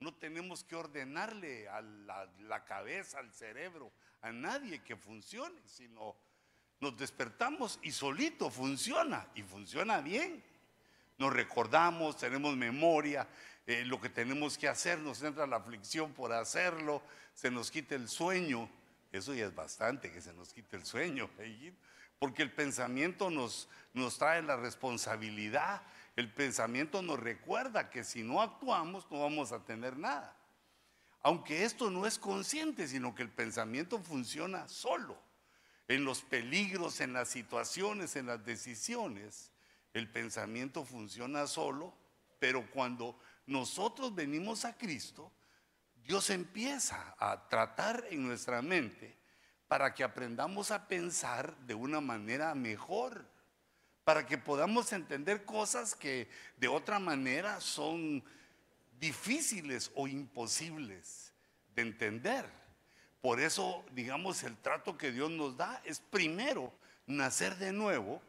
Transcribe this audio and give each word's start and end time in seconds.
No 0.00 0.14
tenemos 0.14 0.64
que 0.64 0.76
ordenarle 0.76 1.68
a 1.68 1.82
la, 1.82 2.64
cabeza, 2.64 3.18
al 3.18 3.32
cerebro, 3.32 3.92
a 4.22 4.32
nadie 4.32 4.82
que 4.82 4.96
funcione, 4.96 5.60
sino 5.66 6.16
nos 6.80 6.96
despertamos 6.96 7.78
y 7.82 7.92
solito 7.92 8.50
funciona 8.50 9.26
y 9.34 9.42
funciona 9.42 10.00
bien. 10.00 10.42
Nos 11.18 11.32
recordamos, 11.34 12.16
tenemos 12.16 12.56
memoria, 12.56 13.28
eh, 13.66 13.84
lo 13.84 14.00
que 14.00 14.08
tenemos 14.08 14.56
que 14.56 14.68
hacer, 14.68 14.98
nos 14.98 15.22
entra 15.22 15.46
la 15.46 15.56
aflicción 15.56 16.14
por 16.14 16.32
hacerlo, 16.32 17.02
se 17.34 17.50
nos 17.50 17.70
quita 17.70 17.94
el 17.94 18.08
sueño. 18.08 18.70
Eso 19.12 19.34
ya 19.34 19.44
es 19.44 19.54
bastante 19.54 20.10
que 20.10 20.22
se 20.22 20.32
nos 20.32 20.54
quite 20.54 20.76
el 20.76 20.86
sueño, 20.86 21.28
porque 22.18 22.42
el 22.42 22.52
pensamiento 22.52 23.28
nos, 23.28 23.68
nos 23.92 24.16
trae 24.16 24.40
la 24.40 24.56
responsabilidad 24.56 25.82
el 26.20 26.32
pensamiento 26.32 27.02
nos 27.02 27.18
recuerda 27.18 27.90
que 27.90 28.04
si 28.04 28.22
no 28.22 28.42
actuamos 28.42 29.10
no 29.10 29.20
vamos 29.20 29.52
a 29.52 29.64
tener 29.64 29.96
nada. 29.96 30.36
Aunque 31.22 31.64
esto 31.64 31.90
no 31.90 32.06
es 32.06 32.18
consciente, 32.18 32.86
sino 32.86 33.14
que 33.14 33.22
el 33.22 33.30
pensamiento 33.30 33.98
funciona 33.98 34.68
solo. 34.68 35.18
En 35.88 36.04
los 36.04 36.22
peligros, 36.22 37.00
en 37.00 37.14
las 37.14 37.28
situaciones, 37.28 38.16
en 38.16 38.26
las 38.26 38.44
decisiones, 38.44 39.50
el 39.94 40.08
pensamiento 40.08 40.84
funciona 40.84 41.46
solo, 41.46 41.94
pero 42.38 42.70
cuando 42.70 43.18
nosotros 43.46 44.14
venimos 44.14 44.64
a 44.64 44.76
Cristo, 44.76 45.32
Dios 46.04 46.30
empieza 46.30 47.14
a 47.18 47.48
tratar 47.48 48.06
en 48.10 48.26
nuestra 48.26 48.62
mente 48.62 49.18
para 49.68 49.94
que 49.94 50.04
aprendamos 50.04 50.70
a 50.70 50.86
pensar 50.86 51.56
de 51.60 51.74
una 51.74 52.00
manera 52.00 52.54
mejor 52.54 53.26
para 54.10 54.26
que 54.26 54.38
podamos 54.38 54.92
entender 54.92 55.44
cosas 55.44 55.94
que 55.94 56.28
de 56.56 56.66
otra 56.66 56.98
manera 56.98 57.60
son 57.60 58.24
difíciles 58.98 59.92
o 59.94 60.08
imposibles 60.08 61.32
de 61.76 61.82
entender. 61.82 62.44
Por 63.20 63.38
eso, 63.38 63.84
digamos, 63.92 64.42
el 64.42 64.56
trato 64.56 64.98
que 64.98 65.12
Dios 65.12 65.30
nos 65.30 65.56
da 65.56 65.80
es 65.84 66.00
primero 66.00 66.72
nacer 67.06 67.56
de 67.58 67.72
nuevo 67.72 68.20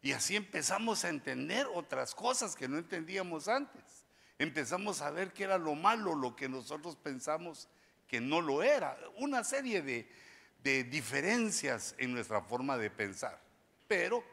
y 0.00 0.12
así 0.12 0.36
empezamos 0.36 1.04
a 1.04 1.10
entender 1.10 1.66
otras 1.74 2.14
cosas 2.14 2.56
que 2.56 2.66
no 2.66 2.78
entendíamos 2.78 3.46
antes. 3.46 4.06
Empezamos 4.38 5.02
a 5.02 5.10
ver 5.10 5.34
que 5.34 5.44
era 5.44 5.58
lo 5.58 5.74
malo 5.74 6.14
lo 6.14 6.34
que 6.34 6.48
nosotros 6.48 6.96
pensamos 6.96 7.68
que 8.08 8.22
no 8.22 8.40
lo 8.40 8.62
era. 8.62 8.98
Una 9.18 9.44
serie 9.44 9.82
de, 9.82 10.10
de 10.62 10.82
diferencias 10.84 11.94
en 11.98 12.14
nuestra 12.14 12.40
forma 12.40 12.78
de 12.78 12.88
pensar. 12.88 13.38
Pero 13.86 14.24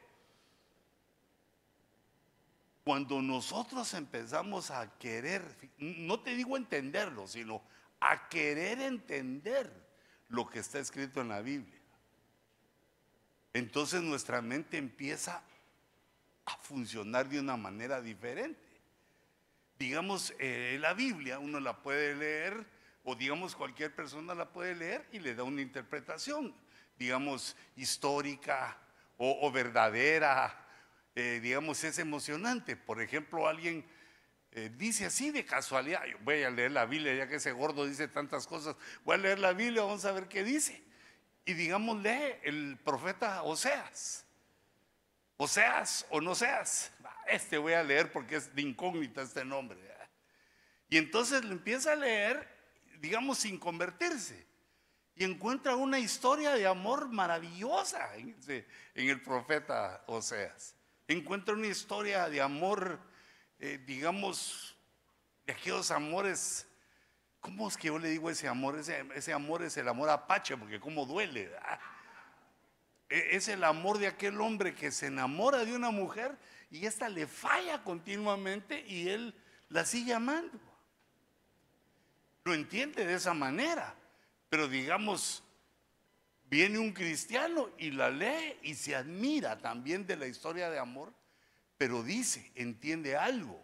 cuando 2.83 3.21
nosotros 3.21 3.93
empezamos 3.93 4.69
a 4.69 4.97
querer, 4.97 5.41
no 5.77 6.19
te 6.19 6.35
digo 6.35 6.57
entenderlo, 6.57 7.27
sino 7.27 7.63
a 7.99 8.27
querer 8.27 8.81
entender 8.81 9.71
lo 10.27 10.49
que 10.49 10.59
está 10.59 10.79
escrito 10.79 11.21
en 11.21 11.29
la 11.29 11.41
Biblia, 11.41 11.79
entonces 13.53 14.01
nuestra 14.01 14.41
mente 14.41 14.77
empieza 14.77 15.43
a 16.45 16.57
funcionar 16.57 17.29
de 17.29 17.39
una 17.39 17.55
manera 17.55 18.01
diferente. 18.01 18.59
Digamos, 19.79 20.33
eh, 20.39 20.77
la 20.81 20.93
Biblia 20.93 21.39
uno 21.39 21.59
la 21.59 21.81
puede 21.81 22.15
leer, 22.15 22.65
o 23.05 23.15
digamos 23.15 23.55
cualquier 23.55 23.95
persona 23.95 24.33
la 24.33 24.51
puede 24.51 24.75
leer 24.75 25.07
y 25.11 25.19
le 25.19 25.35
da 25.35 25.43
una 25.43 25.61
interpretación, 25.61 26.53
digamos, 26.97 27.55
histórica 27.75 28.77
o 29.17 29.49
verdadera 29.51 30.62
eh, 31.15 31.39
digamos, 31.41 31.83
es 31.83 31.99
emocionante. 31.99 32.75
Por 32.75 33.01
ejemplo, 33.01 33.47
alguien 33.47 33.85
eh, 34.51 34.71
dice 34.75 35.05
así 35.05 35.31
de 35.31 35.45
casualidad, 35.45 36.01
voy 36.21 36.43
a 36.43 36.49
leer 36.49 36.71
la 36.71 36.85
Biblia, 36.85 37.13
ya 37.13 37.27
que 37.27 37.35
ese 37.35 37.51
gordo 37.51 37.85
dice 37.85 38.07
tantas 38.07 38.47
cosas, 38.47 38.75
voy 39.03 39.15
a 39.15 39.19
leer 39.19 39.39
la 39.39 39.53
Biblia, 39.53 39.83
vamos 39.83 40.05
a 40.05 40.11
ver 40.11 40.27
qué 40.27 40.43
dice. 40.43 40.81
Y 41.45 41.53
digamos, 41.53 42.01
lee 42.01 42.35
el 42.43 42.77
profeta 42.83 43.43
Oseas. 43.43 44.25
Oseas 45.37 46.05
o 46.09 46.21
no 46.21 46.35
seas. 46.35 46.91
Este 47.27 47.57
voy 47.57 47.73
a 47.73 47.83
leer 47.83 48.11
porque 48.11 48.37
es 48.37 48.53
de 48.55 48.61
incógnita 48.61 49.21
este 49.21 49.43
nombre. 49.43 49.79
Y 50.89 50.97
entonces 50.97 51.43
lo 51.43 51.53
empieza 51.53 51.93
a 51.93 51.95
leer, 51.95 52.47
digamos, 52.99 53.39
sin 53.39 53.57
convertirse. 53.57 54.45
Y 55.15 55.23
encuentra 55.23 55.75
una 55.75 55.99
historia 55.99 56.51
de 56.51 56.65
amor 56.65 57.09
maravillosa 57.09 58.15
en 58.15 58.35
el 58.95 59.21
profeta 59.21 60.03
Oseas 60.07 60.75
encuentra 61.07 61.53
una 61.53 61.67
historia 61.67 62.29
de 62.29 62.41
amor, 62.41 62.99
eh, 63.59 63.81
digamos, 63.85 64.75
de 65.45 65.53
aquellos 65.53 65.91
amores. 65.91 66.67
¿Cómo 67.39 67.67
es 67.67 67.77
que 67.77 67.87
yo 67.87 67.99
le 67.99 68.09
digo 68.09 68.29
ese 68.29 68.47
amor? 68.47 68.77
Ese, 68.77 69.33
amor 69.33 69.63
es 69.63 69.75
el 69.77 69.87
amor 69.87 70.09
apache, 70.09 70.55
porque 70.55 70.79
cómo 70.79 71.05
duele. 71.05 71.51
E, 73.09 73.35
es 73.35 73.47
el 73.47 73.63
amor 73.63 73.97
de 73.97 74.07
aquel 74.07 74.39
hombre 74.39 74.73
que 74.73 74.91
se 74.91 75.07
enamora 75.07 75.65
de 75.65 75.75
una 75.75 75.91
mujer 75.91 76.37
y 76.71 76.85
esta 76.85 77.09
le 77.09 77.27
falla 77.27 77.83
continuamente 77.83 78.83
y 78.87 79.09
él 79.09 79.35
la 79.69 79.85
sigue 79.85 80.13
amando. 80.13 80.59
Lo 82.45 82.53
entiende 82.53 83.05
de 83.05 83.13
esa 83.13 83.33
manera, 83.33 83.95
pero 84.49 84.67
digamos, 84.67 85.43
Viene 86.53 86.77
un 86.77 86.91
cristiano 86.91 87.71
y 87.79 87.89
la 87.89 88.11
lee 88.11 88.59
y 88.61 88.75
se 88.75 88.95
admira 88.95 89.57
también 89.57 90.05
de 90.05 90.15
la 90.15 90.27
historia 90.27 90.69
de 90.69 90.77
amor, 90.77 91.11
pero 91.79 92.03
dice, 92.03 92.51
entiende 92.53 93.17
algo, 93.17 93.59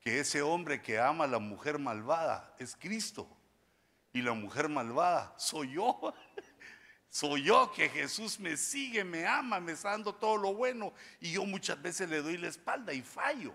que 0.00 0.18
ese 0.18 0.40
hombre 0.40 0.80
que 0.80 0.98
ama 0.98 1.24
a 1.24 1.26
la 1.26 1.38
mujer 1.38 1.78
malvada 1.78 2.56
es 2.58 2.76
Cristo 2.76 3.28
y 4.10 4.22
la 4.22 4.32
mujer 4.32 4.70
malvada 4.70 5.34
soy 5.36 5.72
yo. 5.74 6.14
Soy 7.10 7.42
yo 7.42 7.70
que 7.72 7.90
Jesús 7.90 8.40
me 8.40 8.56
sigue, 8.56 9.04
me 9.04 9.26
ama, 9.26 9.60
me 9.60 9.72
está 9.72 9.90
dando 9.90 10.14
todo 10.14 10.38
lo 10.38 10.54
bueno 10.54 10.94
y 11.20 11.32
yo 11.32 11.44
muchas 11.44 11.82
veces 11.82 12.08
le 12.08 12.22
doy 12.22 12.38
la 12.38 12.48
espalda 12.48 12.94
y 12.94 13.02
fallo. 13.02 13.52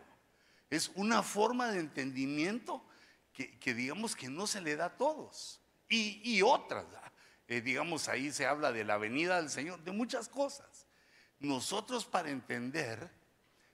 Es 0.70 0.92
una 0.94 1.24
forma 1.24 1.72
de 1.72 1.80
entendimiento 1.80 2.86
que, 3.34 3.74
digamos 3.74 4.16
que 4.16 4.30
no 4.30 4.46
se 4.46 4.62
le 4.62 4.76
da 4.76 4.86
a 4.86 4.96
todos. 4.96 5.60
Y, 5.90 6.22
y 6.24 6.44
otras, 6.44 6.86
eh, 7.48 7.62
digamos, 7.62 8.08
ahí 8.10 8.32
se 8.32 8.46
habla 8.46 8.72
de 8.72 8.84
la 8.84 8.98
venida 8.98 9.38
del 9.38 9.50
Señor, 9.50 9.84
de 9.84 9.92
muchas 9.92 10.28
cosas. 10.28 10.88
Nosotros 11.40 12.06
para 12.06 12.30
entender 12.30 13.10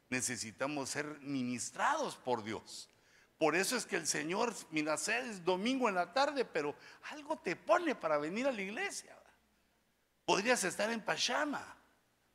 necesitamos 0.09 0.89
ser 0.89 1.06
ministrados 1.22 2.16
por 2.17 2.44
Dios. 2.44 2.89
Por 3.38 3.56
eso 3.56 3.75
es 3.75 3.85
que 3.85 3.95
el 3.95 4.07
Señor, 4.07 4.53
mira, 4.69 4.94
es 4.94 5.44
domingo 5.44 5.89
en 5.89 5.95
la 5.95 6.13
tarde, 6.13 6.45
pero 6.45 6.75
algo 7.11 7.38
te 7.39 7.56
pone 7.56 7.95
para 7.95 8.17
venir 8.17 8.47
a 8.47 8.51
la 8.51 8.61
iglesia. 8.61 9.17
Podrías 10.25 10.63
estar 10.63 10.90
en 10.91 11.01
Pachama, 11.01 11.75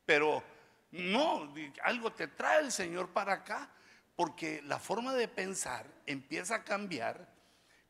pero 0.04 0.42
no, 0.90 1.54
algo 1.84 2.12
te 2.12 2.26
trae 2.28 2.60
el 2.60 2.72
Señor 2.72 3.10
para 3.10 3.34
acá, 3.34 3.70
porque 4.16 4.60
la 4.62 4.78
forma 4.78 5.14
de 5.14 5.28
pensar 5.28 5.86
empieza 6.04 6.56
a 6.56 6.64
cambiar 6.64 7.32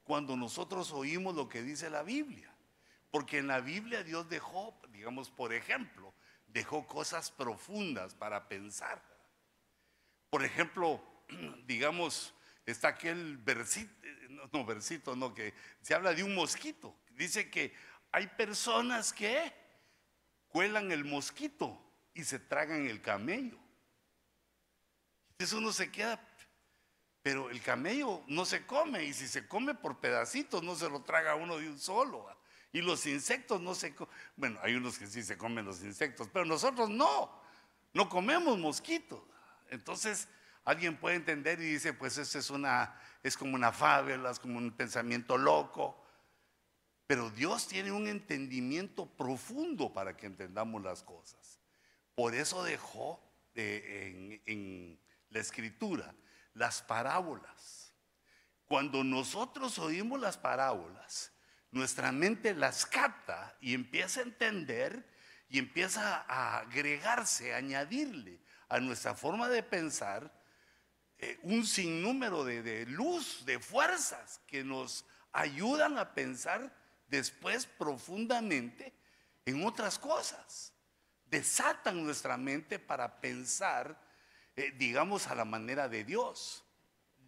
cuando 0.05 0.37
nosotros 0.37 0.93
oímos 0.93 1.35
lo 1.35 1.49
que 1.49 1.63
dice 1.63 1.91
la 1.91 2.03
Biblia. 2.03 2.53
Porque 3.11 3.39
en 3.39 3.47
la 3.47 3.61
Biblia 3.61 4.03
Dios 4.03 4.29
dejó, 4.29 4.79
digamos, 4.91 5.31
por 5.31 5.53
ejemplo, 5.53 6.13
dejó 6.47 6.87
cosas 6.87 7.31
profundas 7.31 8.15
para 8.15 8.49
pensar. 8.49 9.03
Por 10.31 10.45
ejemplo, 10.45 11.03
digamos, 11.67 12.35
está 12.67 12.89
aquel 12.89 13.39
versito, 13.39 13.93
no, 14.53 14.65
versito, 14.65 15.17
no, 15.17 15.35
que 15.35 15.55
se 15.81 15.95
habla 15.95 16.13
de 16.13 16.23
un 16.23 16.35
mosquito. 16.35 16.95
Dice 17.11 17.51
que 17.51 17.75
hay 18.13 18.27
personas 18.27 19.13
que 19.13 19.53
cuelan 20.49 20.93
el 20.93 21.05
mosquito 21.05 21.81
y 22.15 22.25
se 22.25 22.39
tragan 22.39 22.87
el 22.87 23.01
camello. 23.01 23.59
Entonces 25.31 25.57
uno 25.57 25.73
se 25.73 25.91
queda, 25.91 26.21
pero 27.23 27.51
el 27.51 27.63
camello 27.63 28.25
no 28.27 28.45
se 28.45 28.67
come 28.67 29.05
y 29.05 29.15
si 29.15 29.29
se 29.29 29.47
come 29.47 29.75
por 29.75 30.01
pedacitos 30.01 30.63
no 30.63 30.75
se 30.75 30.89
lo 30.89 31.03
traga 31.03 31.37
uno 31.37 31.59
de 31.59 31.69
un 31.69 31.79
solo. 31.79 32.29
Y 32.73 32.83
los 32.83 33.07
insectos 33.07 33.61
no 33.61 33.75
se 33.75 33.95
Bueno, 34.37 34.59
hay 34.63 34.75
unos 34.75 34.99
que 34.99 35.07
sí 35.07 35.23
se 35.23 35.39
comen 35.39 35.65
los 35.65 35.83
insectos, 35.83 36.29
pero 36.33 36.45
nosotros 36.45 36.91
no. 36.91 37.41
No 37.95 38.09
comemos 38.09 38.59
mosquitos. 38.59 39.21
Entonces, 39.71 40.29
alguien 40.65 40.97
puede 40.97 41.17
entender 41.17 41.61
y 41.61 41.73
dice, 41.73 41.93
pues 41.93 42.19
eso 42.19 42.39
es 42.39 42.51
una 42.51 42.95
es 43.23 43.37
como 43.37 43.55
una 43.55 43.73
fábula, 43.73 44.31
es 44.31 44.39
como 44.39 44.59
un 44.59 44.71
pensamiento 44.73 45.37
loco. 45.37 46.05
Pero 47.07 47.31
Dios 47.31 47.67
tiene 47.67 47.91
un 47.91 48.07
entendimiento 48.07 49.07
profundo 49.07 49.93
para 49.93 50.17
que 50.17 50.27
entendamos 50.27 50.83
las 50.83 51.03
cosas. 51.03 51.59
Por 52.15 52.35
eso 52.35 52.63
dejó 52.63 53.23
en, 53.55 54.43
en 54.45 55.01
la 55.31 55.41
escritura 55.41 56.15
las 56.55 56.83
parábolas. 56.83 57.95
Cuando 58.67 59.03
nosotros 59.03 59.79
oímos 59.79 60.21
las 60.21 60.37
parábolas, 60.37 61.33
nuestra 61.71 62.13
mente 62.13 62.55
las 62.55 62.87
capta 62.87 63.57
y 63.61 63.75
empieza 63.75 64.21
a 64.21 64.25
entender 64.25 65.05
y 65.49 65.59
empieza 65.59 66.25
a 66.29 66.59
agregarse, 66.59 67.55
a 67.55 67.59
añadirle 67.59 68.41
a 68.69 68.81
nuestra 68.81 69.15
forma 69.15 69.49
de 69.49 69.63
pensar 69.63 70.33
eh, 71.19 71.39
un 71.43 71.67
sinnúmero 71.67 72.45
de, 72.45 72.63
de 72.63 72.87
luz, 72.87 73.45
de 73.45 73.59
fuerzas 73.59 74.41
que 74.47 74.63
nos 74.63 75.05
ayudan 75.33 75.99
a 75.99 76.15
pensar 76.15 76.75
después 77.09 77.67
profundamente 77.67 78.95
en 79.45 79.65
otras 79.65 79.99
cosas. 79.99 80.73
Desatan 81.27 82.05
nuestra 82.05 82.37
mente 82.37 82.79
para 82.79 83.21
pensar, 83.21 84.01
eh, 84.57 84.73
digamos, 84.77 85.27
a 85.27 85.35
la 85.35 85.45
manera 85.45 85.89
de 85.89 86.05
Dios. 86.05 86.65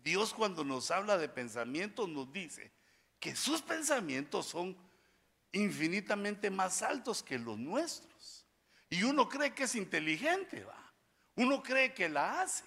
Dios 0.03 0.33
cuando 0.33 0.65
nos 0.65 0.91
habla 0.91 1.19
de 1.19 1.29
pensamientos 1.29 2.09
nos 2.09 2.33
dice 2.33 2.73
que 3.21 3.37
sus 3.37 3.61
pensamientos 3.61 4.47
son 4.47 4.77
infinitamente 5.53 6.51
más 6.51 6.83
altos 6.83 7.23
que 7.23 7.39
los 7.39 7.59
nuestros. 7.59 8.47
Y 8.89 9.03
uno 9.03 9.29
cree 9.29 9.55
que 9.55 9.65
es 9.65 9.75
inteligente, 9.75 10.65
va. 10.65 10.93
Uno 11.37 11.63
cree 11.63 11.93
que 11.95 12.09
la 12.09 12.41
hace. 12.41 12.65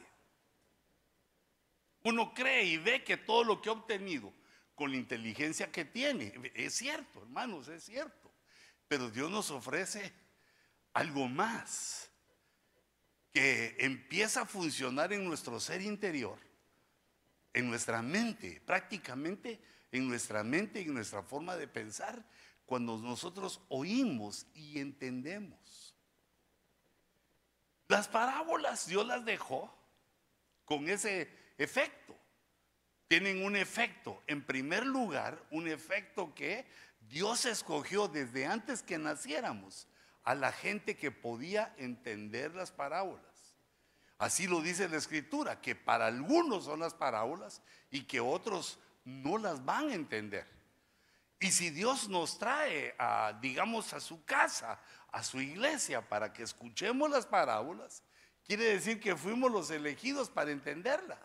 Uno 2.03 2.33
cree 2.33 2.63
y 2.63 2.77
ve 2.77 3.03
que 3.03 3.17
todo 3.17 3.43
lo 3.43 3.61
que 3.61 3.69
ha 3.69 3.73
obtenido 3.73 4.33
con 4.75 4.91
la 4.91 4.97
inteligencia 4.97 5.71
que 5.71 5.85
tiene, 5.85 6.33
es 6.53 6.73
cierto, 6.73 7.21
hermanos, 7.21 7.67
es 7.67 7.83
cierto. 7.83 8.31
Pero 8.87 9.09
Dios 9.09 9.31
nos 9.31 9.49
ofrece 9.51 10.13
algo 10.93 11.27
más 11.27 12.09
que 13.31 13.75
empieza 13.79 14.41
a 14.41 14.45
funcionar 14.45 15.11
en 15.13 15.25
nuestro 15.25 15.59
ser 15.59 15.81
interior, 15.81 16.37
en 17.53 17.69
nuestra 17.69 18.01
mente, 18.01 18.61
prácticamente 18.65 19.59
en 19.93 20.09
nuestra 20.09 20.43
mente 20.43 20.81
y 20.81 20.85
en 20.85 20.95
nuestra 20.95 21.21
forma 21.21 21.55
de 21.55 21.67
pensar, 21.67 22.25
cuando 22.65 22.97
nosotros 22.97 23.61
oímos 23.69 24.47
y 24.53 24.79
entendemos. 24.79 25.95
Las 27.87 28.07
parábolas 28.07 28.87
Dios 28.87 29.05
las 29.05 29.23
dejó 29.23 29.73
con 30.65 30.89
ese 30.89 31.29
efecto. 31.57 32.17
Tienen 33.07 33.45
un 33.45 33.55
efecto, 33.55 34.23
en 34.25 34.43
primer 34.43 34.85
lugar, 34.85 35.41
un 35.51 35.67
efecto 35.67 36.33
que 36.33 36.65
Dios 37.01 37.45
escogió 37.45 38.07
desde 38.07 38.47
antes 38.47 38.81
que 38.81 38.97
naciéramos 38.97 39.87
a 40.23 40.33
la 40.33 40.51
gente 40.51 40.97
que 40.97 41.11
podía 41.11 41.75
entender 41.77 42.55
las 42.55 42.71
parábolas. 42.71 43.55
Así 44.17 44.47
lo 44.47 44.61
dice 44.61 44.89
la 44.89 44.97
escritura, 44.97 45.61
que 45.61 45.75
para 45.75 46.07
algunos 46.07 46.65
son 46.65 46.79
las 46.79 46.95
parábolas 46.95 47.61
y 47.91 48.05
que 48.05 48.19
otros 48.19 48.79
no 49.05 49.37
las 49.37 49.63
van 49.63 49.89
a 49.89 49.93
entender. 49.93 50.47
Y 51.39 51.51
si 51.51 51.69
Dios 51.69 52.07
nos 52.07 52.37
trae 52.37 52.95
a, 52.97 53.37
digamos, 53.41 53.93
a 53.93 53.99
su 53.99 54.23
casa, 54.23 54.79
a 55.11 55.23
su 55.23 55.41
iglesia, 55.41 56.07
para 56.07 56.31
que 56.31 56.43
escuchemos 56.43 57.09
las 57.09 57.25
parábolas, 57.25 58.01
quiere 58.45 58.63
decir 58.63 58.99
que 58.99 59.15
fuimos 59.15 59.51
los 59.51 59.69
elegidos 59.69 60.29
para 60.29 60.51
entenderla. 60.51 61.19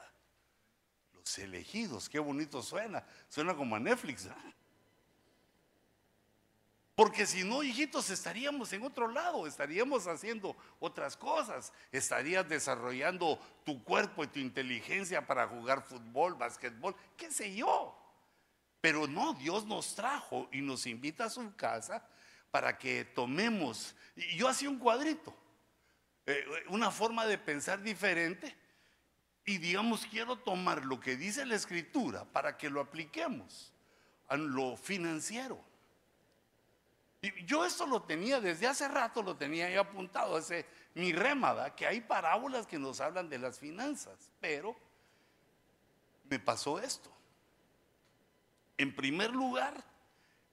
Los 1.13 1.39
elegidos, 1.39 2.09
qué 2.09 2.19
bonito 2.19 2.63
suena. 2.63 3.07
Suena 3.29 3.55
como 3.55 3.77
a 3.77 3.79
Netflix. 3.79 4.29
Porque 6.99 7.27
si 7.27 7.45
no, 7.45 7.63
hijitos, 7.63 8.11
estaríamos 8.11 8.73
en 8.73 8.83
otro 8.83 9.07
lado, 9.07 9.47
estaríamos 9.47 10.09
haciendo 10.09 10.57
otras 10.81 11.17
cosas, 11.17 11.73
estarías 11.93 12.49
desarrollando 12.49 13.39
tu 13.65 13.85
cuerpo 13.85 14.25
y 14.25 14.27
tu 14.27 14.41
inteligencia 14.41 15.25
para 15.25 15.47
jugar 15.47 15.85
fútbol, 15.85 16.35
básquetbol, 16.35 16.97
qué 17.17 17.31
sé 17.31 17.55
yo. 17.55 17.97
Pero 18.81 19.07
no, 19.07 19.33
Dios 19.35 19.65
nos 19.65 19.95
trajo 19.95 20.49
y 20.51 20.61
nos 20.61 20.89
invita 20.89 21.27
a 21.27 21.31
su 21.31 21.55
casa 21.55 22.05
para 22.51 22.77
que 22.77 23.05
tomemos, 23.05 23.95
yo 24.35 24.49
hacía 24.49 24.69
un 24.69 24.81
cuadrito, 24.81 25.33
eh, 26.27 26.45
una 26.67 26.91
forma 26.91 27.27
de 27.27 27.39
pensar 27.39 27.81
diferente, 27.81 28.57
y 29.45 29.59
digamos, 29.59 30.05
quiero 30.05 30.35
tomar 30.35 30.85
lo 30.85 30.99
que 30.99 31.17
dice 31.17 31.47
la 31.47 31.55
escritura 31.55 32.25
para 32.25 32.57
que 32.57 32.69
lo 32.69 32.81
apliquemos 32.81 33.73
a 34.27 34.37
lo 34.37 34.77
financiero 34.77 35.68
yo 37.47 37.65
esto 37.65 37.87
lo 37.87 38.03
tenía 38.03 38.41
desde 38.41 38.67
hace 38.67 38.87
rato, 38.87 39.23
lo 39.23 39.37
tenía 39.37 39.67
ahí 39.67 39.77
apuntado, 39.77 40.39
ese 40.39 40.67
mi 40.95 41.13
remada, 41.13 41.75
que 41.75 41.87
hay 41.87 42.01
parábolas 42.01 42.67
que 42.67 42.79
nos 42.79 43.01
hablan 43.01 43.29
de 43.29 43.39
las 43.39 43.59
finanzas, 43.59 44.31
pero 44.41 44.77
me 46.29 46.39
pasó 46.39 46.79
esto. 46.79 47.11
En 48.77 48.95
primer 48.95 49.31
lugar, 49.31 49.85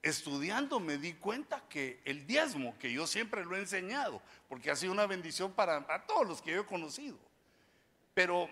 estudiando 0.01 0.79
me 0.79 0.97
di 0.97 1.13
cuenta 1.13 1.63
que 1.69 2.01
el 2.05 2.25
diezmo, 2.25 2.77
que 2.79 2.91
yo 2.91 3.05
siempre 3.05 3.45
lo 3.45 3.55
he 3.55 3.59
enseñado, 3.59 4.21
porque 4.47 4.71
ha 4.71 4.75
sido 4.75 4.91
una 4.91 5.07
bendición 5.07 5.51
para 5.53 6.05
todos 6.05 6.27
los 6.27 6.41
que 6.41 6.51
yo 6.51 6.61
he 6.61 6.65
conocido, 6.65 7.17
pero 8.13 8.49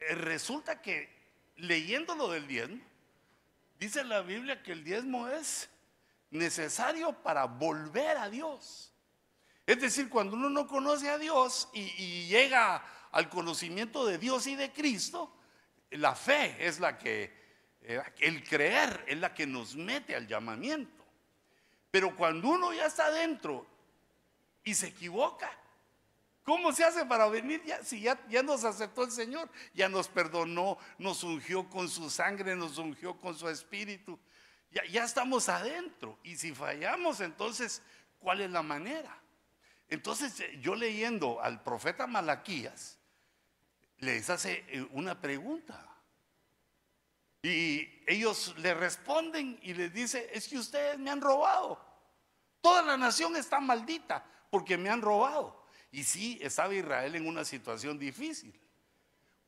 eh, 0.00 0.14
resulta 0.14 0.80
que 0.80 1.08
leyendo 1.56 2.14
lo 2.14 2.30
del 2.30 2.46
diezmo, 2.46 2.80
dice 3.78 4.04
la 4.04 4.22
Biblia 4.22 4.62
que 4.62 4.72
el 4.72 4.84
diezmo 4.84 5.28
es 5.28 5.68
necesario 6.30 7.12
para 7.22 7.44
volver 7.44 8.16
a 8.16 8.28
Dios. 8.28 8.92
Es 9.66 9.80
decir, 9.80 10.08
cuando 10.08 10.36
uno 10.36 10.50
no 10.50 10.66
conoce 10.66 11.10
a 11.10 11.18
Dios 11.18 11.68
y, 11.72 12.26
llega 12.26 12.84
al 13.12 13.28
conocimiento 13.28 14.06
de 14.06 14.18
Dios 14.18 14.46
y 14.46 14.56
de 14.56 14.72
Cristo, 14.72 15.36
la 15.90 16.14
fe 16.14 16.56
es 16.58 16.80
la 16.80 16.98
que, 16.98 17.32
eh, 17.82 18.02
el 18.18 18.42
creer 18.42 19.04
es 19.06 19.18
la 19.18 19.34
que 19.34 19.46
nos 19.46 19.76
mete 19.76 20.16
al 20.16 20.26
llamamiento. 20.26 21.04
Pero 21.90 22.16
cuando 22.16 22.48
uno 22.48 22.72
ya 22.72 22.86
está 22.86 23.10
dentro 23.10 23.66
y 24.64 24.74
se 24.74 24.88
equivoca, 24.88 25.50
¿Cómo 26.42 26.72
se 26.72 26.82
hace 26.82 27.04
para 27.04 27.28
venir 27.28 27.62
ya? 27.64 27.84
Si 27.84 28.00
ya, 28.00 28.18
ya, 28.28 28.42
nos 28.42 28.64
aceptó 28.64 29.04
el 29.04 29.12
Señor, 29.12 29.48
ya 29.74 29.88
nos 29.88 30.08
perdonó, 30.08 30.78
nos 30.98 31.22
ungió 31.22 31.68
con 31.68 31.88
su 31.88 32.10
sangre, 32.10 32.56
nos 32.56 32.78
ungió 32.78 33.16
con 33.20 33.36
su 33.36 33.48
espíritu. 33.48 34.18
Ya, 34.70 35.04
estamos 35.04 35.48
adentro. 35.48 36.18
Y 36.22 36.36
si 36.36 36.54
fallamos, 36.54 37.20
entonces, 37.20 37.82
¿cuál 38.20 38.40
es 38.40 38.50
la 38.50 38.62
manera? 38.62 39.20
Entonces, 39.88 40.38
eh, 40.40 40.58
yo 40.60 40.76
leyendo 40.76 41.40
al 41.40 41.62
profeta 41.62 42.06
Malaquías, 42.06 42.98
les 43.98 44.30
hace 44.30 44.64
eh, 44.68 44.86
una 44.92 45.20
pregunta. 45.20 45.86
Y 47.42 47.88
ellos 48.06 48.54
le 48.58 48.74
responden 48.74 49.58
y 49.62 49.74
les 49.74 49.92
dice, 49.92 50.30
es 50.32 50.46
que 50.46 50.58
ustedes 50.58 50.98
me 50.98 51.10
han 51.10 51.20
robado. 51.20 51.84
Toda 52.60 52.82
la 52.82 52.96
nación 52.96 53.36
está 53.36 53.58
maldita 53.58 54.24
porque 54.50 54.76
me 54.76 54.90
han 54.90 55.02
robado. 55.02 55.64
Y 55.90 56.04
sí, 56.04 56.38
estaba 56.40 56.74
Israel 56.74 57.16
en 57.16 57.26
una 57.26 57.44
situación 57.44 57.98
difícil. 57.98 58.54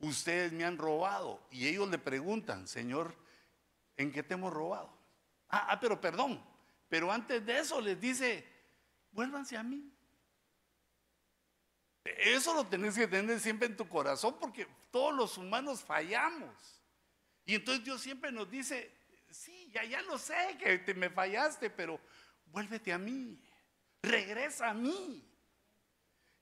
Ustedes 0.01 0.53
me 0.53 0.65
han 0.65 0.79
robado. 0.79 1.47
Y 1.51 1.69
ellos 1.69 1.89
le 1.89 1.99
preguntan, 1.99 2.67
Señor, 2.67 3.15
¿en 3.97 4.11
qué 4.11 4.25
te 4.25 4.35
hemos 4.35 4.53
robado? 4.53 5.02
Ah, 5.53 5.67
ah, 5.69 5.81
pero 5.81 6.01
perdón. 6.01 6.43
Pero 6.89 7.13
antes 7.13 7.45
de 7.45 7.59
eso 7.59 7.81
les 7.81 8.01
dice, 8.01 8.45
vuélvanse 9.13 9.57
a 9.57 9.63
mí. 9.63 9.93
Eso 12.05 12.55
lo 12.55 12.67
tenés 12.67 12.97
que 12.97 13.07
tener 13.07 13.39
siempre 13.39 13.69
en 13.69 13.77
tu 13.77 13.89
corazón 13.89 14.37
porque 14.41 14.67
todos 14.91 15.15
los 15.15 15.39
humanos 15.39 15.83
fallamos. 15.85 16.83
Y 17.45 17.55
entonces 17.55 17.85
Dios 17.85 18.01
siempre 18.01 18.33
nos 18.33 18.51
dice, 18.51 18.93
sí, 19.31 19.71
ya, 19.73 19.85
ya 19.85 20.03
lo 20.03 20.19
sé 20.19 20.57
que 20.59 20.79
te 20.79 20.95
me 20.95 21.11
fallaste, 21.11 21.71
pero 21.71 22.01
vuélvete 22.47 22.93
a 22.93 22.99
mí, 22.99 23.41
regresa 24.03 24.71
a 24.71 24.75
mí. 24.75 25.29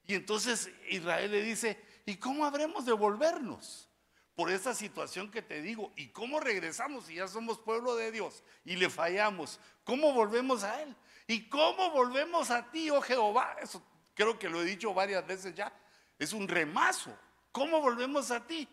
Y 0.03 0.15
entonces 0.15 0.71
Israel 0.89 1.31
le 1.31 1.41
dice, 1.43 1.81
¿y 2.05 2.17
cómo 2.17 2.45
habremos 2.45 2.85
de 2.85 2.93
volvernos? 2.93 3.90
Por 4.35 4.51
esa 4.51 4.73
situación 4.73 5.29
que 5.31 5.41
te 5.41 5.61
digo. 5.61 5.91
¿Y 5.95 6.09
cómo 6.09 6.39
regresamos 6.39 7.05
si 7.05 7.15
ya 7.15 7.27
somos 7.27 7.59
pueblo 7.59 7.95
de 7.95 8.11
Dios 8.11 8.43
y 8.65 8.75
le 8.75 8.89
fallamos? 8.89 9.59
¿Cómo 9.83 10.13
volvemos 10.13 10.63
a 10.63 10.81
Él? 10.81 10.95
¿Y 11.27 11.47
cómo 11.49 11.91
volvemos 11.91 12.51
a 12.51 12.69
ti, 12.71 12.89
oh 12.89 13.01
Jehová? 13.01 13.55
Eso 13.61 13.81
creo 14.13 14.37
que 14.37 14.49
lo 14.49 14.61
he 14.61 14.65
dicho 14.65 14.93
varias 14.93 15.25
veces 15.25 15.53
ya. 15.55 15.73
Es 16.17 16.33
un 16.33 16.47
remazo. 16.47 17.17
¿Cómo 17.51 17.81
volvemos 17.81 18.31
a 18.31 18.45
ti? 18.45 18.67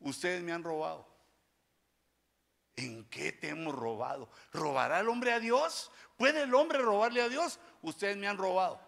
Ustedes 0.00 0.42
me 0.42 0.52
han 0.52 0.62
robado. 0.62 1.06
¿En 2.76 3.04
qué 3.08 3.32
te 3.32 3.48
hemos 3.48 3.74
robado? 3.74 4.28
¿Robará 4.52 5.00
el 5.00 5.08
hombre 5.08 5.32
a 5.32 5.40
Dios? 5.40 5.90
¿Puede 6.16 6.42
el 6.42 6.54
hombre 6.54 6.78
robarle 6.78 7.22
a 7.22 7.28
Dios? 7.28 7.58
Ustedes 7.82 8.16
me 8.16 8.28
han 8.28 8.36
robado. 8.36 8.80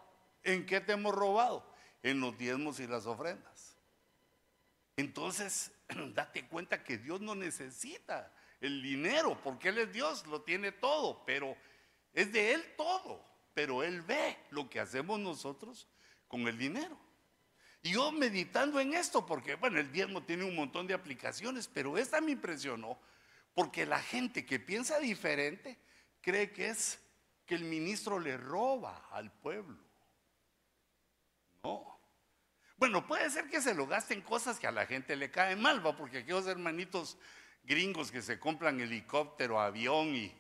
¿En 0.43 0.67
qué 0.67 0.81
te 0.81 0.93
hemos 0.93 1.15
robado? 1.15 1.65
En 2.03 2.21
los 2.21 2.37
diezmos 2.37 2.81
y 2.81 2.87
las 2.87 3.07
ofrendas. 3.07 3.77
Entonces, 4.97 5.73
date 6.15 6.47
cuenta 6.47 6.83
que 6.83 6.99
Dios 6.99 7.21
no 7.21 7.35
necesita 7.35 8.33
el 8.61 8.83
dinero, 8.83 9.39
porque 9.43 9.69
Él 9.69 9.79
es 9.79 9.93
Dios, 9.93 10.27
lo 10.27 10.43
tiene 10.43 10.73
todo, 10.73 11.25
pero 11.25 11.57
es 12.13 12.33
de 12.33 12.55
Él 12.55 12.65
todo, 12.77 13.25
pero 13.55 13.83
Él 13.83 14.03
ve 14.03 14.37
lo 14.51 14.69
que 14.69 14.81
hacemos 14.81 15.19
nosotros 15.21 15.89
con 16.27 16.47
el 16.49 16.59
dinero. 16.59 16.99
Y 17.83 17.93
yo 17.93 18.11
meditando 18.11 18.81
en 18.81 18.95
esto, 18.95 19.25
porque 19.25 19.55
bueno, 19.55 19.79
el 19.79 19.93
diezmo 19.93 20.23
tiene 20.23 20.45
un 20.45 20.57
montón 20.57 20.87
de 20.87 20.95
aplicaciones, 20.95 21.69
pero 21.69 21.97
esta 21.97 22.21
me 22.21 22.33
impresionó, 22.33 22.99
porque 23.55 23.87
la 23.87 24.01
gente 24.01 24.45
que 24.45 24.59
piensa 24.59 24.99
diferente 24.99 25.79
cree 26.21 26.53
que 26.53 26.69
es 26.69 27.01
que 27.47 27.55
el 27.55 27.65
ministro 27.65 28.19
le 28.19 28.37
roba 28.37 29.09
al 29.11 29.33
pueblo. 29.33 29.79
No, 31.63 31.98
Bueno, 32.79 33.05
puede 33.07 33.29
ser 33.29 33.49
que 33.49 33.61
se 33.61 33.75
lo 33.75 33.87
gasten 33.87 34.23
cosas 34.23 34.61
que 34.61 34.69
a 34.69 34.71
la 34.71 34.87
gente 34.87 35.17
le 35.17 35.31
caen 35.31 35.61
mal, 35.61 35.85
¿va? 35.85 35.97
Porque 35.97 36.19
aquellos 36.19 36.47
hermanitos 36.47 37.19
gringos 37.65 38.13
que 38.13 38.23
se 38.23 38.39
compran 38.39 38.81
helicóptero, 38.81 39.61
avión 39.61 40.15
y... 40.15 40.33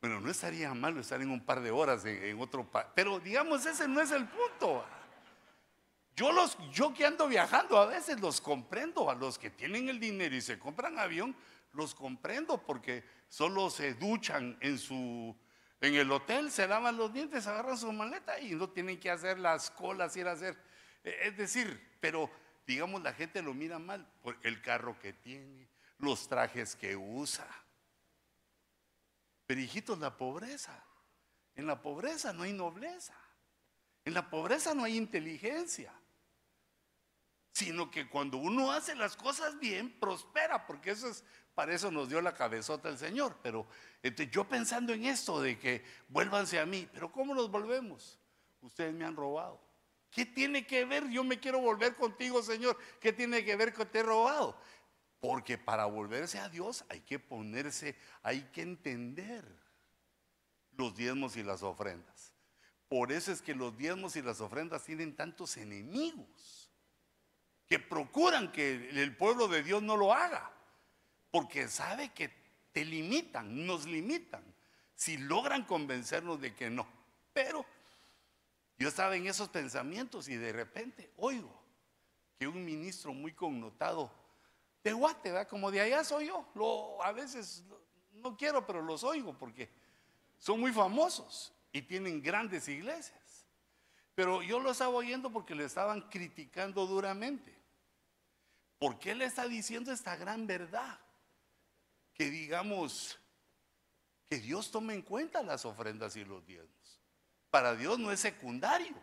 Bueno, 0.00 0.20
no 0.20 0.30
estaría 0.30 0.72
malo 0.74 1.00
estar 1.00 1.20
en 1.20 1.30
un 1.30 1.44
par 1.44 1.60
de 1.60 1.70
horas 1.70 2.04
en, 2.04 2.38
otro 2.40 2.70
país. 2.70 2.88
Pero 2.94 3.20
digamos, 3.20 3.64
ese 3.64 3.86
no 3.86 4.00
es 4.00 4.10
el 4.10 4.26
punto. 4.26 4.84
Yo, 6.16 6.30
los, 6.32 6.58
yo 6.72 6.92
que 6.92 7.06
ando 7.06 7.26
viajando 7.26 7.78
a 7.78 7.86
veces 7.86 8.20
los 8.20 8.40
comprendo, 8.40 9.10
a 9.10 9.14
los 9.14 9.38
que 9.38 9.50
tienen 9.50 9.88
el 9.88 9.98
dinero 9.98 10.34
y 10.34 10.40
se 10.40 10.58
compran 10.58 10.98
avión, 10.98 11.34
los 11.72 11.94
comprendo 11.94 12.58
porque 12.58 13.04
solo 13.28 13.68
se 13.70 13.94
duchan 13.94 14.56
en 14.60 14.78
su 14.78 15.36
en 15.80 15.94
el 15.96 16.10
hotel, 16.10 16.50
se 16.50 16.66
lavan 16.66 16.96
los 16.96 17.12
dientes, 17.12 17.46
agarran 17.46 17.76
su 17.76 17.92
maleta 17.92 18.40
y 18.40 18.54
no 18.54 18.70
tienen 18.70 18.98
que 18.98 19.10
hacer 19.10 19.38
las 19.38 19.70
colas, 19.70 20.16
ir 20.16 20.26
a 20.26 20.32
hacer. 20.32 20.56
Es 21.04 21.36
decir, 21.36 21.96
pero 22.00 22.30
digamos 22.66 23.02
la 23.02 23.12
gente 23.12 23.42
lo 23.42 23.52
mira 23.52 23.78
mal 23.78 24.10
por 24.22 24.38
el 24.42 24.62
carro 24.62 24.98
que 24.98 25.12
tiene, 25.12 25.68
los 25.98 26.26
trajes 26.28 26.74
que 26.74 26.96
usa. 26.96 27.46
Pero 29.46 29.60
hijitos, 29.60 29.98
la 29.98 30.16
pobreza. 30.16 30.82
En 31.54 31.66
la 31.66 31.82
pobreza 31.82 32.32
no 32.32 32.42
hay 32.42 32.52
nobleza. 32.52 33.14
En 34.04 34.14
la 34.14 34.28
pobreza 34.30 34.74
no 34.74 34.84
hay 34.84 34.96
inteligencia. 34.96 35.92
Sino 37.52 37.90
que 37.90 38.08
cuando 38.08 38.38
uno 38.38 38.72
hace 38.72 38.94
las 38.94 39.14
cosas 39.14 39.58
bien, 39.60 40.00
prospera, 40.00 40.66
porque 40.66 40.90
eso 40.90 41.08
es, 41.08 41.22
para 41.54 41.74
eso 41.74 41.90
nos 41.90 42.08
dio 42.08 42.20
la 42.20 42.34
cabezota 42.34 42.88
el 42.88 42.98
Señor. 42.98 43.38
Pero 43.42 43.66
yo 44.30 44.48
pensando 44.48 44.92
en 44.92 45.04
esto 45.04 45.40
de 45.40 45.58
que 45.58 45.84
vuélvanse 46.08 46.58
a 46.58 46.66
mí, 46.66 46.88
pero 46.92 47.12
¿cómo 47.12 47.34
nos 47.34 47.50
volvemos? 47.50 48.18
Ustedes 48.60 48.92
me 48.94 49.04
han 49.04 49.14
robado. 49.14 49.60
¿Qué 50.14 50.24
tiene 50.24 50.64
que 50.64 50.84
ver? 50.84 51.10
Yo 51.10 51.24
me 51.24 51.40
quiero 51.40 51.58
volver 51.58 51.96
contigo, 51.96 52.40
Señor. 52.40 52.78
¿Qué 53.00 53.12
tiene 53.12 53.44
que 53.44 53.56
ver 53.56 53.74
con 53.74 53.88
te 53.88 53.98
he 53.98 54.02
robado? 54.04 54.56
Porque 55.18 55.58
para 55.58 55.86
volverse 55.86 56.38
a 56.38 56.48
Dios 56.48 56.84
hay 56.88 57.00
que 57.00 57.18
ponerse, 57.18 57.96
hay 58.22 58.42
que 58.52 58.62
entender 58.62 59.44
los 60.76 60.94
diezmos 60.94 61.36
y 61.36 61.42
las 61.42 61.64
ofrendas. 61.64 62.32
Por 62.88 63.10
eso 63.10 63.32
es 63.32 63.42
que 63.42 63.56
los 63.56 63.76
diezmos 63.76 64.14
y 64.14 64.22
las 64.22 64.40
ofrendas 64.40 64.84
tienen 64.84 65.16
tantos 65.16 65.56
enemigos 65.56 66.70
que 67.66 67.80
procuran 67.80 68.52
que 68.52 68.90
el 68.90 69.16
pueblo 69.16 69.48
de 69.48 69.64
Dios 69.64 69.82
no 69.82 69.96
lo 69.96 70.12
haga, 70.12 70.52
porque 71.32 71.66
sabe 71.66 72.12
que 72.12 72.30
te 72.70 72.84
limitan, 72.84 73.66
nos 73.66 73.84
limitan, 73.86 74.44
si 74.94 75.16
logran 75.16 75.64
convencernos 75.64 76.40
de 76.40 76.54
que 76.54 76.70
no. 76.70 76.86
Pero 77.32 77.66
yo 78.84 78.90
estaba 78.90 79.16
en 79.16 79.26
esos 79.26 79.48
pensamientos 79.48 80.28
y 80.28 80.36
de 80.36 80.52
repente 80.52 81.10
oigo 81.16 81.58
que 82.38 82.46
un 82.46 82.62
ministro 82.62 83.14
muy 83.14 83.32
connotado 83.32 84.12
de 84.82 84.92
Guate, 84.92 85.30
¿verdad? 85.30 85.48
Como 85.48 85.70
de 85.70 85.80
allá 85.80 86.04
soy 86.04 86.26
yo. 86.26 86.46
Lo, 86.54 87.02
a 87.02 87.10
veces 87.10 87.64
no 88.12 88.36
quiero, 88.36 88.66
pero 88.66 88.82
los 88.82 89.02
oigo 89.02 89.38
porque 89.38 89.70
son 90.36 90.60
muy 90.60 90.70
famosos 90.70 91.54
y 91.72 91.80
tienen 91.80 92.20
grandes 92.20 92.68
iglesias. 92.68 93.46
Pero 94.14 94.42
yo 94.42 94.60
lo 94.60 94.72
estaba 94.72 94.90
oyendo 94.90 95.32
porque 95.32 95.54
le 95.54 95.64
estaban 95.64 96.02
criticando 96.10 96.84
duramente. 96.86 97.58
¿Por 98.78 98.98
qué 98.98 99.14
le 99.14 99.24
está 99.24 99.48
diciendo 99.48 99.92
esta 99.92 100.14
gran 100.14 100.46
verdad? 100.46 101.00
Que 102.12 102.28
digamos, 102.28 103.18
que 104.28 104.36
Dios 104.40 104.70
tome 104.70 104.92
en 104.92 105.00
cuenta 105.00 105.42
las 105.42 105.64
ofrendas 105.64 106.16
y 106.16 106.24
los 106.26 106.44
diezmos. 106.44 106.73
Para 107.54 107.76
Dios 107.76 108.00
no 108.00 108.10
es 108.10 108.18
secundario. 108.18 108.96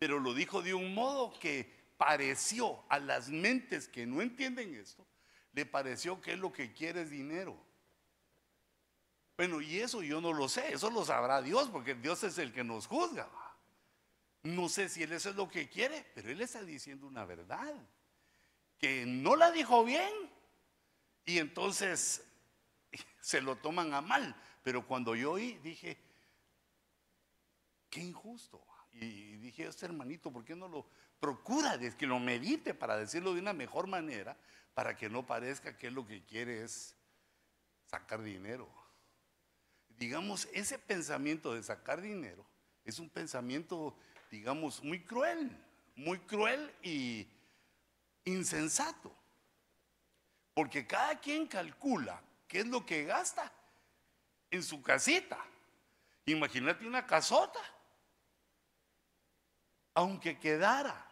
Pero 0.00 0.18
lo 0.18 0.34
dijo 0.34 0.62
de 0.62 0.74
un 0.74 0.94
modo 0.94 1.32
que 1.38 1.92
pareció 1.96 2.82
a 2.88 2.98
las 2.98 3.28
mentes 3.28 3.86
que 3.86 4.04
no 4.04 4.20
entienden 4.20 4.74
esto, 4.74 5.06
le 5.52 5.64
pareció 5.64 6.20
que 6.20 6.36
lo 6.36 6.52
que 6.52 6.72
quiere 6.72 7.02
es 7.02 7.10
dinero. 7.10 7.56
Bueno, 9.36 9.60
y 9.60 9.78
eso 9.78 10.02
yo 10.02 10.20
no 10.20 10.32
lo 10.32 10.48
sé, 10.48 10.72
eso 10.72 10.90
lo 10.90 11.04
sabrá 11.04 11.40
Dios, 11.40 11.70
porque 11.70 11.94
Dios 11.94 12.24
es 12.24 12.36
el 12.38 12.52
que 12.52 12.64
nos 12.64 12.88
juzga. 12.88 13.30
No 14.42 14.68
sé 14.68 14.88
si 14.88 15.04
Él 15.04 15.12
eso 15.12 15.30
es 15.30 15.36
lo 15.36 15.48
que 15.48 15.68
quiere, 15.68 16.04
pero 16.16 16.30
Él 16.30 16.40
está 16.40 16.64
diciendo 16.64 17.06
una 17.06 17.24
verdad, 17.24 17.74
que 18.76 19.06
no 19.06 19.36
la 19.36 19.52
dijo 19.52 19.84
bien, 19.84 20.12
y 21.24 21.38
entonces 21.38 22.26
se 23.20 23.40
lo 23.40 23.54
toman 23.54 23.94
a 23.94 24.00
mal. 24.00 24.34
Pero 24.64 24.84
cuando 24.84 25.14
yo 25.14 25.30
oí, 25.30 25.60
dije, 25.62 25.96
qué 27.96 28.02
injusto. 28.02 28.62
Y 28.92 29.36
dije, 29.36 29.66
este 29.66 29.86
hermanito, 29.86 30.30
¿por 30.30 30.44
qué 30.44 30.54
no 30.54 30.68
lo 30.68 30.86
procura 31.18 31.78
que 31.78 32.06
lo 32.06 32.18
medite 32.18 32.74
para 32.74 32.98
decirlo 32.98 33.32
de 33.32 33.40
una 33.40 33.54
mejor 33.54 33.86
manera, 33.86 34.36
para 34.74 34.94
que 34.94 35.08
no 35.08 35.26
parezca 35.26 35.78
que 35.78 35.90
lo 35.90 36.06
que 36.06 36.22
quiere 36.22 36.62
es 36.62 36.94
sacar 37.86 38.22
dinero? 38.22 38.68
Digamos, 39.88 40.46
ese 40.52 40.78
pensamiento 40.78 41.54
de 41.54 41.62
sacar 41.62 42.02
dinero 42.02 42.46
es 42.84 42.98
un 42.98 43.08
pensamiento, 43.08 43.96
digamos, 44.30 44.82
muy 44.84 45.02
cruel, 45.02 45.50
muy 45.94 46.18
cruel 46.18 46.70
y 46.82 47.26
insensato. 48.26 49.10
Porque 50.52 50.86
cada 50.86 51.18
quien 51.18 51.46
calcula 51.46 52.22
qué 52.46 52.60
es 52.60 52.66
lo 52.66 52.84
que 52.84 53.04
gasta 53.04 53.50
en 54.50 54.62
su 54.62 54.82
casita. 54.82 55.42
Imagínate 56.26 56.86
una 56.86 57.06
casota 57.06 57.60
aunque 59.96 60.38
quedara, 60.38 61.10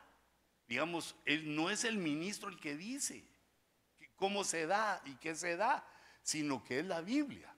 digamos, 0.69 1.17
él 1.25 1.57
no 1.57 1.71
es 1.71 1.85
el 1.85 1.97
ministro 1.97 2.51
el 2.51 2.61
que 2.61 2.77
dice 2.77 3.25
cómo 4.15 4.45
se 4.45 4.67
da 4.67 5.01
y 5.07 5.17
qué 5.17 5.35
se 5.35 5.57
da, 5.57 5.89
sino 6.23 6.63
que 6.63 6.81
es 6.81 6.85
la 6.85 7.01
Biblia. 7.01 7.51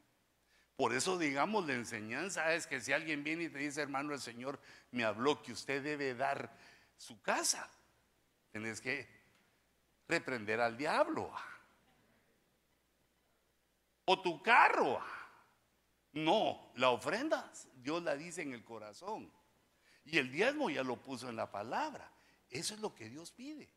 Por 0.76 0.94
eso, 0.94 1.18
digamos, 1.18 1.66
la 1.66 1.72
enseñanza 1.72 2.54
es 2.54 2.68
que 2.68 2.80
si 2.80 2.92
alguien 2.92 3.24
viene 3.24 3.44
y 3.44 3.48
te 3.48 3.58
dice, 3.58 3.82
hermano, 3.82 4.14
el 4.14 4.20
Señor 4.20 4.60
me 4.92 5.02
habló 5.02 5.42
que 5.42 5.50
usted 5.50 5.82
debe 5.82 6.14
dar 6.14 6.56
su 6.96 7.20
casa, 7.20 7.68
tienes 8.52 8.80
que 8.80 9.08
reprender 10.06 10.60
al 10.60 10.76
diablo. 10.76 11.32
O 14.04 14.22
tu 14.22 14.40
carro. 14.44 15.02
No, 16.12 16.70
la 16.76 16.90
ofrenda 16.90 17.52
Dios 17.74 18.00
la 18.04 18.14
dice 18.14 18.42
en 18.42 18.54
el 18.54 18.64
corazón. 18.64 19.35
Y 20.06 20.18
el 20.18 20.30
diezmo 20.30 20.70
ya 20.70 20.82
lo 20.82 20.96
puso 21.02 21.28
en 21.28 21.36
la 21.36 21.50
palabra. 21.50 22.10
Eso 22.48 22.74
es 22.74 22.80
lo 22.80 22.94
que 22.94 23.08
Dios 23.08 23.32
pide. 23.32 23.68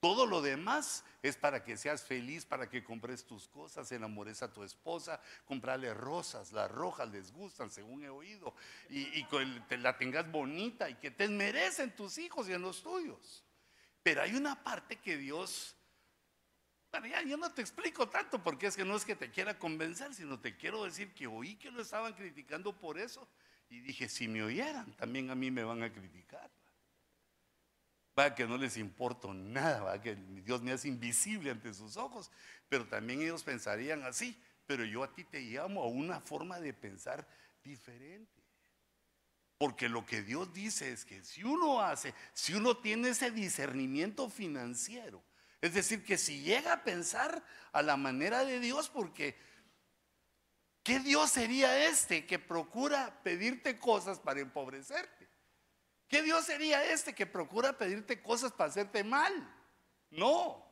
Todo 0.00 0.26
lo 0.26 0.42
demás 0.42 1.04
es 1.22 1.36
para 1.36 1.62
que 1.62 1.76
seas 1.76 2.02
feliz, 2.02 2.44
para 2.44 2.68
que 2.68 2.82
compres 2.82 3.24
tus 3.24 3.46
cosas, 3.46 3.92
enamores 3.92 4.42
a 4.42 4.52
tu 4.52 4.64
esposa, 4.64 5.20
comprarle 5.44 5.94
rosas, 5.94 6.50
las 6.50 6.68
rojas 6.68 7.08
les 7.10 7.30
gustan, 7.30 7.70
según 7.70 8.02
he 8.02 8.08
oído, 8.08 8.52
y, 8.88 9.24
que 9.26 9.78
la 9.78 9.96
tengas 9.96 10.28
bonita 10.28 10.90
y 10.90 10.96
que 10.96 11.12
te 11.12 11.28
merecen 11.28 11.94
tus 11.94 12.18
hijos 12.18 12.48
y 12.48 12.52
en 12.52 12.62
los 12.62 12.82
tuyos. 12.82 13.44
Pero 14.02 14.22
hay 14.22 14.34
una 14.34 14.60
parte 14.64 14.96
que 14.96 15.16
Dios, 15.16 15.76
bueno, 16.90 17.06
yo 17.24 17.36
no 17.36 17.52
te 17.52 17.62
explico 17.62 18.08
tanto 18.08 18.42
porque 18.42 18.66
es 18.66 18.76
que 18.76 18.84
no 18.84 18.96
es 18.96 19.04
que 19.04 19.14
te 19.14 19.30
quiera 19.30 19.56
convencer, 19.56 20.12
sino 20.14 20.40
te 20.40 20.56
quiero 20.56 20.82
decir 20.82 21.14
que 21.14 21.28
oí 21.28 21.54
que 21.54 21.70
lo 21.70 21.80
estaban 21.80 22.12
criticando 22.14 22.76
por 22.76 22.98
eso 22.98 23.28
y 23.72 23.80
dije, 23.80 24.06
si 24.06 24.28
me 24.28 24.42
oyeran, 24.42 24.92
también 24.96 25.30
a 25.30 25.34
mí 25.34 25.50
me 25.50 25.64
van 25.64 25.82
a 25.82 25.90
criticar. 25.90 26.50
Va 28.18 28.34
que 28.34 28.46
no 28.46 28.58
les 28.58 28.76
importa 28.76 29.28
nada, 29.32 29.80
va 29.80 30.02
que 30.02 30.14
Dios 30.14 30.60
me 30.60 30.72
hace 30.72 30.88
invisible 30.88 31.50
ante 31.50 31.72
sus 31.72 31.96
ojos, 31.96 32.30
pero 32.68 32.86
también 32.86 33.22
ellos 33.22 33.42
pensarían 33.42 34.02
así, 34.02 34.38
pero 34.66 34.84
yo 34.84 35.02
a 35.02 35.14
ti 35.14 35.24
te 35.24 35.40
llamo 35.40 35.82
a 35.82 35.86
una 35.86 36.20
forma 36.20 36.60
de 36.60 36.74
pensar 36.74 37.26
diferente. 37.64 38.42
Porque 39.56 39.88
lo 39.88 40.04
que 40.04 40.20
Dios 40.20 40.52
dice 40.52 40.92
es 40.92 41.06
que 41.06 41.24
si 41.24 41.42
uno 41.42 41.80
hace, 41.80 42.12
si 42.34 42.52
uno 42.52 42.76
tiene 42.76 43.08
ese 43.08 43.30
discernimiento 43.30 44.28
financiero, 44.28 45.24
es 45.62 45.72
decir, 45.72 46.04
que 46.04 46.18
si 46.18 46.42
llega 46.42 46.74
a 46.74 46.84
pensar 46.84 47.42
a 47.72 47.80
la 47.80 47.96
manera 47.96 48.44
de 48.44 48.60
Dios, 48.60 48.90
porque 48.90 49.34
¿Qué 50.82 50.98
Dios 50.98 51.30
sería 51.30 51.86
este 51.86 52.26
que 52.26 52.38
procura 52.38 53.22
pedirte 53.22 53.78
cosas 53.78 54.18
para 54.18 54.40
empobrecerte? 54.40 55.28
¿Qué 56.08 56.22
Dios 56.22 56.44
sería 56.44 56.84
este 56.92 57.14
que 57.14 57.26
procura 57.26 57.78
pedirte 57.78 58.20
cosas 58.20 58.52
para 58.52 58.70
hacerte 58.70 59.04
mal? 59.04 59.32
No. 60.10 60.62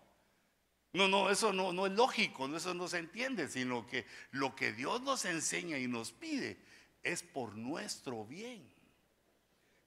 No, 0.92 1.06
no, 1.06 1.30
eso 1.30 1.52
no, 1.52 1.72
no 1.72 1.86
es 1.86 1.92
lógico, 1.92 2.54
eso 2.56 2.74
no 2.74 2.88
se 2.88 2.98
entiende, 2.98 3.48
sino 3.48 3.86
que 3.86 4.04
lo 4.32 4.56
que 4.56 4.72
Dios 4.72 5.00
nos 5.02 5.24
enseña 5.24 5.78
y 5.78 5.86
nos 5.86 6.10
pide 6.10 6.58
es 7.02 7.22
por 7.22 7.56
nuestro 7.56 8.24
bien. 8.24 8.68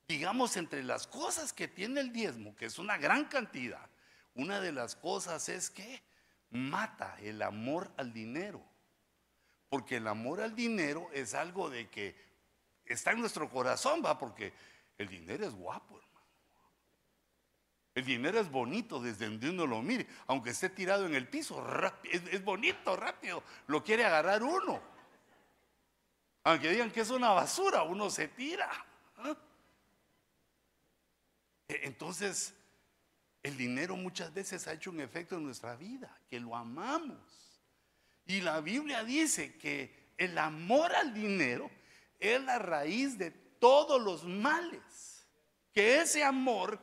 Digamos, 0.08 0.56
entre 0.56 0.84
las 0.84 1.06
cosas 1.08 1.51
que 1.51 1.68
tiene 1.68 2.00
el 2.00 2.13
diezmo, 2.13 2.56
que 2.56 2.65
es 2.65 2.80
una 2.80 2.98
gran 2.98 3.25
cantidad, 3.25 3.89
una 4.36 4.62
de 4.62 4.72
las 4.72 4.96
cosas 4.96 5.50
es 5.50 5.70
que 5.70 6.01
mata 6.50 7.18
el 7.22 7.42
amor 7.42 7.92
al 7.98 8.13
dinero. 8.13 8.63
Porque 9.74 9.96
el 9.96 10.08
amor 10.08 10.39
al 10.39 10.56
dinero 10.56 11.10
es 11.13 11.34
algo 11.34 11.68
de 11.68 11.89
que 11.89 12.15
está 12.86 13.10
en 13.10 13.22
nuestro 13.22 13.50
corazón, 13.50 14.03
va, 14.06 14.20
porque 14.20 14.53
El 15.00 15.08
dinero 15.08 15.48
es 15.48 15.56
guapo, 15.56 15.98
hermano. 15.98 16.27
El 17.96 18.06
dinero 18.06 18.39
es 18.39 18.51
bonito 18.51 19.01
desde 19.01 19.25
donde 19.25 19.50
uno 19.50 19.65
lo 19.65 19.82
mire, 19.82 20.06
aunque 20.27 20.51
esté 20.51 20.70
tirado 20.70 21.08
en 21.08 21.15
el 21.15 21.27
piso, 21.27 21.65
es, 22.03 22.46
bonito, 22.46 22.96
rápido, 22.96 23.42
lo 23.65 23.84
quiere 23.84 24.06
agarrar 24.06 24.44
uno. 24.44 24.80
Aunque 26.44 26.70
digan 26.70 26.92
que 26.92 27.01
es 27.01 27.10
una 27.10 27.32
basura, 27.32 27.82
uno 27.82 28.12
se 28.12 28.27
tira. 28.27 28.70
¿ah? 29.18 29.36
E, 31.68 31.80
entonces, 31.88 32.53
el 33.42 33.58
dinero 33.58 33.96
muchas 33.96 34.32
veces 34.32 34.68
ha 34.68 34.74
hecho 34.74 34.92
un 34.92 35.01
efecto 35.01 35.36
en 35.36 35.46
nuestra 35.46 35.75
vida, 35.75 36.15
que 36.30 36.39
lo 36.39 36.56
amamos. 36.56 37.43
Y 38.25 38.42
la 38.42 38.62
Biblia 38.62 39.03
dice 39.03 39.58
que 39.58 39.94
el 40.18 40.38
amor 40.38 40.94
al 40.94 41.13
dinero 41.13 41.70
es 42.20 42.42
la 42.42 42.60
raíz 42.60 43.18
de 43.18 43.32
todos 43.32 44.01
los 44.01 44.24
males. 44.24 45.25
Que 45.74 46.01
ese 46.01 46.24
amor 46.24 46.80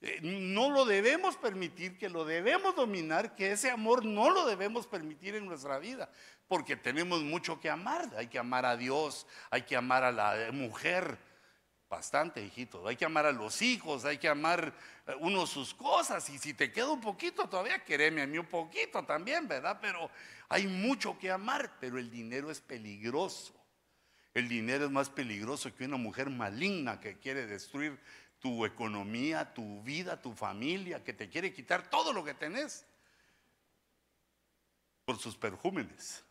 eh, 0.00 0.18
no 0.22 0.70
lo 0.70 0.84
debemos 0.84 1.36
permitir, 1.36 1.98
que 1.98 2.08
lo 2.08 2.24
debemos 2.24 2.74
dominar, 2.74 3.34
que 3.36 3.52
ese 3.52 3.70
amor 3.70 4.04
no 4.04 4.30
lo 4.30 4.46
debemos 4.46 4.86
permitir 4.86 5.34
en 5.34 5.46
nuestra 5.46 5.78
vida, 5.78 6.10
porque 6.48 6.74
tenemos 6.74 7.22
mucho 7.22 7.60
que 7.60 7.68
amar. 7.68 8.10
Hay 8.16 8.28
que 8.28 8.38
amar 8.38 8.64
a 8.64 8.76
Dios, 8.76 9.26
hay 9.50 9.62
que 9.62 9.76
amar 9.76 10.02
a 10.02 10.10
la 10.10 10.50
mujer, 10.52 11.18
bastante, 11.90 12.40
hijito. 12.40 12.86
Hay 12.86 12.96
que 12.96 13.04
amar 13.04 13.26
a 13.26 13.32
los 13.32 13.60
hijos, 13.60 14.04
hay 14.04 14.16
que 14.16 14.28
amar 14.28 14.72
eh, 15.06 15.14
uno 15.18 15.44
sus 15.44 15.74
cosas. 15.74 16.30
Y 16.30 16.38
si 16.38 16.54
te 16.54 16.70
queda 16.70 16.88
un 16.88 17.00
poquito, 17.00 17.48
todavía 17.48 17.84
quereme 17.84 18.22
a 18.22 18.26
mí 18.26 18.38
un 18.38 18.46
poquito 18.46 19.04
también, 19.04 19.48
¿verdad? 19.48 19.78
Pero 19.82 20.08
hay 20.50 20.66
mucho 20.66 21.16
que 21.16 21.30
amar, 21.30 21.78
pero 21.80 21.96
el 21.96 22.10
dinero 22.10 22.50
es 22.50 22.60
peligroso. 22.60 23.54
El 24.34 24.48
dinero 24.48 24.84
es 24.84 24.90
más 24.90 25.08
peligroso 25.08 25.74
que 25.74 25.84
una 25.84 25.96
mujer 25.96 26.28
maligna 26.28 27.00
que 27.00 27.18
quiere 27.18 27.46
destruir 27.46 27.98
tu 28.40 28.66
economía, 28.66 29.54
tu 29.54 29.80
vida, 29.82 30.20
tu 30.20 30.34
familia, 30.34 31.04
que 31.04 31.12
te 31.12 31.28
quiere 31.28 31.52
quitar 31.54 31.88
todo 31.88 32.12
lo 32.12 32.24
que 32.24 32.34
tenés 32.34 32.84
por 35.04 35.18
sus 35.18 35.36
perjúmenes. 35.36 36.24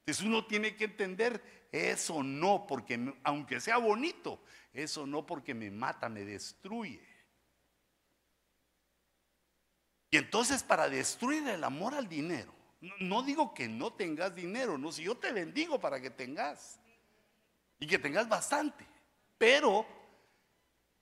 Entonces 0.00 0.24
uno 0.24 0.46
tiene 0.46 0.74
que 0.74 0.84
entender 0.84 1.68
eso 1.70 2.22
no, 2.22 2.66
porque 2.66 3.14
aunque 3.24 3.60
sea 3.60 3.76
bonito, 3.76 4.42
eso 4.72 5.06
no 5.06 5.26
porque 5.26 5.52
me 5.52 5.70
mata, 5.70 6.08
me 6.08 6.24
destruye. 6.24 7.06
Y 10.10 10.16
entonces 10.16 10.62
para 10.62 10.88
destruir 10.88 11.46
el 11.46 11.62
amor 11.62 11.94
al 11.94 12.08
dinero, 12.08 12.59
no, 12.80 13.22
digo 13.22 13.52
que 13.52 13.68
no 13.68 13.92
tengas 13.92 14.34
dinero, 14.34 14.78
no, 14.78 14.90
si 14.90 15.02
yo 15.02 15.16
te 15.16 15.32
bendigo 15.32 15.78
para 15.78 16.00
que 16.00 16.10
tengas 16.10 16.80
y 17.78 17.86
que 17.86 17.98
tengas 17.98 18.28
bastante, 18.28 18.86
pero 19.36 19.86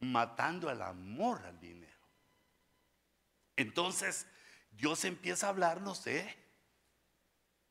matando 0.00 0.70
el 0.70 0.82
amor 0.82 1.40
al 1.44 1.58
dinero. 1.60 1.98
Entonces, 3.56 4.26
Dios 4.70 5.04
empieza 5.04 5.46
a 5.46 5.50
hablarnos 5.50 6.04
de 6.04 6.36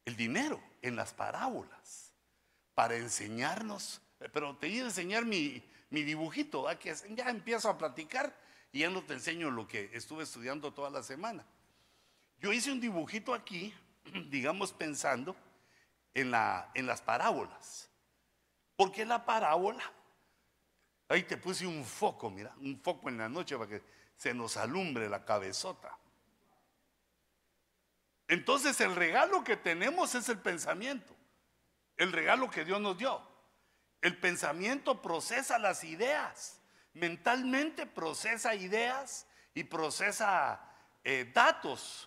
el 0.05 0.15
dinero 0.15 0.61
en 0.81 0.95
las 0.95 1.13
parábolas 1.13 2.13
para 2.73 2.95
enseñarnos, 2.95 4.01
pero 4.33 4.55
te 4.57 4.67
iba 4.67 4.83
a 4.83 4.89
enseñar 4.89 5.25
mi, 5.25 5.63
dibujito, 5.89 6.65
que 6.79 6.93
ya 7.09 7.29
empiezo 7.29 7.69
a 7.69 7.77
platicar 7.77 8.37
y 8.71 8.79
ya 8.79 8.89
no 8.89 9.03
te 9.03 9.13
enseño 9.13 9.49
lo 9.51 9.67
que 9.67 9.89
estuve 9.93 10.23
estudiando 10.23 10.73
toda 10.73 10.89
la 10.89 11.03
semana. 11.03 11.45
Yo 12.39 12.53
hice 12.53 12.71
un 12.71 12.79
dibujito 12.79 13.33
aquí, 13.33 13.73
digamos 14.29 14.73
pensando 14.73 15.35
en, 16.13 16.31
la, 16.31 16.71
en 16.73 16.85
las 16.87 17.01
parábolas, 17.01 17.89
porque 18.75 19.05
la 19.05 19.25
parábola 19.25 19.83
Ahí 21.09 21.23
te 21.23 21.37
puse 21.37 21.65
un 21.65 21.85
foco, 21.85 22.29
mira, 22.29 22.53
un 22.59 22.81
foco 22.81 23.09
en 23.09 23.17
la 23.17 23.29
noche 23.29 23.57
para 23.57 23.69
que 23.69 23.83
se 24.15 24.33
nos 24.33 24.57
alumbre 24.57 25.07
la 25.07 25.23
cabezota. 25.23 25.97
Entonces 28.27 28.81
el 28.81 28.93
regalo 28.93 29.43
que 29.43 29.55
tenemos 29.55 30.15
es 30.15 30.27
el 30.27 30.39
pensamiento, 30.39 31.15
el 31.95 32.11
regalo 32.11 32.49
que 32.49 32.65
Dios 32.65 32.81
nos 32.81 32.97
dio. 32.97 33.21
El 34.01 34.17
pensamiento 34.19 35.01
procesa 35.01 35.57
las 35.57 35.83
ideas, 35.85 36.61
mentalmente 36.93 37.85
procesa 37.85 38.53
ideas 38.53 39.27
y 39.53 39.63
procesa 39.63 40.61
eh, 41.03 41.31
datos 41.33 42.06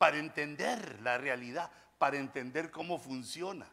para 0.00 0.16
entender 0.16 0.98
la 1.02 1.18
realidad, 1.18 1.70
para 1.98 2.16
entender 2.16 2.70
cómo 2.70 2.98
funciona. 2.98 3.70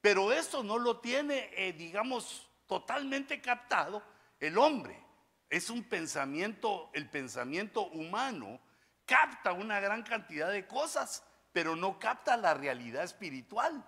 Pero 0.00 0.32
esto 0.32 0.62
no 0.62 0.78
lo 0.78 1.00
tiene, 1.00 1.50
eh, 1.52 1.74
digamos, 1.74 2.48
totalmente 2.66 3.38
captado 3.42 4.02
el 4.40 4.56
hombre. 4.56 4.98
Es 5.50 5.68
un 5.68 5.84
pensamiento, 5.84 6.88
el 6.94 7.10
pensamiento 7.10 7.88
humano 7.88 8.58
capta 9.04 9.52
una 9.52 9.80
gran 9.80 10.02
cantidad 10.02 10.50
de 10.50 10.66
cosas, 10.66 11.22
pero 11.52 11.76
no 11.76 11.98
capta 11.98 12.34
la 12.38 12.54
realidad 12.54 13.04
espiritual. 13.04 13.84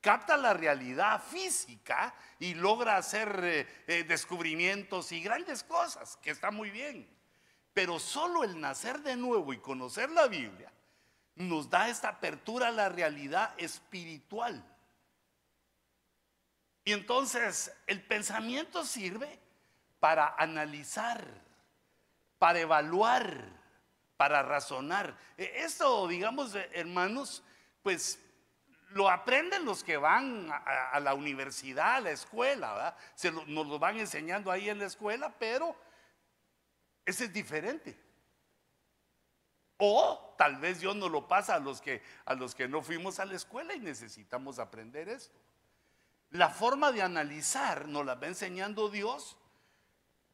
Capta 0.00 0.38
la 0.38 0.54
realidad 0.54 1.22
física 1.22 2.14
y 2.38 2.54
logra 2.54 2.96
hacer 2.96 3.38
eh, 3.42 3.84
eh, 3.86 4.04
descubrimientos 4.04 5.12
y 5.12 5.20
grandes 5.20 5.62
cosas, 5.62 6.16
que 6.22 6.30
está 6.30 6.50
muy 6.50 6.70
bien. 6.70 7.19
Pero 7.72 7.98
solo 7.98 8.44
el 8.44 8.60
nacer 8.60 9.00
de 9.00 9.16
nuevo 9.16 9.52
y 9.52 9.58
conocer 9.58 10.10
la 10.10 10.26
Biblia 10.26 10.72
nos 11.36 11.70
da 11.70 11.88
esta 11.88 12.08
apertura 12.08 12.68
a 12.68 12.72
la 12.72 12.88
realidad 12.88 13.54
espiritual. 13.56 14.62
Y 16.84 16.92
entonces 16.92 17.72
el 17.86 18.02
pensamiento 18.02 18.84
sirve 18.84 19.38
para 20.00 20.34
analizar, 20.36 21.24
para 22.38 22.60
evaluar, 22.60 23.44
para 24.16 24.42
razonar. 24.42 25.16
E, 25.36 25.62
esto, 25.62 26.08
digamos, 26.08 26.54
hermanos, 26.72 27.42
pues 27.82 28.18
lo 28.90 29.08
aprenden 29.08 29.64
los 29.64 29.84
que 29.84 29.96
van 29.96 30.50
a, 30.50 30.98
la 31.00 31.14
universidad, 31.14 31.96
a 31.96 32.00
la 32.00 32.10
escuela, 32.10 32.96
Se 33.14 33.30
nos 33.30 33.66
lo 33.66 33.78
van 33.78 33.98
enseñando 33.98 34.50
ahí 34.50 34.68
en 34.68 34.78
la 34.78 34.86
escuela, 34.86 35.32
pero 35.38 35.76
ese 37.10 37.24
es 37.26 37.32
diferente. 37.32 37.98
O 39.76 40.34
tal 40.36 40.56
vez 40.56 40.80
Dios 40.80 40.94
nos 40.94 41.10
lo 41.10 41.26
pasa 41.26 41.54
a 41.54 41.58
los 41.58 41.80
que 41.80 42.02
a 42.24 42.34
los 42.34 42.54
que 42.54 42.68
no 42.68 42.82
fuimos 42.82 43.18
a 43.18 43.24
la 43.24 43.34
escuela 43.34 43.74
y 43.74 43.80
necesitamos 43.80 44.58
aprender 44.58 45.08
esto. 45.08 45.38
La 46.30 46.50
forma 46.50 46.92
de 46.92 47.02
analizar 47.02 47.88
nos 47.88 48.04
la 48.06 48.14
va 48.14 48.26
enseñando 48.26 48.88
Dios, 48.88 49.36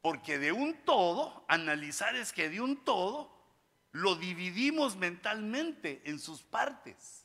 porque 0.03 0.39
de 0.39 0.53
un 0.53 0.75
todo, 0.85 1.45
analizar 1.49 2.17
es 2.17 2.33
que 2.33 2.51
de 2.51 2.61
un 2.61 2.85
todo 2.85 3.35
lo 3.93 4.17
dividimos 4.17 4.97
mentalmente 4.97 6.03
en 6.05 6.19
sus 6.19 6.43
partes. 6.43 7.25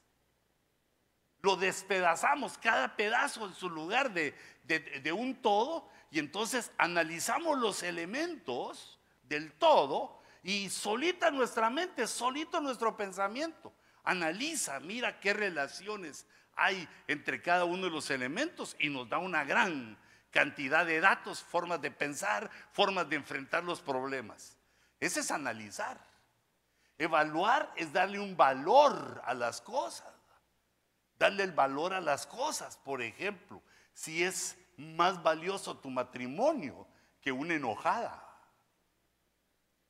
Lo 1.42 1.56
despedazamos 1.56 2.58
cada 2.60 2.96
pedazo 2.96 3.48
en 3.48 3.56
su 3.56 3.70
lugar 3.70 4.14
de, 4.14 4.36
de 4.64 5.12
un 5.12 5.42
todo 5.42 5.90
y 6.12 6.20
entonces 6.20 6.72
analizamos 6.78 7.58
los 7.58 7.82
elementos 7.82 9.01
del 9.32 9.54
todo 9.54 10.22
y 10.44 10.70
solita 10.70 11.32
nuestra 11.32 11.70
mente, 11.70 12.06
solito 12.06 12.60
nuestro 12.60 12.98
pensamiento. 12.98 13.74
Analiza, 14.04 14.80
mira 14.82 15.20
qué 15.22 15.34
relaciones 15.34 16.28
hay 16.56 16.88
entre 17.08 17.42
cada 17.42 17.64
uno 17.64 17.86
de 17.86 17.92
los 17.92 18.10
elementos 18.12 18.76
y 18.78 18.90
nos 18.90 19.08
da 19.08 19.20
una 19.20 19.46
gran 19.46 19.98
cantidad 20.32 20.86
de 20.86 21.00
datos, 21.00 21.42
formas 21.42 21.82
de 21.82 21.92
pensar, 21.92 22.52
formas 22.74 23.08
de 23.10 23.16
enfrentar 23.16 23.64
los 23.64 23.82
problemas. 23.82 24.58
Ese 25.00 25.22
es 25.22 25.32
analizar. 25.32 25.98
Evaluar 26.98 27.72
es 27.78 27.92
darle 27.94 28.20
un 28.20 28.36
valor 28.36 29.22
a 29.24 29.34
las 29.34 29.62
cosas. 29.62 30.14
Darle 31.18 31.44
el 31.44 31.54
valor 31.54 31.94
a 31.94 32.02
las 32.02 32.28
cosas. 32.28 32.78
Por 32.78 33.02
ejemplo, 33.02 33.62
si 33.94 34.24
es 34.24 34.58
más 34.76 35.24
valioso 35.24 35.78
tu 35.78 35.90
matrimonio 35.90 36.86
que 37.22 37.32
una 37.32 37.54
enojada. 37.54 38.31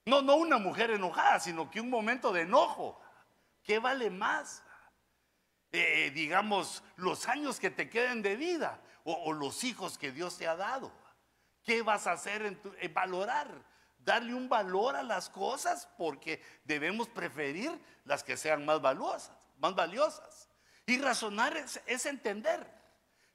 No, 0.05 0.21
no 0.21 0.35
una 0.35 0.57
mujer 0.57 0.91
enojada, 0.91 1.39
sino 1.39 1.69
que 1.69 1.81
un 1.81 1.89
momento 1.89 2.31
de 2.31 2.41
enojo. 2.41 2.99
¿Qué 3.63 3.79
vale 3.79 4.09
más? 4.09 4.63
Eh, 5.71 6.11
digamos, 6.13 6.83
los 6.97 7.27
años 7.27 7.59
que 7.59 7.69
te 7.69 7.89
queden 7.89 8.21
de 8.21 8.35
vida 8.35 8.81
o, 9.03 9.31
los 9.31 9.63
hijos 9.63 9.97
que 9.97 10.11
Dios 10.11 10.37
te 10.37 10.47
ha 10.47 10.55
dado. 10.55 10.91
¿Qué 11.63 11.81
vas 11.81 12.07
a 12.07 12.13
hacer 12.13 12.41
en, 12.43 12.93
valorar? 12.93 13.49
Darle 13.99 14.33
un 14.33 14.49
valor 14.49 14.95
a 14.95 15.03
las 15.03 15.29
cosas 15.29 15.87
porque 15.97 16.41
debemos 16.63 17.07
preferir 17.07 17.71
las 18.03 18.23
que 18.23 18.35
sean 18.35 18.65
más 18.65 18.81
valiosas, 18.81 19.31
más 19.57 19.75
valiosas. 19.75 20.49
Y 20.87 20.97
razonar 20.97 21.55
es 21.85 22.05
entender. 22.07 22.67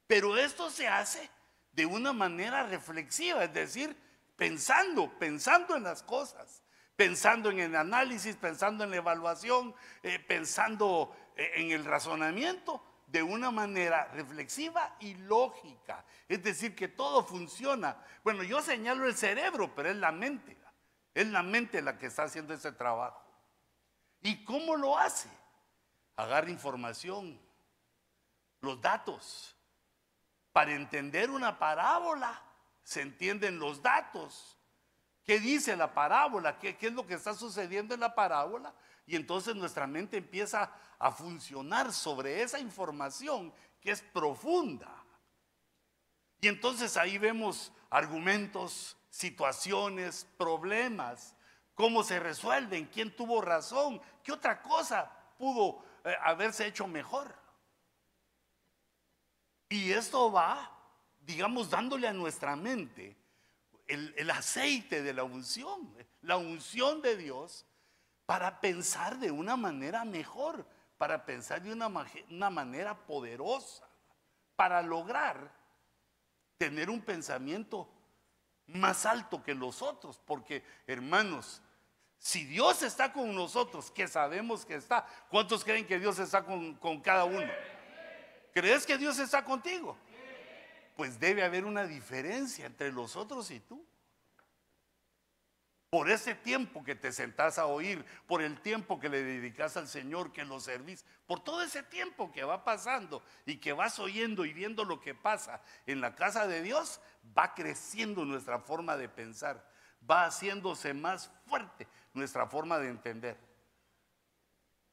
Pero 0.09 0.37
esto 0.37 0.71
se 0.71 0.89
hace 0.89 1.31
de 1.73 1.87
una 1.87 2.13
manera 2.13 2.65
reflexiva, 2.65 3.45
es 3.45 3.53
decir, 3.53 3.97
pensando, 4.37 5.19
pensando 5.19 5.77
en 5.77 5.85
las 5.85 6.03
cosas 6.03 6.63
pensando 6.97 7.51
en 7.51 7.61
el 7.61 7.77
análisis, 7.77 8.37
pensando 8.37 8.83
en 8.83 8.91
la 8.91 8.97
evaluación, 8.97 9.75
eh, 10.03 10.19
pensando 10.19 11.15
eh, 11.37 11.53
en 11.57 11.71
el 11.71 11.85
razonamiento, 11.85 12.83
de 13.07 13.23
una 13.23 13.51
manera 13.51 14.07
reflexiva 14.07 14.97
y 14.99 15.15
lógica. 15.15 16.05
Es 16.29 16.43
decir, 16.43 16.75
que 16.75 16.89
todo 16.89 17.25
funciona. 17.25 18.03
Bueno, 18.25 18.43
yo 18.43 18.61
señalo 18.63 19.07
el 19.07 19.15
cerebro, 19.15 19.73
pero 19.77 19.91
es 19.91 19.97
la 19.97 20.11
mente. 20.11 20.57
Es 21.15 21.27
la 21.29 21.43
mente 21.43 21.81
la 21.83 21.99
que 21.99 22.07
está 22.07 22.25
haciendo 22.25 22.53
ese 22.53 22.73
trabajo. 22.73 23.23
¿Y 24.23 24.45
cómo 24.45 24.77
lo 24.77 24.99
hace? 24.99 25.29
Agarra 26.17 26.51
información, 26.51 27.41
los 28.61 28.81
datos. 28.81 29.57
Para 30.53 30.73
entender 30.73 31.31
una 31.31 31.59
parábola, 31.59 32.43
se 32.87 33.03
entienden 33.03 33.59
los 33.59 33.83
datos. 33.83 34.57
¿Qué 35.25 35.41
dice 35.41 35.77
la 35.77 35.93
parábola? 35.93 36.57
¿Qué, 36.57 36.77
¿Qué, 36.77 36.87
es 36.87 36.93
lo 36.93 37.05
que 37.05 37.15
está 37.15 37.35
sucediendo 37.35 37.95
en 37.95 38.01
la 38.01 38.15
parábola? 38.15 38.73
Y 39.07 39.17
entonces 39.17 39.57
nuestra 39.57 39.89
mente 39.89 40.19
empieza 40.19 40.73
a 40.97 41.11
funcionar 41.11 41.93
sobre 41.93 42.43
esa 42.43 42.61
información 42.61 43.53
que 43.81 43.91
es 43.91 44.03
profunda. 44.03 45.05
Y 46.41 46.47
entonces 46.47 46.97
ahí 46.97 47.19
vemos 47.19 47.73
argumentos, 47.91 48.97
situaciones, 49.11 50.25
problemas, 50.39 51.35
cómo 51.75 52.05
se 52.05 52.21
resuelven, 52.21 52.87
quién 52.87 53.17
tuvo 53.17 53.41
razón, 53.41 54.01
qué 54.23 54.31
otra 54.31 54.63
cosa 54.63 55.11
pudo 55.37 55.83
eh, 56.05 56.15
haberse 56.23 56.69
hecho 56.69 56.87
mejor. 56.87 57.35
Y 59.71 59.91
esto 59.91 60.31
va, 60.31 60.76
digamos, 61.27 61.69
dándole 61.69 62.07
a 62.07 62.13
nuestra 62.13 62.55
mente 62.55 63.17
el, 63.89 64.15
el 64.17 64.31
aceite 64.31 65.03
de 65.03 65.13
la 65.13 65.25
unción, 65.25 65.93
la 66.23 66.37
unción 66.37 67.03
de 67.03 67.17
Dios, 67.17 67.67
para 68.27 68.61
pensar 68.61 69.19
de 69.19 69.31
una 69.31 69.57
manera 69.57 70.05
mejor, 70.05 70.67
para 70.99 71.27
pensar 71.27 71.63
de 71.63 71.73
una, 71.73 71.89
una 72.31 72.51
manera 72.51 72.97
poderosa, 73.07 73.89
para 74.55 74.83
lograr 74.83 75.53
tener 76.59 76.89
un 76.89 77.03
pensamiento 77.03 77.89
más 78.67 79.05
alto 79.05 79.43
que 79.43 79.55
los 79.55 79.83
otros, 79.83 80.21
porque 80.25 80.65
hermanos, 80.87 81.61
si 82.19 82.45
Dios 82.45 82.83
está 82.83 83.13
con 83.13 83.35
nosotros, 83.35 83.91
que 83.91 84.09
sabemos 84.09 84.65
que 84.65 84.77
está, 84.77 85.07
¿cuántos 85.29 85.65
creen 85.65 85.87
que 85.87 85.99
Dios 85.99 86.19
está 86.19 86.45
con, 86.45 86.75
con 86.77 87.01
cada 87.01 87.25
uno? 87.25 87.51
¿Crees 88.53 88.87
que 88.87 88.97
Dios 88.97 89.19
está 89.19 89.45
contigo? 89.45 89.97
Pues 90.97 91.21
debe 91.21 91.45
haber 91.45 91.65
una 91.65 91.87
diferencia 91.87 92.67
entre 92.67 92.91
los 92.91 93.15
otros 93.15 93.51
y 93.51 93.61
tú 93.61 93.87
por 95.91 96.11
ese 96.11 96.35
tiempo 96.35 96.85
que 96.85 96.95
te 96.95 97.13
sentás 97.13 97.59
a 97.59 97.67
oír, 97.67 98.05
por 98.27 98.43
el 98.43 98.61
tiempo 98.61 98.99
que 98.99 99.09
le 99.09 99.23
dedicas 99.23 99.79
al 99.79 99.89
Señor, 99.89 100.31
que 100.31 100.45
lo 100.45 100.61
servís, 100.61 101.07
por 101.27 101.43
todo 101.43 101.63
ese 101.63 101.83
tiempo 101.83 102.31
que 102.33 102.45
va 102.45 102.65
pasando 102.65 103.23
y 103.47 103.57
que 103.57 103.73
vas 103.73 103.99
oyendo 103.99 104.45
y 104.45 104.53
viendo 104.53 104.85
lo 104.85 105.01
que 105.01 105.15
pasa 105.15 105.63
en 105.87 106.01
la 106.01 106.15
casa 106.15 106.47
de 106.47 106.61
Dios, 106.61 107.01
va 107.37 107.55
creciendo 107.55 108.25
nuestra 108.25 108.59
forma 108.59 108.97
de 108.97 109.09
pensar, 109.09 109.67
va 110.09 110.27
haciéndose 110.27 110.93
más 110.93 111.31
fuerte 111.47 111.87
nuestra 112.13 112.47
forma 112.47 112.79
de 112.79 112.89
entender. 112.89 113.39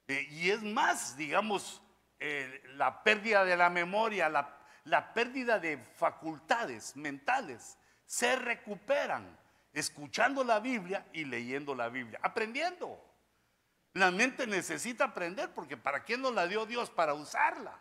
Eh, 0.08 0.28
y 0.30 0.52
es 0.52 0.62
más, 0.62 1.18
digamos, 1.18 1.82
eh, 2.20 2.63
la 2.76 3.04
pérdida 3.04 3.44
de 3.44 3.58
la 3.58 3.70
memoria, 3.70 4.30
la, 4.30 4.62
la 4.86 5.13
pérdida 5.13 5.60
de 5.60 5.78
facultades 5.78 6.96
mentales, 6.96 7.78
se 8.06 8.36
recuperan 8.36 9.38
escuchando 9.72 10.43
la 10.43 10.60
Biblia 10.60 11.06
y 11.13 11.26
leyendo 11.26 11.74
la 11.74 11.89
Biblia, 11.89 12.19
aprendiendo. 12.22 13.00
La 13.93 14.12
mente 14.12 14.48
necesita 14.48 15.06
aprender 15.06 15.52
porque 15.54 15.78
¿para 15.78 16.04
qué 16.04 16.17
nos 16.17 16.34
la 16.34 16.48
dio 16.48 16.65
Dios? 16.65 16.89
Para 16.89 17.13
usarla. 17.13 17.78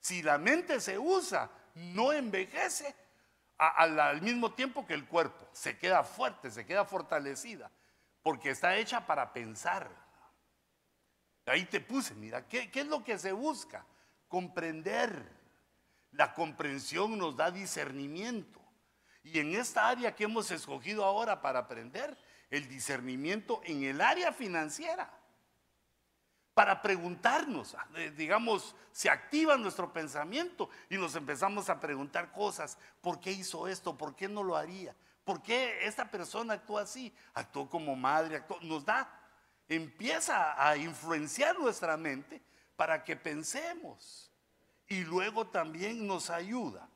Si 0.00 0.22
la 0.22 0.38
mente 0.38 0.80
se 0.80 0.98
usa, 0.98 1.50
no 1.74 2.12
envejece 2.12 2.94
al 3.56 4.20
mismo 4.22 4.52
tiempo 4.52 4.86
que 4.86 4.94
el 4.94 5.06
cuerpo. 5.06 5.48
Se 5.52 5.78
queda 5.78 6.02
fuerte, 6.02 6.50
se 6.50 6.66
queda 6.66 6.84
fortalecida, 6.84 7.70
porque 8.22 8.50
está 8.50 8.76
hecha 8.76 9.06
para 9.06 9.32
pensar. 9.32 9.88
Ahí 11.46 11.64
te 11.66 11.80
puse, 11.80 12.14
mira, 12.14 12.46
¿qué, 12.48 12.70
qué 12.70 12.80
es 12.80 12.86
lo 12.86 13.04
que 13.04 13.18
se 13.18 13.32
busca? 13.32 13.84
Comprender. 14.28 15.43
La 16.14 16.34
comprensión 16.34 17.18
nos 17.18 17.36
da 17.36 17.50
discernimiento. 17.50 18.60
Y 19.22 19.38
en 19.38 19.54
esta 19.54 19.88
área 19.88 20.14
que 20.14 20.24
hemos 20.24 20.50
escogido 20.50 21.04
ahora 21.04 21.40
para 21.40 21.60
aprender, 21.60 22.16
el 22.50 22.68
discernimiento 22.68 23.60
en 23.64 23.84
el 23.84 24.00
área 24.00 24.32
financiera. 24.32 25.10
Para 26.52 26.82
preguntarnos, 26.82 27.74
ah, 27.74 27.88
digamos, 28.16 28.76
se 28.92 29.10
activa 29.10 29.56
nuestro 29.56 29.92
pensamiento 29.92 30.70
y 30.88 30.96
nos 30.96 31.16
empezamos 31.16 31.68
a 31.68 31.80
preguntar 31.80 32.30
cosas. 32.30 32.78
¿Por 33.00 33.18
qué 33.18 33.32
hizo 33.32 33.66
esto? 33.66 33.98
¿Por 33.98 34.14
qué 34.14 34.28
no 34.28 34.44
lo 34.44 34.56
haría? 34.56 34.94
¿Por 35.24 35.42
qué 35.42 35.84
esta 35.84 36.08
persona 36.08 36.54
actuó 36.54 36.78
así? 36.78 37.12
Actuó 37.32 37.68
como 37.68 37.96
madre, 37.96 38.44
nos 38.60 38.84
da, 38.84 39.10
empieza 39.66 40.54
a 40.64 40.76
influenciar 40.76 41.58
nuestra 41.58 41.96
mente 41.96 42.40
para 42.76 43.02
que 43.02 43.16
pensemos. 43.16 44.30
Y 44.88 45.04
luego 45.04 45.46
también 45.46 46.06
nos 46.06 46.30
ayuda 46.30 46.88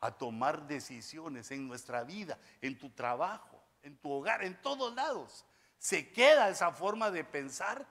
a 0.00 0.12
tomar 0.12 0.66
decisiones 0.66 1.50
en 1.50 1.66
nuestra 1.66 2.04
vida, 2.04 2.38
en 2.60 2.78
tu 2.78 2.90
trabajo, 2.90 3.62
en 3.82 3.96
tu 3.96 4.10
hogar, 4.10 4.44
en 4.44 4.60
todos 4.60 4.94
lados. 4.94 5.44
Se 5.78 6.12
queda 6.12 6.48
esa 6.48 6.72
forma 6.72 7.10
de 7.10 7.24
pensar 7.24 7.86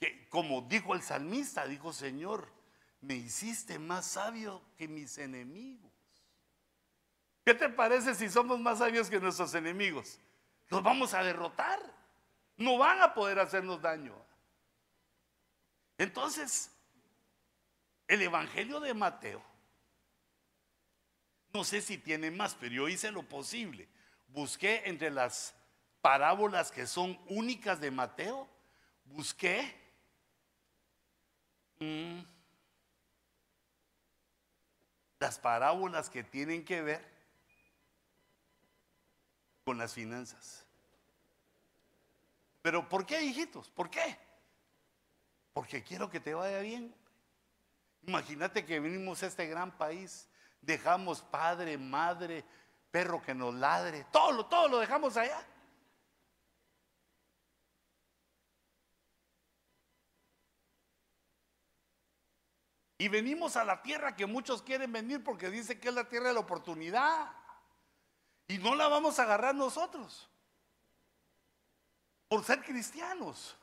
que, 0.00 0.28
como 0.28 0.62
dijo 0.62 0.94
el 0.94 1.02
salmista, 1.02 1.66
dijo, 1.66 1.92
Señor, 1.92 2.48
me 3.00 3.14
hiciste 3.14 3.78
más 3.78 4.06
sabio 4.06 4.62
que 4.76 4.88
mis 4.88 5.18
enemigos. 5.18 5.92
¿Qué 7.44 7.54
te 7.54 7.68
parece 7.68 8.14
si 8.14 8.30
somos 8.30 8.60
más 8.60 8.78
sabios 8.78 9.10
que 9.10 9.20
nuestros 9.20 9.54
enemigos? 9.54 10.18
Los 10.68 10.82
vamos 10.82 11.12
a 11.12 11.22
derrotar. 11.22 11.80
No 12.56 12.78
van 12.78 13.00
a 13.02 13.14
poder 13.14 13.38
hacernos 13.38 13.82
daño. 13.82 14.14
Entonces, 15.98 16.71
el 18.14 18.22
Evangelio 18.22 18.80
de 18.80 18.94
Mateo 18.94 19.52
no 21.52 21.64
sé 21.64 21.82
si 21.82 21.98
tiene 21.98 22.30
más, 22.30 22.54
pero 22.54 22.74
yo 22.74 22.88
hice 22.88 23.10
lo 23.10 23.22
posible. 23.28 23.88
Busqué 24.28 24.82
entre 24.86 25.10
las 25.10 25.54
parábolas 26.00 26.72
que 26.72 26.86
son 26.86 27.18
únicas 27.28 27.78
de 27.80 27.90
Mateo, 27.90 28.48
busqué 29.04 29.74
mm, 31.78 32.20
las 35.20 35.38
parábolas 35.38 36.08
que 36.08 36.24
tienen 36.24 36.64
que 36.64 36.80
ver 36.80 37.12
con 39.64 39.76
las 39.76 39.92
finanzas. 39.92 40.64
Pero 42.62 42.88
¿por 42.88 43.04
qué, 43.04 43.22
hijitos? 43.22 43.68
¿Por 43.70 43.90
qué? 43.90 44.16
Porque 45.52 45.82
quiero 45.82 46.08
que 46.08 46.20
te 46.20 46.32
vaya 46.32 46.60
bien. 46.60 46.94
Imagínate 48.02 48.64
que 48.64 48.80
venimos 48.80 49.22
a 49.22 49.26
este 49.26 49.46
gran 49.46 49.70
país 49.76 50.28
dejamos 50.62 51.20
padre, 51.20 51.76
madre, 51.76 52.44
perro 52.90 53.20
que 53.20 53.34
nos 53.34 53.52
ladre, 53.54 54.06
todo, 54.10 54.46
todo 54.46 54.68
lo 54.68 54.78
dejamos 54.78 55.16
allá. 55.16 55.44
Y 62.96 63.08
venimos 63.08 63.56
a 63.56 63.64
la 63.64 63.82
tierra 63.82 64.14
que 64.14 64.26
muchos 64.26 64.62
quieren 64.62 64.92
venir 64.92 65.24
porque 65.24 65.50
dice 65.50 65.80
que 65.80 65.88
es 65.88 65.94
la 65.94 66.08
tierra 66.08 66.28
de 66.28 66.34
la 66.34 66.40
oportunidad. 66.40 67.32
Y 68.46 68.58
no 68.58 68.76
la 68.76 68.86
vamos 68.86 69.18
a 69.18 69.24
agarrar 69.24 69.56
nosotros. 69.56 70.30
Por 72.28 72.44
ser 72.44 72.62
cristianos. 72.62 73.56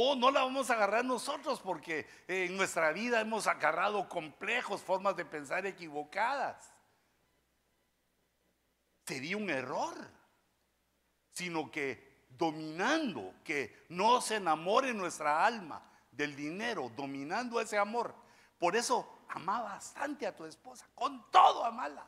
O 0.00 0.14
no 0.14 0.30
la 0.30 0.44
vamos 0.44 0.70
a 0.70 0.74
agarrar 0.74 1.04
nosotros 1.04 1.58
porque 1.58 2.08
en 2.28 2.56
nuestra 2.56 2.92
vida 2.92 3.20
hemos 3.20 3.48
agarrado 3.48 4.08
complejos, 4.08 4.80
formas 4.80 5.16
de 5.16 5.24
pensar 5.24 5.66
equivocadas. 5.66 6.72
Sería 9.04 9.36
un 9.36 9.50
error, 9.50 9.96
sino 11.32 11.68
que 11.68 12.26
dominando, 12.28 13.34
que 13.42 13.86
no 13.88 14.20
se 14.20 14.36
enamore 14.36 14.94
nuestra 14.94 15.44
alma 15.44 15.82
del 16.12 16.36
dinero, 16.36 16.92
dominando 16.94 17.60
ese 17.60 17.76
amor. 17.76 18.14
Por 18.56 18.76
eso 18.76 19.24
ama 19.30 19.62
bastante 19.62 20.28
a 20.28 20.36
tu 20.36 20.44
esposa, 20.44 20.86
con 20.94 21.28
todo 21.32 21.64
amala. 21.64 22.06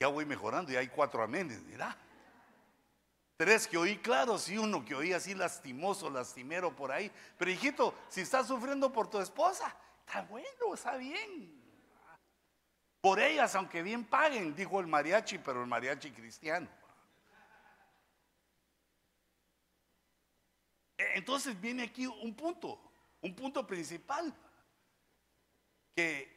Ya 0.00 0.08
voy 0.08 0.24
mejorando, 0.24 0.72
ya 0.72 0.78
hay 0.78 0.88
cuatro 0.88 1.22
amenes, 1.22 1.60
mira. 1.64 1.94
Tres 3.40 3.66
que 3.66 3.78
oí 3.78 3.96
claros 3.96 4.50
y 4.50 4.58
uno 4.58 4.84
que 4.84 4.94
oí 4.94 5.14
así 5.14 5.34
lastimoso, 5.34 6.10
lastimero 6.10 6.76
por 6.76 6.92
ahí. 6.92 7.10
Pero 7.38 7.50
hijito, 7.50 7.94
si 8.10 8.20
estás 8.20 8.46
sufriendo 8.46 8.92
por 8.92 9.08
tu 9.08 9.18
esposa, 9.18 9.74
está 10.04 10.20
bueno, 10.24 10.74
está 10.74 10.98
bien. 10.98 11.58
Por 13.00 13.18
ellas, 13.18 13.54
aunque 13.54 13.82
bien 13.82 14.04
paguen, 14.04 14.54
dijo 14.54 14.78
el 14.78 14.86
mariachi, 14.88 15.38
pero 15.38 15.62
el 15.62 15.66
mariachi 15.66 16.10
cristiano. 16.10 16.68
E, 20.98 21.12
entonces 21.14 21.58
viene 21.58 21.84
aquí 21.84 22.06
un 22.06 22.34
punto. 22.34 22.78
un 23.22 23.34
punto 23.34 23.66
principal, 23.66 24.36
que 25.96 26.30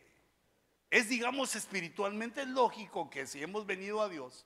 es, 0.90 1.10
digamos, 1.10 1.54
espiritualmente 1.54 2.46
lógico 2.46 3.10
que 3.10 3.28
si 3.28 3.44
hemos 3.44 3.66
venido 3.66 4.02
a 4.02 4.08
Dios, 4.08 4.46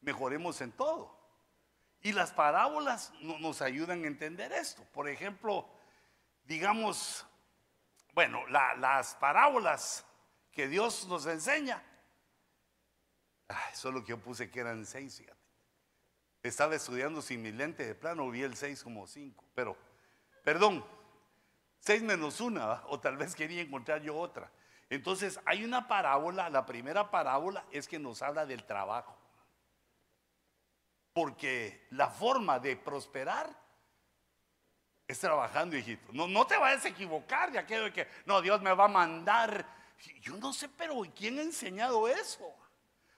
mejoremos 0.00 0.62
en 0.62 0.72
todo. 0.72 1.19
Y 2.02 2.12
las 2.12 2.30
parábolas 2.32 3.12
nos 3.20 3.60
ayudan 3.60 4.04
a 4.04 4.06
entender 4.06 4.52
esto. 4.52 4.82
Por 4.92 5.08
ejemplo, 5.08 5.68
digamos, 6.44 7.26
bueno, 8.14 8.46
las 8.46 9.14
parábolas 9.16 10.04
que 10.50 10.66
Dios 10.66 11.06
nos 11.08 11.26
enseña, 11.26 11.82
solo 13.74 14.02
que 14.02 14.10
yo 14.10 14.18
puse 14.18 14.50
que 14.50 14.60
eran 14.60 14.86
seis, 14.86 15.18
fíjate. 15.18 15.38
Estaba 16.42 16.74
estudiando 16.74 17.20
sin 17.20 17.42
mi 17.42 17.52
lente 17.52 17.86
de 17.86 17.94
plano, 17.94 18.30
vi 18.30 18.42
el 18.42 18.56
seis 18.56 18.82
como 18.82 19.06
cinco, 19.06 19.44
pero, 19.54 19.76
perdón, 20.42 20.82
seis 21.80 22.02
menos 22.02 22.40
una, 22.40 22.82
o 22.86 22.98
tal 22.98 23.18
vez 23.18 23.34
quería 23.34 23.60
encontrar 23.60 24.00
yo 24.00 24.16
otra. 24.16 24.50
Entonces, 24.88 25.38
hay 25.44 25.64
una 25.64 25.86
parábola, 25.86 26.48
la 26.48 26.64
primera 26.64 27.10
parábola 27.10 27.64
es 27.70 27.86
que 27.86 27.98
nos 27.98 28.22
habla 28.22 28.46
del 28.46 28.64
trabajo. 28.64 29.19
Porque 31.12 31.86
la 31.90 32.08
forma 32.08 32.58
de 32.58 32.76
prosperar 32.76 33.50
es 35.06 35.18
trabajando, 35.18 35.76
hijito. 35.76 36.12
No, 36.12 36.28
no 36.28 36.46
te 36.46 36.56
vayas 36.56 36.84
a 36.84 36.88
equivocar 36.88 37.50
de 37.50 37.58
aquello 37.58 37.84
de 37.84 37.92
que, 37.92 38.08
no, 38.26 38.40
Dios 38.40 38.62
me 38.62 38.72
va 38.72 38.84
a 38.84 38.88
mandar. 38.88 39.66
Yo 40.22 40.36
no 40.36 40.52
sé, 40.52 40.68
pero 40.68 41.02
¿quién 41.14 41.38
ha 41.38 41.42
enseñado 41.42 42.06
eso? 42.08 42.54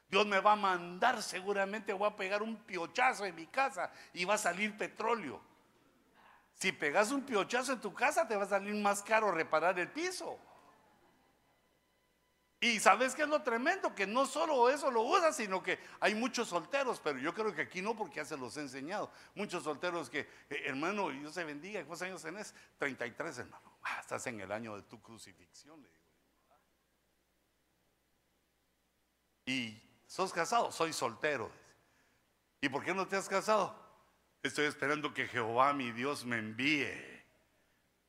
Dios 0.08 0.26
me 0.26 0.40
va 0.40 0.52
a 0.52 0.56
mandar, 0.56 1.22
seguramente 1.22 1.92
voy 1.92 2.08
a 2.08 2.16
pegar 2.16 2.42
un 2.42 2.56
piochazo 2.56 3.24
en 3.24 3.34
mi 3.34 3.46
casa 3.46 3.90
y 4.12 4.24
va 4.24 4.34
a 4.34 4.38
salir 4.38 4.76
petróleo. 4.76 5.40
Si 6.54 6.70
pegas 6.70 7.10
un 7.12 7.22
piochazo 7.22 7.72
en 7.72 7.80
tu 7.80 7.94
casa, 7.94 8.28
te 8.28 8.36
va 8.36 8.44
a 8.44 8.48
salir 8.48 8.74
más 8.74 9.02
caro 9.02 9.32
reparar 9.32 9.78
el 9.78 9.90
piso. 9.90 10.38
Y 12.62 12.78
sabes 12.78 13.16
qué 13.16 13.22
es 13.22 13.28
lo 13.28 13.42
tremendo, 13.42 13.92
que 13.92 14.06
no 14.06 14.24
solo 14.24 14.70
eso 14.70 14.88
lo 14.88 15.02
usa, 15.02 15.32
sino 15.32 15.60
que 15.60 15.80
hay 15.98 16.14
muchos 16.14 16.46
solteros, 16.46 17.00
pero 17.00 17.18
yo 17.18 17.34
creo 17.34 17.52
que 17.52 17.62
aquí 17.62 17.82
no 17.82 17.96
porque 17.96 18.14
ya 18.14 18.24
se 18.24 18.36
los 18.36 18.56
he 18.56 18.60
enseñado. 18.60 19.10
Muchos 19.34 19.64
solteros 19.64 20.08
que, 20.08 20.20
eh, 20.48 20.62
hermano, 20.66 21.10
Dios 21.10 21.34
se 21.34 21.42
bendiga, 21.42 21.84
¿cuántos 21.84 22.02
años 22.02 22.22
tenés? 22.22 22.54
33, 22.78 23.38
hermano. 23.38 23.78
Ah, 23.82 23.98
estás 23.98 24.24
en 24.28 24.40
el 24.40 24.52
año 24.52 24.76
de 24.76 24.82
tu 24.82 25.02
crucifixión, 25.02 25.82
le 25.82 25.88
digo. 25.88 26.02
Y 29.46 29.82
sos 30.06 30.32
casado, 30.32 30.70
soy 30.70 30.92
soltero. 30.92 31.50
¿Y 32.60 32.68
por 32.68 32.84
qué 32.84 32.94
no 32.94 33.08
te 33.08 33.16
has 33.16 33.28
casado? 33.28 33.76
Estoy 34.40 34.66
esperando 34.66 35.12
que 35.12 35.26
Jehová, 35.26 35.72
mi 35.72 35.90
Dios, 35.90 36.24
me 36.24 36.38
envíe 36.38 37.24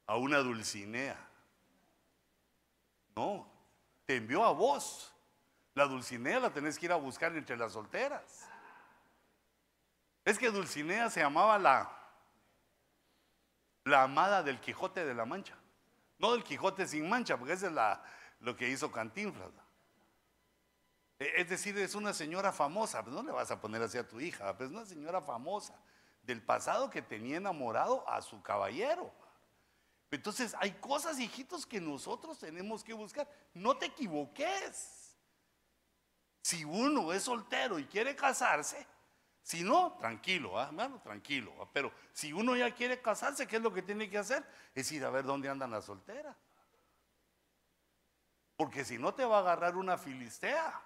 a 0.05 0.15
una 0.15 0.37
Dulcinea. 0.37 1.17
No, 3.15 3.52
te 4.05 4.17
envió 4.17 4.43
a 4.43 4.51
vos. 4.51 5.13
La 5.75 5.85
Dulcinea 5.85 6.39
la 6.39 6.51
tenés 6.51 6.77
que 6.77 6.85
ir 6.85 6.91
a 6.91 6.97
buscar 6.97 7.35
entre 7.35 7.57
las 7.57 7.73
solteras. 7.73 8.47
Es 10.25 10.37
que 10.37 10.51
Dulcinea 10.51 11.09
se 11.09 11.19
llamaba 11.19 11.57
la, 11.57 11.91
la 13.83 14.03
amada 14.03 14.43
del 14.43 14.59
Quijote 14.59 15.03
de 15.03 15.13
la 15.13 15.25
Mancha. 15.25 15.55
No 16.19 16.31
del 16.31 16.43
Quijote 16.43 16.87
sin 16.87 17.09
mancha, 17.09 17.37
porque 17.37 17.53
esa 17.53 17.67
es 17.67 17.73
la, 17.73 18.03
lo 18.39 18.55
que 18.55 18.69
hizo 18.69 18.91
Cantinflas. 18.91 19.49
E, 21.19 21.41
es 21.41 21.49
decir, 21.49 21.77
es 21.77 21.95
una 21.95 22.13
señora 22.13 22.51
famosa, 22.51 23.03
pues 23.03 23.15
no 23.15 23.23
le 23.23 23.31
vas 23.31 23.51
a 23.51 23.59
poner 23.59 23.81
así 23.81 23.97
a 23.97 24.07
tu 24.07 24.21
hija, 24.21 24.55
pues 24.55 24.69
es 24.69 24.75
una 24.75 24.85
señora 24.85 25.21
famosa 25.21 25.77
del 26.21 26.41
pasado 26.41 26.89
que 26.89 27.01
tenía 27.01 27.37
enamorado 27.37 28.07
a 28.07 28.21
su 28.21 28.41
caballero. 28.41 29.11
Entonces 30.15 30.55
hay 30.59 30.71
cosas, 30.73 31.19
hijitos, 31.19 31.65
que 31.65 31.81
nosotros 31.81 32.37
tenemos 32.37 32.83
que 32.83 32.93
buscar. 32.93 33.27
No 33.53 33.75
te 33.77 33.87
equivoques. 33.87 35.17
Si 36.41 36.63
uno 36.63 37.11
es 37.13 37.23
soltero 37.23 37.79
y 37.79 37.85
quiere 37.85 38.15
casarse, 38.15 38.85
si 39.41 39.63
no, 39.63 39.93
tranquilo, 39.93 40.59
¿ah? 40.59 40.67
hermano, 40.67 41.01
tranquilo. 41.01 41.53
¿ah? 41.59 41.69
Pero 41.73 41.91
si 42.13 42.31
uno 42.31 42.55
ya 42.55 42.73
quiere 42.73 43.01
casarse, 43.01 43.47
¿qué 43.47 43.57
es 43.57 43.61
lo 43.61 43.73
que 43.73 43.81
tiene 43.81 44.09
que 44.09 44.17
hacer? 44.17 44.45
Es 44.73 44.91
ir 44.91 45.03
a 45.03 45.09
ver 45.09 45.25
dónde 45.25 45.49
andan 45.49 45.71
las 45.71 45.85
solteras. 45.85 46.35
Porque 48.55 48.85
si 48.85 48.97
no 48.97 49.13
te 49.13 49.25
va 49.25 49.37
a 49.37 49.41
agarrar 49.41 49.75
una 49.75 49.97
filistea 49.97 50.81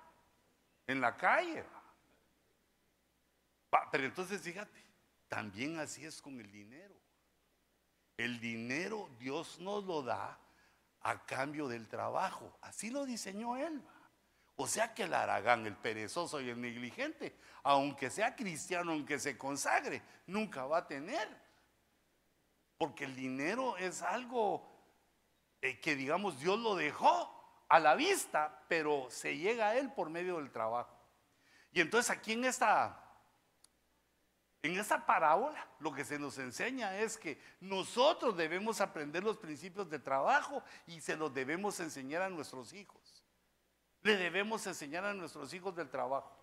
en 0.87 1.01
la 1.01 1.15
calle. 1.15 1.63
Pero 3.91 4.05
entonces 4.05 4.41
fíjate, 4.41 4.83
también 5.27 5.79
así 5.79 6.05
es 6.05 6.21
con 6.21 6.39
el 6.39 6.51
dinero. 6.51 6.96
El 8.17 8.39
dinero 8.39 9.09
Dios 9.19 9.59
nos 9.59 9.83
lo 9.83 10.01
da 10.01 10.39
a 11.01 11.25
cambio 11.25 11.67
del 11.67 11.87
trabajo. 11.87 12.57
Así 12.61 12.89
lo 12.89 13.05
diseñó 13.05 13.55
Él. 13.55 13.81
O 14.55 14.65
sea 14.67 14.93
que 14.95 15.03
el 15.03 15.13
aragán, 15.13 15.67
el 15.67 15.75
perezoso 15.75 16.41
y 16.41 16.49
el 16.49 16.59
negligente, 16.59 17.37
aunque 17.61 18.09
sea 18.09 18.35
cristiano, 18.35 18.91
aunque 18.91 19.19
se 19.19 19.37
consagre, 19.37 20.01
nunca 20.25 20.65
va 20.65 20.79
a 20.79 20.87
tener. 20.87 21.29
Porque 22.77 23.05
el 23.05 23.15
dinero 23.15 23.77
es 23.77 24.01
algo 24.01 24.67
eh, 25.61 25.79
que, 25.79 25.95
digamos, 25.95 26.39
Dios 26.39 26.59
lo 26.59 26.75
dejó 26.75 27.33
a 27.69 27.79
la 27.79 27.93
vista, 27.93 28.63
pero 28.67 29.07
se 29.11 29.37
llega 29.37 29.69
a 29.69 29.77
Él 29.77 29.91
por 29.91 30.09
medio 30.09 30.37
del 30.37 30.51
trabajo. 30.51 30.95
Y 31.71 31.81
entonces 31.81 32.09
aquí 32.09 32.33
en 32.33 32.45
esta 32.45 33.06
en 34.67 34.77
esta 34.77 35.05
parábola 35.05 35.65
lo 35.79 35.93
que 35.93 36.03
se 36.03 36.19
nos 36.19 36.37
enseña 36.37 36.97
es 36.97 37.17
que 37.17 37.41
nosotros 37.61 38.35
debemos 38.35 38.81
aprender 38.81 39.23
los 39.23 39.37
principios 39.37 39.89
de 39.89 39.99
trabajo 39.99 40.63
y 40.85 40.99
se 40.99 41.15
los 41.15 41.33
debemos 41.33 41.79
enseñar 41.79 42.21
a 42.21 42.29
nuestros 42.29 42.73
hijos. 42.73 43.23
Le 44.01 44.17
debemos 44.17 44.65
enseñar 44.67 45.05
a 45.05 45.13
nuestros 45.13 45.53
hijos 45.53 45.75
del 45.75 45.89
trabajo. 45.89 46.37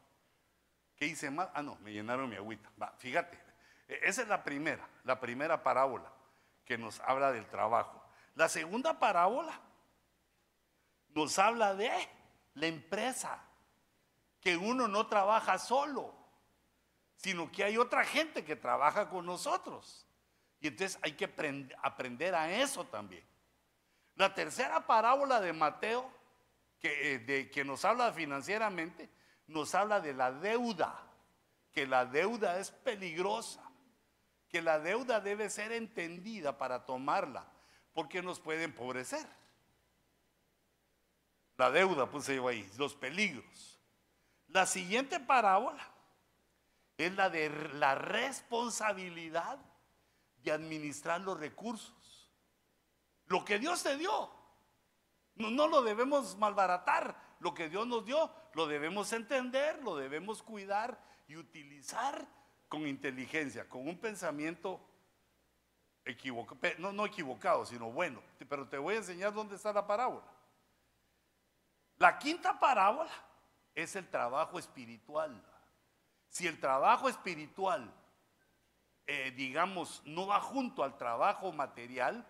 ¿Qué 0.97 1.07
hice 1.07 1.31
más? 1.31 1.49
Ah, 1.55 1.63
no, 1.63 1.77
me 1.77 1.93
llenaron 1.93 2.29
mi 2.29 2.37
agüita. 2.37 2.71
fíjate, 2.99 3.39
e, 3.89 4.01
esa 4.05 4.23
es 4.23 4.29
la 4.29 4.43
primera, 4.43 4.89
la 5.05 5.21
primera 5.21 5.63
parábola 5.63 6.11
que 6.65 6.79
nos 6.79 7.01
habla 7.01 7.31
del 7.31 7.47
trabajo. 7.49 8.03
La 8.35 8.49
segunda 8.49 8.99
parábola 8.99 9.61
nos 11.11 11.39
habla 11.39 11.75
de 11.75 11.93
la 12.55 12.67
empresa, 12.67 13.43
que 14.41 14.57
uno 14.57 14.89
no 14.89 15.07
trabaja 15.07 15.59
solo 15.59 16.24
sino 17.17 17.51
que 17.51 17.65
hay 17.65 17.77
otra 17.77 18.05
gente 18.05 18.45
que 18.45 18.57
trabaja 18.57 19.09
con 19.09 19.27
nosotros. 19.27 20.07
Y 20.61 20.69
entonces 20.69 20.99
hay 21.03 21.13
que 21.13 21.31
aprender 21.83 22.35
a 22.35 22.51
eso 22.51 22.85
también. 22.85 23.25
La 24.17 24.35
tercera 24.35 24.87
parábola 24.87 25.41
de 25.41 25.53
Mateo, 25.53 26.11
que, 26.81 27.15
eh, 27.15 27.19
de, 27.19 27.51
que 27.51 27.65
nos 27.65 27.85
habla 27.85 28.13
financieramente, 28.13 29.11
nos 29.47 29.75
habla 29.75 30.01
de 30.01 30.15
la 30.15 30.33
deuda, 30.33 30.95
que 31.73 31.87
la 31.87 32.07
deuda 32.07 32.59
es 32.59 32.71
peligrosa, 32.71 33.63
que 34.49 34.63
la 34.63 34.79
deuda 34.79 35.21
debe 35.21 35.51
ser 35.51 35.73
entendida 35.73 36.57
para 36.57 36.87
tomarla, 36.87 37.47
porque 37.93 38.23
nos 38.23 38.41
puede 38.41 38.65
empobrecer. 38.65 39.27
La 41.57 41.71
deuda, 41.71 42.09
puse 42.09 42.37
yo 42.37 42.49
ahí, 42.49 42.69
los 42.77 42.95
peligros. 42.95 43.81
La 44.49 44.67
siguiente 44.67 45.21
parábola 45.21 45.94
es 46.97 47.15
la 47.15 47.31
de 47.31 47.51
la 47.75 47.95
responsabilidad 47.95 49.59
de 50.43 50.53
administrar 50.53 51.21
los 51.21 51.39
recursos. 51.39 52.31
Lo 53.27 53.45
que 53.45 53.59
Dios 53.59 53.83
te 53.83 53.97
dio, 53.97 54.31
no, 55.37 55.67
lo 55.67 55.83
debemos 55.83 56.37
malbaratar. 56.37 57.35
Lo 57.41 57.53
que 57.53 57.69
Dios 57.69 57.87
nos 57.87 58.07
dio, 58.07 58.31
lo 58.55 58.67
debemos 58.67 59.13
entender, 59.13 59.83
lo 59.83 59.97
debemos 59.97 60.43
cuidar 60.43 60.99
y 61.27 61.37
utilizar 61.37 62.27
con 62.69 62.87
inteligencia, 62.87 63.69
con 63.69 63.87
un 63.87 63.99
pensamiento 63.99 64.81
equivocado, 66.05 66.59
no, 66.79 66.93
no 66.93 67.05
equivocado, 67.05 67.67
sino 67.67 67.91
bueno. 67.91 68.23
Pero 68.49 68.69
te 68.69 68.79
voy 68.79 68.95
a 68.95 68.99
enseñar 68.99 69.35
dónde 69.35 69.57
está 69.57 69.73
la 69.73 69.87
parábola. 69.87 70.25
La 71.97 72.19
quinta 72.19 72.59
parábola 72.59 73.11
es 73.75 73.95
el 73.97 74.09
trabajo 74.09 74.59
espiritual. 74.59 75.43
Si 76.35 76.49
el 76.49 76.59
trabajo 76.59 77.09
espiritual, 77.09 77.95
eh, 79.07 79.33
digamos, 79.37 80.03
no 80.05 80.27
va 80.27 80.41
junto 80.41 80.83
al 80.83 80.99
trabajo 80.99 81.53
material, 81.53 82.27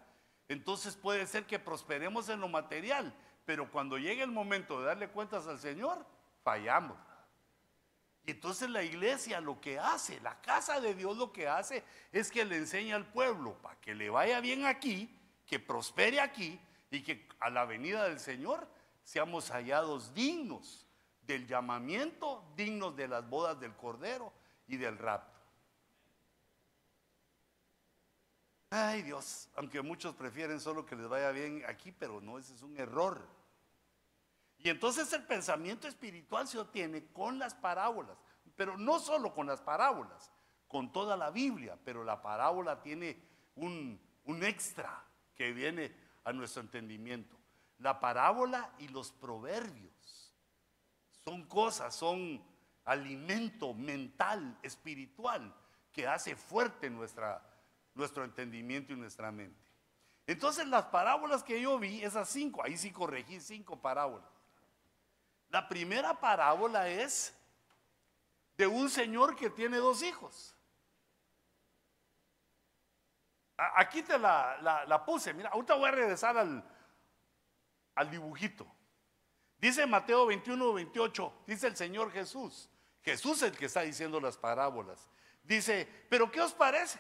entonces 0.47 0.95
puede 0.95 1.27
ser 1.27 1.47
que 1.47 1.59
prosperemos 1.59 2.29
en 2.29 2.38
lo 2.38 2.49
material, 2.49 3.14
pero 3.47 3.71
cuando 3.71 3.97
llegue 3.97 4.23
el 4.23 4.31
momento 4.31 4.79
de 4.79 4.88
darle 4.88 5.09
cuentas 5.09 5.47
al 5.47 5.59
Señor, 5.59 6.05
fallamos. 6.43 6.99
Y 8.27 8.33
entonces 8.33 8.69
la 8.69 8.83
iglesia 8.83 9.40
lo 9.40 9.59
que 9.59 9.79
hace, 9.79 10.21
la 10.21 10.38
casa 10.43 10.83
de 10.83 10.95
Dios 10.95 11.17
lo 11.17 11.33
que 11.33 11.49
hace 11.49 11.83
es 12.12 12.31
que 12.31 12.45
le 12.45 12.59
enseña 12.59 12.97
al 12.97 13.07
pueblo 13.07 13.55
para 13.62 13.81
que 13.81 13.95
le 13.95 14.11
vaya 14.11 14.38
bien 14.40 14.67
aquí, 14.67 15.19
que 15.47 15.59
prospere 15.59 16.21
aquí 16.21 16.61
y 16.90 17.03
que 17.03 17.27
a 17.40 17.49
la 17.49 17.64
venida 17.64 18.05
del 18.05 18.21
Señor 18.21 18.69
seamos 19.03 19.51
hallados 19.51 20.12
dignos 20.12 20.85
del 21.26 21.46
llamamiento 21.46 22.44
dignos 22.56 22.96
de 22.96 23.08
las 23.08 23.28
bodas 23.28 23.58
del 23.58 23.74
Cordero 23.74 24.32
y 24.66 24.76
del 24.76 24.98
rapto. 24.98 25.40
Ay 28.70 29.02
Dios, 29.02 29.48
aunque 29.54 29.82
muchos 29.82 30.14
prefieren 30.16 30.60
solo 30.60 30.84
que 30.84 30.96
les 30.96 31.08
vaya 31.08 31.30
bien 31.30 31.62
aquí, 31.68 31.92
pero 31.92 32.20
no, 32.20 32.38
ese 32.38 32.54
es 32.54 32.62
un 32.62 32.76
error. 32.76 33.24
Y 34.58 34.68
entonces 34.68 35.12
el 35.12 35.22
pensamiento 35.24 35.87
espiritual 35.87 36.48
se 36.48 36.58
obtiene 36.58 37.06
con 37.12 37.38
las 37.38 37.54
parábolas, 37.54 38.16
pero 38.56 38.76
no 38.76 38.98
solo 38.98 39.32
con 39.32 39.46
las 39.46 39.60
parábolas, 39.60 40.32
con 40.66 40.92
toda 40.92 41.16
la 41.16 41.30
Biblia, 41.30 41.78
pero 41.84 42.02
la 42.02 42.20
parábola 42.20 42.82
tiene 42.82 43.22
un, 43.54 44.00
un 44.24 44.42
extra 44.42 45.04
que 45.37 45.52
viene 45.52 45.94
a 46.24 46.32
nuestro 46.32 46.62
entendimiento. 46.62 47.37
La 47.78 48.00
parábola 48.00 48.72
y 48.78 48.88
los 48.88 49.12
proverbios 49.12 49.93
son 51.24 51.42
cosas, 51.44 51.94
son 51.94 52.42
alimento 52.84 53.72
mental, 53.72 54.58
espiritual, 54.62 55.54
que 55.92 56.06
hace 56.06 56.37
fuerte 56.37 56.90
nuestra, 56.90 57.42
nuestro 57.94 58.24
entendimiento 58.24 58.92
y 58.92 58.96
nuestra 58.96 59.32
mente. 59.32 59.64
Entonces 60.26 60.66
las 60.66 60.87
parábolas 60.87 61.42
que 61.42 61.60
yo 61.60 61.78
vi, 61.78 62.02
esas 62.02 62.28
cinco, 62.28 62.62
ahí 62.62 62.76
sí 62.76 62.90
corregí 62.90 63.40
cinco 63.40 63.80
parábolas. 63.80 64.28
La 65.48 65.68
primera 65.68 66.18
parábola 66.20 66.88
es 66.88 67.34
de 68.56 68.66
un 68.66 68.90
señor 68.90 69.37
que 69.37 69.50
tiene 69.50 69.78
dos 69.78 70.02
hijos. 70.02 70.54
Aquí 73.56 74.02
te 74.02 74.18
la, 74.18 75.02
puse, 75.06 75.32
mira, 75.32 75.50
ahorita 75.50 75.74
voy 75.74 75.88
a 75.88 75.92
regresar 75.92 76.37
al, 76.37 76.64
al 77.94 78.10
dibujito. 78.10 78.66
Dice 79.64 79.87
Mateo 79.87 80.27
21, 80.27 80.74
28, 80.74 81.33
dice 81.46 81.68
el 81.68 81.74
Señor 81.74 82.12
Jesús. 82.12 82.68
Jesús 83.00 83.38
es 83.38 83.50
el 83.50 83.57
que 83.57 83.64
está 83.64 83.81
diciendo 83.81 84.20
las 84.20 84.37
parábolas. 84.37 85.09
Dice, 85.42 85.88
pero 86.11 86.31
¿qué 86.31 86.42
os 86.42 86.53
parece? 86.53 86.98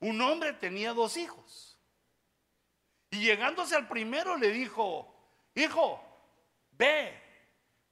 Un 0.00 0.20
hombre 0.20 0.52
tenía 0.52 0.92
dos 0.92 1.16
hijos. 1.16 1.78
Y 3.08 3.20
llegándose 3.20 3.74
al 3.74 3.88
primero 3.88 4.36
le 4.36 4.50
dijo, 4.50 5.10
hijo, 5.54 5.98
ve, 6.72 7.22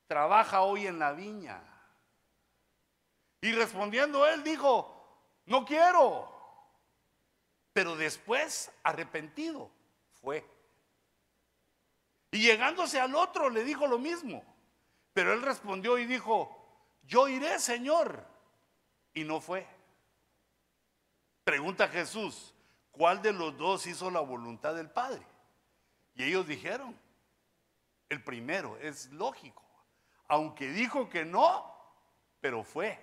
trabaja 0.07 0.61
hoy 0.61 0.87
en 0.87 0.99
la 0.99 1.13
viña. 1.13 1.63
Y 3.41 3.53
respondiendo 3.53 4.27
él 4.27 4.45
dijo, 4.45 5.33
no 5.47 5.65
quiero. 5.65 6.31
Pero 7.73 7.97
después, 7.97 8.71
arrepentido, 8.83 9.71
fue. 10.21 10.45
Y 12.37 12.41
llegándose 12.41 13.01
al 13.01 13.15
otro 13.15 13.49
le 13.49 13.65
dijo 13.65 13.87
lo 13.87 13.99
mismo. 13.99 14.45
Pero 15.15 15.33
él 15.33 15.41
respondió 15.41 15.97
y 15.97 16.05
dijo, 16.05 16.55
yo 17.05 17.29
iré, 17.29 17.59
Señor. 17.59 18.27
Y 19.15 19.25
no 19.25 19.41
fue. 19.41 19.67
Pregunta 21.45 21.89
Jesús, 21.89 22.53
¿cuál 22.91 23.23
de 23.23 23.33
los 23.33 23.57
dos 23.57 23.87
hizo 23.87 24.11
la 24.11 24.21
voluntad 24.21 24.75
del 24.75 24.91
Padre? 24.91 25.23
Y 26.15 26.25
ellos 26.25 26.47
dijeron, 26.47 26.95
el 28.11 28.23
primero, 28.23 28.77
es 28.83 29.11
lógico. 29.13 29.65
Aunque 30.29 30.69
dijo 30.69 31.09
que 31.09 31.25
no, 31.25 31.75
pero 32.43 32.65
fue. 32.65 33.01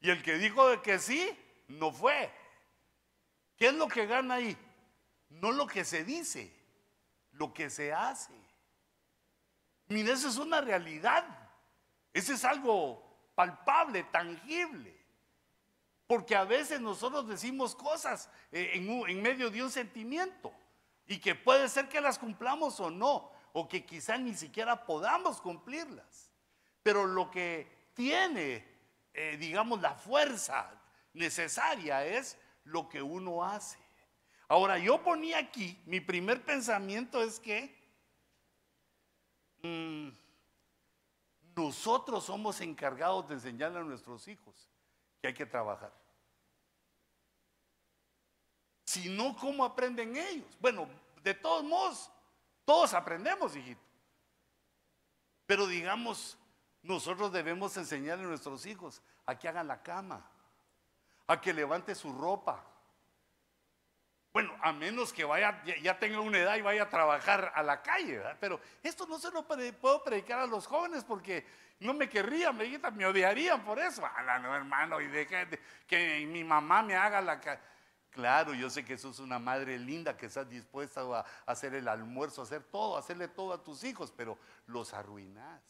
Y 0.00 0.10
el 0.10 0.24
que 0.24 0.38
dijo 0.38 0.82
que 0.82 0.98
sí, 0.98 1.38
no 1.68 1.92
fue. 1.92 2.32
¿Qué 3.56 3.66
es 3.66 3.74
lo 3.74 3.86
que 3.86 4.06
gana 4.06 4.34
ahí? 4.34 4.58
No 5.28 5.52
lo 5.52 5.68
que 5.68 5.84
se 5.84 6.02
dice, 6.02 6.52
lo 7.34 7.52
que 7.52 7.70
se 7.70 7.92
hace. 7.92 8.32
Mire, 9.88 10.12
eso 10.12 10.28
es 10.28 10.36
una 10.36 10.60
realidad. 10.60 11.24
Ese 12.12 12.34
es 12.34 12.44
algo 12.44 13.02
palpable, 13.34 14.04
tangible. 14.04 15.04
Porque 16.06 16.36
a 16.36 16.44
veces 16.44 16.80
nosotros 16.80 17.28
decimos 17.28 17.74
cosas 17.74 18.30
eh, 18.52 18.72
en, 18.74 19.22
medio 19.22 19.50
de 19.50 19.62
un 19.62 19.70
sentimiento 19.70 20.52
y 21.06 21.18
que 21.18 21.34
puede 21.34 21.68
ser 21.68 21.88
que 21.88 22.00
las 22.00 22.18
cumplamos 22.18 22.78
o 22.80 22.90
no, 22.90 23.30
o 23.52 23.68
que 23.68 23.84
quizá 23.84 24.16
ni 24.18 24.34
siquiera 24.34 24.84
podamos 24.84 25.40
cumplirlas. 25.40 26.30
Pero 26.82 27.06
lo 27.06 27.30
que 27.30 27.90
tiene, 27.94 28.66
eh, 29.12 29.36
digamos, 29.38 29.80
la 29.80 29.94
fuerza 29.94 30.70
necesaria 31.14 32.04
es 32.04 32.38
lo 32.64 32.88
que 32.88 33.00
uno 33.00 33.44
hace. 33.44 33.78
Ahora, 34.54 34.78
yo 34.78 35.02
ponía 35.02 35.38
aquí, 35.38 35.76
mi 35.84 36.00
primer 36.00 36.44
pensamiento 36.44 37.20
es 37.20 37.40
que 37.40 37.76
mm, 39.64 40.10
nosotros 41.56 42.22
somos 42.22 42.60
encargados 42.60 43.26
de 43.26 43.34
enseñarle 43.34 43.80
a 43.80 43.82
nuestros 43.82 44.28
hijos 44.28 44.70
que 45.20 45.26
hay 45.26 45.34
que 45.34 45.44
trabajar. 45.44 45.92
Si 48.86 49.08
no, 49.08 49.36
¿cómo 49.36 49.64
aprenden 49.64 50.16
ellos? 50.16 50.56
Bueno, 50.60 50.88
de 51.24 51.34
todos 51.34 51.64
modos, 51.64 52.08
todos 52.64 52.94
aprendemos, 52.94 53.56
hijito. 53.56 53.82
Pero 55.46 55.66
digamos, 55.66 56.38
nosotros 56.80 57.32
debemos 57.32 57.76
enseñarle 57.76 58.22
a 58.22 58.28
nuestros 58.28 58.66
hijos 58.66 59.02
a 59.26 59.36
que 59.36 59.48
hagan 59.48 59.66
la 59.66 59.82
cama, 59.82 60.24
a 61.26 61.40
que 61.40 61.52
levante 61.52 61.92
su 61.96 62.12
ropa, 62.12 62.64
bueno, 64.34 64.52
a 64.62 64.72
menos 64.72 65.12
que 65.12 65.22
vaya, 65.22 65.62
ya, 65.80 65.96
tenga 65.96 66.18
una 66.18 66.38
edad 66.38 66.56
y 66.56 66.60
vaya 66.60 66.82
a 66.82 66.88
trabajar 66.88 67.52
a 67.54 67.62
la 67.62 67.80
calle, 67.80 68.16
¿verdad? 68.16 68.36
Pero 68.40 68.60
esto 68.82 69.06
no 69.06 69.16
se 69.16 69.30
lo 69.30 69.46
puedo 69.46 70.02
predicar 70.02 70.40
a 70.40 70.46
los 70.46 70.66
jóvenes 70.66 71.04
porque 71.04 71.46
no 71.78 71.94
me 71.94 72.08
querrían, 72.08 72.56
me, 72.56 72.66
me 72.94 73.06
odiarían 73.06 73.64
por 73.64 73.78
eso. 73.78 74.04
Ah, 74.04 74.40
no, 74.40 74.52
hermano, 74.52 75.00
y 75.00 75.06
deja 75.06 75.46
que 75.86 76.26
mi 76.26 76.42
mamá 76.42 76.82
me 76.82 76.96
haga 76.96 77.20
la... 77.20 77.40
Claro, 78.10 78.54
yo 78.54 78.68
sé 78.70 78.84
que 78.84 78.98
sos 78.98 79.20
una 79.20 79.38
madre 79.38 79.78
linda 79.78 80.16
que 80.16 80.26
estás 80.26 80.50
dispuesta 80.50 81.02
a 81.02 81.24
hacer 81.46 81.72
el 81.74 81.86
almuerzo, 81.86 82.40
a 82.40 82.44
hacer 82.44 82.64
todo, 82.64 82.96
hacerle 82.96 83.28
todo 83.28 83.52
a 83.52 83.62
tus 83.62 83.84
hijos, 83.84 84.12
pero 84.16 84.36
los 84.66 84.94
arruinás. 84.94 85.62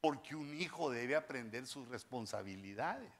Porque 0.00 0.34
un 0.34 0.58
hijo 0.58 0.90
debe 0.90 1.14
aprender 1.14 1.66
sus 1.66 1.86
responsabilidades. 1.88 3.12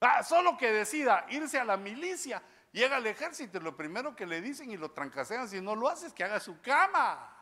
Ah, 0.00 0.22
solo 0.24 0.56
que 0.56 0.72
decida 0.72 1.26
irse 1.30 1.60
a 1.60 1.64
la 1.64 1.76
milicia, 1.76 2.42
Llega 2.72 2.96
al 2.96 3.06
ejército 3.06 3.58
y 3.58 3.60
lo 3.60 3.76
primero 3.76 4.16
que 4.16 4.26
le 4.26 4.40
dicen 4.40 4.70
y 4.70 4.78
lo 4.78 4.90
trancasean 4.90 5.46
si 5.48 5.60
no 5.60 5.76
lo 5.76 5.88
haces, 5.88 6.12
que 6.12 6.24
haga 6.24 6.40
su 6.40 6.60
cama. 6.62 7.36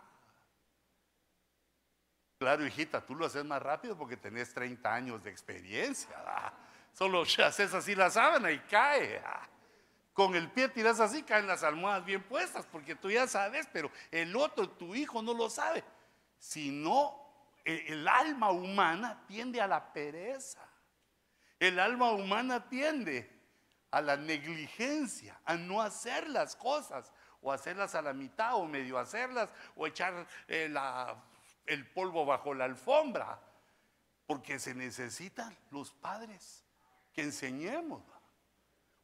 Claro, 2.39 2.67
hijita, 2.67 3.05
tú 3.05 3.15
lo 3.15 3.27
haces 3.27 3.45
más 3.45 3.63
rápido 3.63 3.97
porque 3.97 4.17
tenés 4.17 4.53
30 4.53 4.93
años 4.93 5.23
de 5.23 5.31
experiencia. 5.31 6.17
Solo 6.93 7.23
haces 7.23 7.73
así 7.75 7.95
la 7.95 8.11
sábana 8.11 8.51
y 8.51 8.59
cae. 8.61 9.23
Con 10.13 10.35
el 10.35 10.51
pie 10.51 10.69
tiras 10.69 10.99
así, 10.99 11.23
caen 11.23 11.47
las 11.47 11.63
almohadas 11.63 12.05
bien 12.05 12.23
puestas 12.23 12.67
porque 12.67 12.97
tú 12.97 13.11
ya 13.11 13.29
sabes, 13.29 13.69
pero 13.73 13.91
el 14.11 14.35
otro, 14.35 14.69
tu 14.69 14.95
hijo, 14.95 15.23
no 15.23 15.33
lo 15.33 15.49
sabe. 15.49 15.85
Si 16.39 16.71
no, 16.71 17.15
el 17.65 18.09
alma 18.09 18.51
humana 18.51 19.23
tiende 19.29 19.61
a 19.61 19.69
la 19.69 19.93
pereza. 19.93 20.67
El 21.61 21.79
alma 21.79 22.11
humana 22.11 22.69
tiende 22.69 23.40
a 23.91 24.01
la 24.01 24.17
negligencia, 24.17 25.41
a 25.45 25.57
no 25.57 25.81
hacer 25.81 26.29
las 26.29 26.57
cosas, 26.57 27.13
o 27.43 27.53
hacerlas 27.53 27.95
a 27.95 28.03
la 28.03 28.13
mitad, 28.13 28.55
o 28.55 28.65
medio 28.67 28.99
hacerlas, 28.99 29.51
o 29.77 29.87
echar 29.87 30.27
eh, 30.49 30.73
el 31.67 31.87
polvo 31.91 32.25
bajo 32.25 32.55
la 32.55 32.65
alfombra, 32.65 33.41
porque 34.27 34.59
se 34.59 34.75
necesitan 34.75 35.57
los 35.71 35.93
padres 35.93 36.65
que 37.13 37.23
enseñemos. 37.23 38.03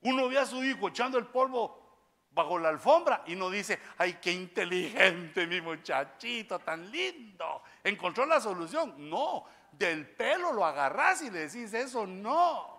Uno 0.02 0.28
ve 0.28 0.38
a 0.38 0.46
su 0.46 0.62
hijo 0.62 0.88
echando 0.88 1.18
el 1.18 1.26
polvo 1.26 1.86
bajo 2.30 2.58
la 2.58 2.68
alfombra 2.68 3.24
y 3.26 3.34
no 3.34 3.50
dice, 3.50 3.80
ay, 3.96 4.18
qué 4.20 4.30
inteligente 4.30 5.46
mi 5.46 5.60
muchachito, 5.60 6.58
tan 6.58 6.90
lindo, 6.90 7.62
encontró 7.82 8.26
la 8.26 8.40
solución. 8.40 8.94
No, 9.10 9.46
del 9.72 10.06
pelo 10.06 10.52
lo 10.52 10.64
agarras 10.64 11.22
y 11.22 11.30
le 11.30 11.48
decís 11.48 11.72
eso, 11.72 12.06
no. 12.06 12.75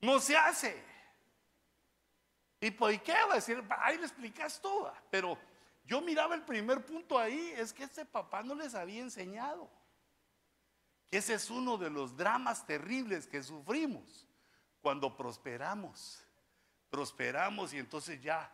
No 0.00 0.18
se 0.18 0.36
hace. 0.36 0.82
¿Y 2.60 2.70
por 2.70 2.98
qué 3.02 3.12
va 3.12 3.32
a 3.32 3.36
decir? 3.36 3.62
Ahí 3.78 3.96
le 3.96 4.04
explicas 4.04 4.60
todo. 4.60 4.92
Pero 5.10 5.38
yo 5.84 6.00
miraba 6.00 6.34
el 6.34 6.42
primer 6.42 6.84
punto 6.84 7.18
ahí, 7.18 7.52
es 7.56 7.72
que 7.72 7.84
este 7.84 8.04
papá 8.04 8.42
no 8.42 8.54
les 8.54 8.74
había 8.74 9.00
enseñado. 9.00 9.68
ese 11.10 11.34
es 11.34 11.50
uno 11.50 11.76
de 11.76 11.90
los 11.90 12.16
dramas 12.16 12.64
terribles 12.64 13.26
que 13.26 13.42
sufrimos 13.42 14.26
cuando 14.80 15.16
prosperamos. 15.16 16.22
Prosperamos 16.90 17.72
y 17.72 17.78
entonces 17.78 18.20
ya 18.22 18.52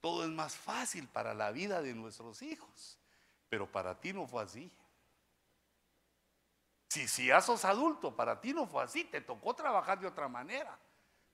todo 0.00 0.24
es 0.24 0.30
más 0.30 0.56
fácil 0.56 1.08
para 1.08 1.34
la 1.34 1.50
vida 1.50 1.82
de 1.82 1.94
nuestros 1.94 2.42
hijos. 2.42 2.98
Pero 3.48 3.70
para 3.70 4.00
ti 4.00 4.12
no 4.12 4.26
fue 4.26 4.42
así. 4.42 4.70
Si, 6.90 7.06
si 7.06 7.26
ya 7.26 7.40
sos 7.40 7.64
adulto, 7.64 8.16
para 8.16 8.40
ti 8.40 8.52
no 8.52 8.66
fue 8.66 8.82
así, 8.82 9.04
te 9.04 9.20
tocó 9.20 9.54
trabajar 9.54 10.00
de 10.00 10.08
otra 10.08 10.26
manera. 10.26 10.76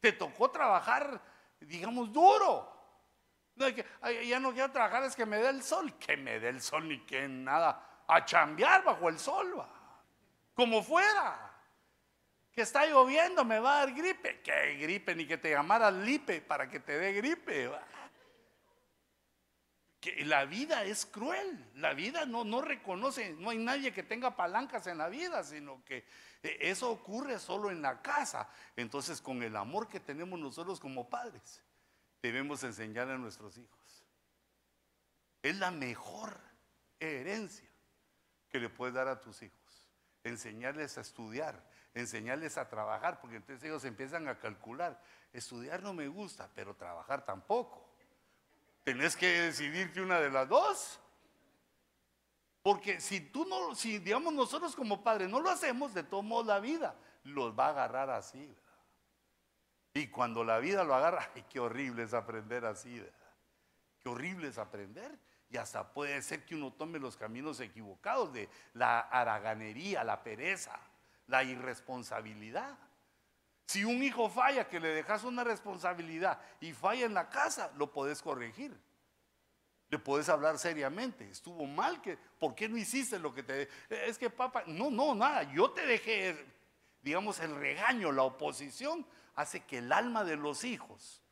Te 0.01 0.13
tocó 0.13 0.51
trabajar, 0.51 1.19
digamos, 1.59 2.13
duro. 2.13 2.71
No, 3.55 3.65
que, 3.75 3.87
ya 4.27 4.39
no 4.39 4.53
quiero 4.53 4.71
trabajar, 4.71 5.05
es 5.05 5.17
que 5.17 5.25
me 5.25 5.39
dé 5.39 5.49
el 5.49 5.63
sol. 5.63 5.95
Que 5.99 6.15
me 6.19 6.39
dé 6.39 6.51
el 6.51 6.61
sol 6.61 6.87
ni 6.87 7.01
que 7.07 7.27
nada. 7.27 8.03
A 8.07 8.23
chambear 8.27 8.85
bajo 8.85 9.09
el 9.09 9.19
sol, 9.19 9.59
va. 9.59 9.67
Como 10.53 10.83
fuera. 10.83 11.55
que 12.53 12.61
está 12.61 12.85
lloviendo, 12.85 13.43
me 13.43 13.59
va 13.59 13.77
a 13.77 13.87
dar 13.87 13.95
gripe. 13.95 14.43
¿Qué 14.43 14.75
gripe? 14.75 15.15
Ni 15.15 15.27
que 15.27 15.39
te 15.39 15.51
llamara 15.53 15.91
Lipe 15.91 16.43
para 16.43 16.69
que 16.69 16.81
te 16.81 16.99
dé 16.99 17.15
gripe. 17.15 17.71
La 20.25 20.45
vida 20.45 20.85
es 20.85 21.07
cruel, 21.07 21.71
la 21.75 21.95
vida 21.95 22.27
no, 22.27 22.45
no 22.45 22.63
reconoce, 22.63 23.33
no 23.35 23.51
hay 23.51 23.59
nadie 23.59 23.93
que 23.93 24.03
tenga 24.03 24.37
palancas 24.37 24.87
en 24.87 24.99
la 24.99 25.09
vida, 25.09 25.43
sino 25.43 25.85
que 25.85 26.05
eh, 26.43 26.59
eso 26.61 26.91
ocurre 26.91 27.39
solo 27.39 27.71
en 27.71 27.83
la 27.83 28.03
casa. 28.03 28.49
Entonces, 28.77 29.21
con 29.21 29.43
el 29.43 29.57
amor 29.57 29.89
que 29.89 30.01
tenemos 30.01 30.39
nosotros 30.39 30.79
como 30.79 31.09
padres, 31.09 31.63
debemos 32.23 32.63
enseñar 32.63 33.09
a 33.11 33.19
nuestros 33.19 33.59
hijos. 33.59 34.05
Es 35.43 35.57
la 35.57 35.71
mejor 35.71 36.41
herencia 37.01 37.69
que 38.49 38.59
le 38.59 38.69
puedes 38.69 38.95
dar 38.95 39.09
a 39.09 39.21
tus 39.21 39.43
hijos. 39.43 39.89
Enseñarles 40.25 40.99
a 40.99 41.03
estudiar, 41.03 41.65
enseñarles 41.95 42.59
a 42.59 42.69
trabajar, 42.69 43.21
porque 43.21 43.37
entonces 43.37 43.63
ellos 43.65 43.85
empiezan 43.85 44.29
a 44.29 44.39
calcular. 44.39 45.01
Estudiar 45.33 45.83
no 45.83 45.93
me 45.93 46.09
gusta, 46.09 46.51
pero 46.55 46.75
trabajar 46.75 47.25
tampoco. 47.25 47.86
Tenés 48.87 49.17
que 49.17 49.27
decidirte 49.27 50.01
una 50.01 50.21
de 50.21 50.31
las 50.31 50.49
dos. 50.49 51.01
Porque 52.63 53.01
si 53.01 53.21
tú 53.21 53.45
no, 53.45 53.75
si 53.75 53.99
digamos 53.99 54.33
nosotros 54.33 54.77
como 54.77 55.03
padres 55.03 55.29
no 55.29 55.41
lo 55.41 55.51
hacemos, 55.51 55.93
de 55.93 56.05
todo 56.05 56.23
modo 56.23 56.45
la 56.45 56.61
vida 56.61 56.95
los 57.25 57.59
va 57.59 57.67
a 57.67 57.71
agarrar 57.71 58.11
así. 58.11 58.55
Y 59.93 60.07
cuando 60.07 60.45
la 60.45 60.61
vida 60.61 60.85
lo 60.85 60.95
agarra, 60.95 61.29
ay, 61.35 61.45
qué 61.51 61.59
horrible 61.59 62.05
es 62.05 62.15
aprender 62.15 62.65
así. 62.65 63.05
Qué 63.99 64.09
horrible 64.09 64.47
es 64.47 64.59
aprender. 64.59 65.19
Y 65.51 65.57
hasta 65.57 65.93
puede 65.93 66.23
ser 66.23 66.45
que 66.45 66.55
uno 66.55 66.73
tome 66.73 67.01
los 67.01 67.17
caminos 67.17 67.59
equivocados 67.59 68.33
de 68.33 68.49
la 68.75 69.01
haraganería, 69.01 70.05
la 70.05 70.23
pereza 70.23 70.81
la 71.27 71.43
irresponsabilidad. 71.43 72.79
Si 73.67 73.85
un 73.85 74.03
hijo 74.03 74.31
falla, 74.31 74.69
que 74.69 74.79
le 74.79 74.89
dejas 74.89 75.25
una 75.25 75.43
responsabilidad 75.43 76.41
y 76.61 76.73
falla 76.73 77.05
en 77.05 77.15
la 77.15 77.29
casa, 77.29 77.73
lo 77.77 77.91
podés 77.93 78.23
corregir. 78.23 78.79
Le 79.89 79.99
puedes 79.99 80.29
hablar 80.29 80.59
seriamente. 80.59 81.29
Estuvo 81.29 81.67
mal 81.67 82.01
que, 82.01 82.17
¿por 82.39 82.55
qué 82.55 82.69
no 82.69 82.77
hiciste 82.77 83.19
lo 83.19 83.35
que 83.35 83.43
te... 83.43 83.69
Es 83.91 84.19
que 84.19 84.31
papá, 84.31 84.63
no, 84.67 84.91
no, 84.91 85.15
nada. 85.17 85.43
Yo 85.53 85.71
te 85.73 85.85
dejé, 85.85 86.37
digamos, 87.03 87.41
el 87.41 87.57
regaño, 87.57 88.13
la 88.13 88.23
oposición, 88.23 89.05
hace 89.35 89.65
que 89.65 89.79
el 89.79 89.93
alma 89.93 90.23
de 90.23 90.37
los 90.37 90.63
hijos 90.63 91.23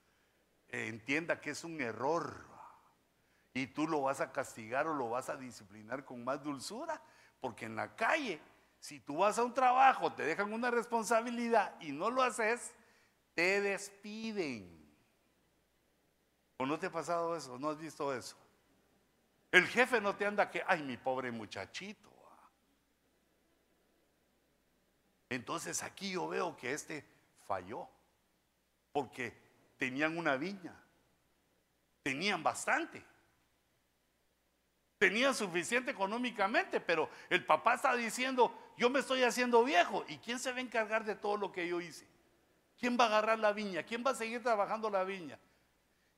entienda 0.69 1.41
que 1.41 1.51
es 1.51 1.63
un 1.63 1.81
error. 1.81 2.45
Y 3.55 3.69
tú 3.69 3.87
lo 3.87 4.03
vas 4.03 4.21
a 4.21 4.33
castigar 4.33 4.89
o 4.89 4.95
lo 4.95 5.11
vas 5.11 5.29
a 5.29 5.37
disciplinar 5.37 6.05
con 6.05 6.25
más 6.25 6.43
dulzura, 6.43 7.01
porque 7.41 7.67
en 7.67 7.77
la 7.77 7.95
calle 7.95 8.41
si 8.85 9.01
tú 9.01 9.17
vas 9.17 9.39
a 9.39 9.45
un 9.45 9.55
trabajo, 9.55 10.13
te 10.13 10.25
dejan 10.25 10.53
una 10.53 10.71
responsabilidad 10.71 11.75
y 11.81 11.91
no 11.91 12.11
lo 12.11 12.23
haces, 12.23 12.75
te 13.33 13.63
despiden. 13.63 14.95
¿O 16.59 16.67
no 16.67 16.79
te 16.79 16.89
ha 16.89 16.93
pasado 16.93 17.35
eso? 17.35 17.59
¿No 17.59 17.71
has 17.71 17.79
visto 17.79 18.13
eso? 18.13 18.37
El 19.51 19.67
jefe 19.69 20.03
no 20.03 20.15
te 20.15 20.27
anda 20.27 20.51
que, 20.51 20.63
ay, 20.67 20.83
mi 20.83 20.99
pobre 20.99 21.31
muchachito. 21.31 22.11
Ah". 22.29 22.51
Entonces 25.31 25.83
aquí 25.83 26.11
yo 26.11 26.29
veo 26.29 26.55
que 26.55 26.75
este 26.75 27.07
falló, 27.47 27.89
porque 28.93 29.33
tenían 29.79 30.19
una 30.19 30.37
viña, 30.37 30.79
tenían 32.03 32.43
bastante. 32.43 33.03
Tenía 34.99 35.33
suficiente 35.33 35.91
económicamente, 35.91 36.83
pero 36.83 37.09
el 37.31 37.47
papá 37.47 37.75
está 37.77 37.95
diciendo, 37.95 38.61
yo 38.77 38.91
me 38.91 39.01
estoy 39.01 39.23
haciendo 39.23 39.63
viejo. 39.65 40.05
¿Y 40.09 40.19
quién 40.19 40.39
se 40.39 40.51
va 40.51 40.59
a 40.59 40.61
encargar 40.61 41.05
de 41.05 41.15
todo 41.15 41.37
lo 41.37 41.53
que 41.53 41.67
yo 41.67 41.81
hice? 41.81 42.07
¿Quién 42.79 42.97
va 42.99 43.05
a 43.05 43.09
agarrar 43.09 43.39
la 43.39 43.53
viña? 43.53 43.83
¿Quién 43.83 44.05
va 44.05 44.11
a 44.11 44.15
seguir 44.15 44.43
trabajando 44.43 44.91
la 44.91 45.05
viña? 45.05 45.39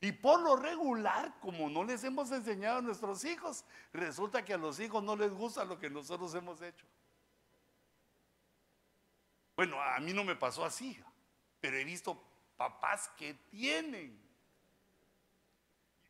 Y 0.01 0.13
por 0.13 0.41
lo 0.41 0.57
regular, 0.57 1.39
como 1.41 1.69
no 1.71 1.85
les 1.85 2.05
hemos 2.05 2.31
enseñado 2.31 2.79
a 2.79 2.83
nuestros 2.83 3.25
hijos, 3.25 3.65
resulta 3.93 4.45
que 4.45 4.55
a 4.55 4.59
los 4.59 4.79
hijos 4.81 5.03
no 5.03 5.17
les 5.17 5.33
gusta 5.33 5.65
lo 5.65 5.79
que 5.79 5.89
nosotros 5.89 6.35
hemos 6.35 6.61
hecho. 6.61 6.87
Bueno, 9.57 9.81
a 9.81 9.99
mí 10.01 10.13
no 10.13 10.23
me 10.23 10.37
pasó 10.37 10.65
así, 10.65 11.03
pero 11.61 11.79
he 11.79 11.85
visto 11.85 12.23
papás 12.57 13.09
que 13.17 13.35
tienen. 13.51 14.23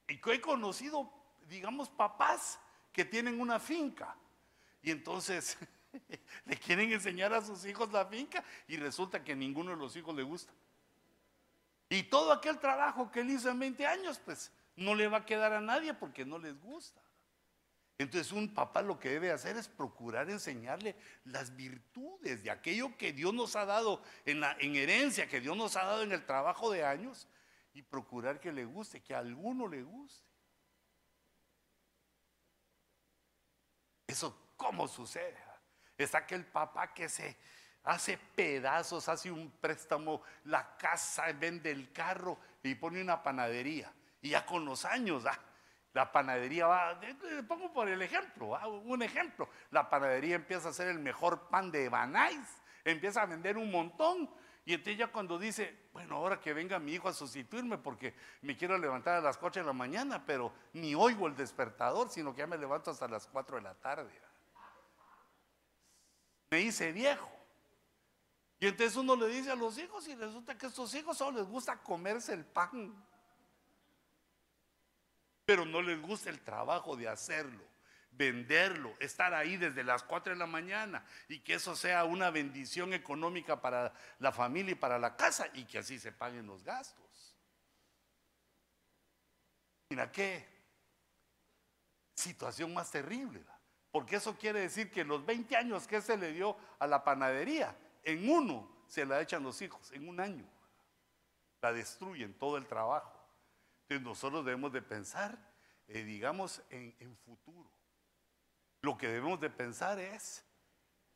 Y 0.09 0.21
que 0.21 0.35
he 0.35 0.41
conocido, 0.41 1.13
digamos, 1.49 1.89
papás 1.89 2.59
que 2.93 3.05
tienen 3.05 3.41
una 3.41 3.61
finca. 3.61 4.17
Y 4.83 4.91
entonces 4.91 5.57
le 6.45 6.57
quieren 6.57 6.93
enseñar 6.93 7.33
a 7.33 7.43
sus 7.43 7.65
hijos 7.65 7.93
la 7.93 8.07
finca 8.07 8.43
y 8.69 8.77
resulta 8.77 9.23
que 9.23 9.33
a 9.33 9.37
ninguno 9.37 9.71
de 9.71 9.77
los 9.77 9.97
hijos 9.97 10.15
le 10.15 10.23
gusta. 10.23 10.53
Y 11.89 12.05
todo 12.05 12.33
aquel 12.33 12.59
trabajo 12.59 13.11
que 13.11 13.21
él 13.21 13.31
hizo 13.31 13.49
en 13.49 13.59
20 13.59 13.87
años, 13.87 14.21
pues 14.25 14.51
no 14.75 14.95
le 14.95 15.09
va 15.09 15.19
a 15.19 15.27
quedar 15.27 15.53
a 15.53 15.61
nadie 15.61 15.95
porque 15.95 16.25
no 16.25 16.39
les 16.39 16.61
gusta. 16.61 17.01
Entonces 17.99 18.31
un 18.33 18.53
papá 18.53 18.83
lo 18.83 18.99
que 18.99 19.09
debe 19.09 19.31
hacer 19.31 19.57
es 19.57 19.69
procurar 19.69 20.29
enseñarle 20.29 20.97
las 21.25 21.57
virtudes 21.57 22.43
de 22.43 22.51
aquello 22.51 22.95
que 22.99 23.13
Dios 23.13 23.33
nos 23.33 23.57
ha 23.57 23.65
dado 23.65 24.03
en, 24.27 24.41
la, 24.41 24.55
en 24.61 24.77
herencia, 24.77 25.29
que 25.29 25.41
Dios 25.41 25.57
nos 25.57 25.77
ha 25.77 25.85
dado 25.85 26.03
en 26.03 26.13
el 26.13 26.27
trabajo 26.27 26.71
de 26.71 26.85
años 26.85 27.27
y 27.73 27.83
procurar 27.83 28.39
que 28.39 28.53
le 28.53 28.67
guste, 28.67 29.03
que 29.03 29.15
a 29.15 29.19
alguno 29.21 29.67
le 29.67 29.83
guste. 29.83 30.27
Eso, 34.07 34.53
¿cómo 34.57 34.87
sucede? 34.87 35.46
Es 35.97 36.15
aquel 36.15 36.45
papá 36.45 36.93
que 36.93 37.09
se 37.09 37.37
hace 37.85 38.19
pedazos, 38.19 39.09
hace 39.09 39.31
un 39.31 39.51
préstamo, 39.51 40.23
la 40.45 40.77
casa, 40.77 41.33
vende 41.33 41.71
el 41.71 41.93
carro 41.93 42.39
y 42.63 42.75
pone 42.75 43.01
una 43.01 43.23
panadería. 43.23 43.93
Y 44.21 44.31
ya 44.31 44.45
con 44.45 44.65
los 44.65 44.85
años, 44.85 45.25
ah, 45.25 45.39
la 45.93 46.11
panadería 46.11 46.67
va, 46.67 47.01
pongo 47.49 47.73
por 47.73 47.89
el 47.89 48.03
ejemplo, 48.03 48.57
ah, 48.57 48.67
un 48.67 49.03
ejemplo, 49.03 49.49
la 49.71 49.89
panadería 49.89 50.35
empieza 50.35 50.69
a 50.69 50.71
hacer 50.73 50.89
el 50.89 50.99
mejor 50.99 51.49
pan 51.49 51.71
de 51.71 51.89
Banais, 51.89 52.61
empieza 52.85 53.23
a 53.23 53.27
vender 53.27 53.57
un 53.57 53.71
montón. 53.71 54.29
Y 54.65 54.75
entonces 54.75 54.99
ya 54.99 55.07
cuando 55.07 55.39
dice, 55.39 55.87
bueno, 55.93 56.17
ahora 56.17 56.41
que 56.41 56.53
venga 56.53 56.81
mi 56.81 56.95
hijo 56.95 57.09
a 57.09 57.13
sustituirme 57.13 57.79
porque 57.79 58.15
me 58.43 58.57
quiero 58.57 58.77
levantar 58.77 59.15
a 59.15 59.21
las 59.21 59.39
8 59.41 59.61
de 59.61 59.67
la 59.67 59.73
mañana, 59.73 60.27
pero 60.27 60.53
ni 60.73 60.93
oigo 60.97 61.29
el 61.29 61.37
despertador, 61.37 62.11
sino 62.11 62.35
que 62.35 62.41
ya 62.41 62.49
me 62.49 62.59
levanto 62.59 62.91
hasta 62.91 63.07
las 63.07 63.29
4 63.29 63.59
de 63.59 63.63
la 63.63 63.75
tarde. 63.75 64.11
Me 66.51 66.61
hice 66.61 66.93
viejo. 66.93 67.31
Y 68.59 68.67
entonces 68.67 68.97
uno 68.97 69.17
le 69.17 69.29
dice 69.29 69.51
a 69.51 69.57
los 69.57 69.77
hijos 69.79 70.07
y 70.09 70.15
resulta 70.15 70.57
que 70.57 70.67
a 70.67 70.69
estos 70.69 70.95
hijos 70.95 71.19
solo 71.19 71.39
les 71.41 71.49
gusta 71.49 71.83
comerse 71.83 72.33
el 72.33 72.45
pan. 72.45 72.95
Pero 75.45 75.65
no 75.65 75.83
les 75.83 76.01
gusta 76.01 76.31
el 76.31 76.41
trabajo 76.41 76.97
de 76.97 77.09
hacerlo 77.09 77.77
venderlo, 78.17 78.95
estar 78.99 79.35
ahí 79.35 79.57
desde 79.57 79.85
las 79.85 80.03
4 80.03 80.33
de 80.33 80.39
la 80.39 80.47
mañana 80.47 81.05
y 81.29 81.41
que 81.41 81.55
eso 81.55 81.77
sea 81.77 82.05
una 82.05 82.31
bendición 82.31 82.93
económica 82.95 83.61
para 83.61 83.93
la 84.19 84.33
familia 84.33 84.73
y 84.73 84.77
para 84.77 84.99
la 84.99 85.17
casa 85.17 85.49
y 85.53 85.65
que 85.65 85.79
así 85.79 85.99
se 85.99 86.13
paguen 86.13 86.47
los 86.47 86.65
gastos. 86.65 87.35
Mira 89.91 90.11
qué 90.11 90.47
situación 92.15 92.73
más 92.73 92.91
terrible, 92.91 93.45
porque 93.97 94.17
eso 94.17 94.37
quiere 94.37 94.61
decir 94.61 94.91
que 94.91 95.05
los 95.05 95.25
20 95.25 95.57
años 95.57 95.87
que 95.87 96.03
se 96.03 96.19
le 96.19 96.33
dio 96.33 96.55
a 96.79 96.87
la 96.87 97.03
panadería, 97.03 97.75
en 98.05 98.29
uno 98.29 98.69
se 98.87 99.07
la 99.07 99.23
echan 99.23 99.43
los 99.43 99.63
hijos, 99.63 99.91
en 99.93 100.07
un 100.07 100.21
año. 100.21 100.45
La 101.63 101.73
destruyen 101.73 102.35
todo 102.35 102.59
el 102.59 102.67
trabajo. 102.67 103.11
Entonces 103.85 104.07
nosotros 104.07 104.45
debemos 104.45 104.71
de 104.73 104.83
pensar, 104.83 105.39
eh, 105.89 106.03
digamos, 106.05 106.63
en 106.69 107.17
futuro 107.25 107.71
lo 108.83 108.97
que 108.97 109.09
debemos 109.09 109.41
de 109.41 109.51
pensar 109.51 109.99
es, 109.99 110.45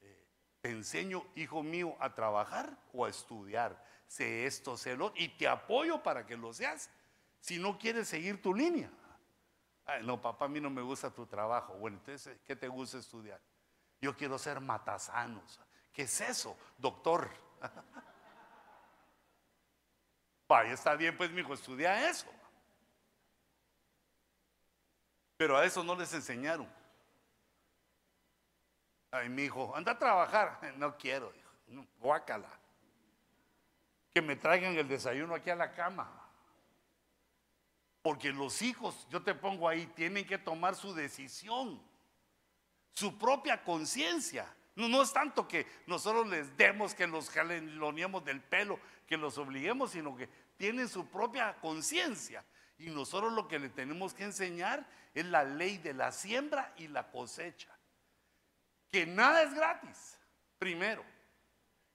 eh, 0.00 0.26
te 0.60 0.70
enseño, 0.70 1.24
hijo 1.36 1.62
mío, 1.62 1.96
a 2.00 2.14
trabajar 2.14 2.76
o 2.92 3.04
a 3.04 3.08
estudiar. 3.10 3.84
Sé 4.06 4.46
esto, 4.46 4.76
sé 4.76 4.96
lo, 4.96 5.12
y 5.14 5.28
te 5.28 5.46
apoyo 5.46 6.02
para 6.02 6.26
que 6.26 6.36
lo 6.36 6.52
seas. 6.52 6.90
Si 7.38 7.58
no 7.58 7.78
quieres 7.78 8.08
seguir 8.08 8.42
tu 8.42 8.54
línea. 8.54 8.90
No, 10.02 10.20
papá, 10.20 10.44
a 10.44 10.48
mí 10.48 10.60
no 10.60 10.70
me 10.70 10.82
gusta 10.82 11.10
tu 11.10 11.26
trabajo. 11.26 11.74
Bueno, 11.74 11.98
entonces, 11.98 12.38
¿qué 12.46 12.56
te 12.56 12.68
gusta 12.68 12.98
estudiar? 12.98 13.40
Yo 14.00 14.16
quiero 14.16 14.38
ser 14.38 14.60
matasanos. 14.60 15.60
¿Qué 15.92 16.02
es 16.02 16.20
eso, 16.20 16.56
doctor? 16.78 17.30
Vaya, 20.48 20.72
está 20.72 20.94
bien, 20.94 21.16
pues, 21.16 21.30
mi 21.30 21.40
hijo, 21.40 21.54
estudia 21.54 22.08
eso. 22.08 22.26
Pero 25.36 25.56
a 25.56 25.64
eso 25.64 25.82
no 25.82 25.94
les 25.94 26.12
enseñaron. 26.12 26.68
Ay, 29.10 29.28
mi 29.28 29.44
hijo, 29.44 29.74
anda 29.74 29.92
a 29.92 29.98
trabajar. 29.98 30.58
No 30.76 30.96
quiero, 30.96 31.32
hijo. 31.34 31.86
guácala. 31.98 32.48
Que 34.12 34.22
me 34.22 34.36
traigan 34.36 34.76
el 34.76 34.88
desayuno 34.88 35.34
aquí 35.34 35.50
a 35.50 35.56
la 35.56 35.72
cama. 35.72 36.19
Porque 38.02 38.32
los 38.32 38.62
hijos, 38.62 39.06
yo 39.10 39.22
te 39.22 39.34
pongo 39.34 39.68
ahí, 39.68 39.86
tienen 39.88 40.26
que 40.26 40.38
tomar 40.38 40.74
su 40.74 40.94
decisión, 40.94 41.80
su 42.92 43.18
propia 43.18 43.62
conciencia 43.62 44.52
No, 44.74 45.02
es 45.02 45.12
tanto 45.12 45.46
que 45.46 45.66
nosotros 45.86 46.26
les 46.28 46.56
demos, 46.56 46.94
que 46.94 47.06
los 47.06 47.28
jaloneemos 47.28 48.24
del 48.24 48.40
pelo, 48.40 48.80
que 49.06 49.18
los 49.18 49.36
obliguemos, 49.36 49.90
sino 49.90 50.16
que 50.16 50.28
tienen 50.56 50.88
su 50.88 51.06
propia 51.06 51.54
conciencia. 51.60 52.42
Y 52.78 52.88
nosotros 52.88 53.32
lo 53.34 53.46
que 53.46 53.58
le 53.58 53.68
tenemos 53.68 54.14
que 54.14 54.24
enseñar 54.24 54.88
es 55.12 55.26
la 55.26 55.44
ley 55.44 55.76
de 55.76 55.92
la 55.92 56.12
siembra 56.12 56.72
y 56.78 56.88
la 56.88 57.10
cosecha. 57.10 57.68
Que 58.90 59.04
nada 59.04 59.42
es 59.42 59.52
gratis, 59.52 60.18
primero. 60.58 61.04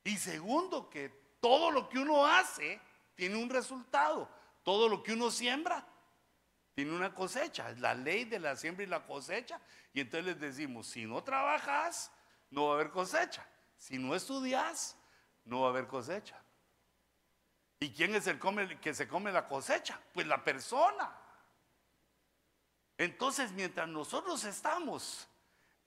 Y 0.03 0.17
segundo, 0.17 0.87
que 0.87 1.09
todo 1.39 1.71
lo 1.71 1.89
que 1.89 1.97
uno 1.97 2.27
hace 2.27 2.79
tiene 3.15 3.35
un 3.37 3.49
resultado. 3.49 4.29
Todo 4.63 4.87
lo 4.87 5.01
que 5.01 5.13
uno 5.13 5.31
siembra 5.31 5.87
tiene 6.75 6.91
una 6.91 7.13
cosecha. 7.13 7.69
Es 7.71 7.79
la 7.79 7.95
ley 7.95 8.25
de 8.25 8.37
la 8.37 8.55
siembra 8.55 8.83
y 8.83 8.87
la 8.87 9.05
cosecha. 9.05 9.59
Y 9.93 10.01
entonces 10.01 10.25
les 10.25 10.39
decimos, 10.39 10.87
si 10.87 11.05
no 11.05 11.23
trabajas, 11.23 12.11
no 12.51 12.67
va 12.67 12.71
a 12.71 12.75
haber 12.75 12.91
cosecha. 12.91 13.47
Si 13.77 13.97
no 13.97 14.13
estudias, 14.13 14.97
no 15.45 15.61
va 15.61 15.67
a 15.67 15.69
haber 15.69 15.87
cosecha. 15.87 16.37
¿Y 17.79 17.91
quién 17.93 18.13
es 18.13 18.27
el 18.27 18.39
que 18.81 18.93
se 18.93 19.07
come 19.07 19.31
la 19.31 19.47
cosecha? 19.47 19.99
Pues 20.13 20.27
la 20.27 20.43
persona. 20.43 21.15
Entonces, 22.97 23.51
mientras 23.53 23.87
nosotros 23.87 24.43
estamos 24.43 25.27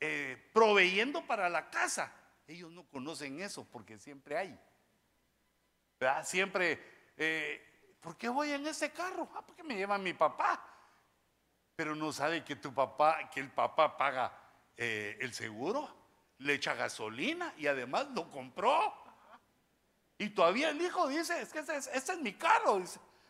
eh, 0.01 0.51
proveyendo 0.55 1.27
para 1.27 1.51
la 1.51 1.69
casa, 1.69 2.13
ellos 2.47 2.71
no 2.73 2.89
conocen 2.89 3.41
eso 3.43 3.67
porque 3.71 3.99
siempre 3.99 4.39
hay. 4.39 4.59
Siempre, 6.25 7.13
eh, 7.17 7.97
¿por 8.01 8.17
qué 8.17 8.29
voy 8.29 8.53
en 8.53 8.67
ese 8.67 8.91
carro? 8.91 9.29
Ah, 9.35 9.45
porque 9.45 9.63
me 9.63 9.75
lleva 9.75 9.99
mi 9.99 10.15
papá. 10.15 10.78
Pero 11.79 11.95
no 11.95 12.11
sabe 12.13 12.43
que 12.43 12.57
tu 12.57 12.75
papá, 12.75 13.31
que 13.33 13.39
el 13.39 13.53
papá 13.53 13.97
paga 13.97 14.37
eh, 14.77 15.17
el 15.21 15.33
seguro, 15.33 15.89
le 16.39 16.55
echa 16.55 16.75
gasolina 16.75 17.55
y 17.57 17.69
además 17.69 18.09
lo 18.17 18.29
compró. 18.33 18.93
Y 20.19 20.31
todavía 20.31 20.71
el 20.71 20.83
hijo 20.83 21.07
dice, 21.07 21.41
es 21.41 21.53
que 21.53 21.61
este 21.61 21.77
es, 21.77 22.19
mi 22.19 22.33
carro. 22.33 22.83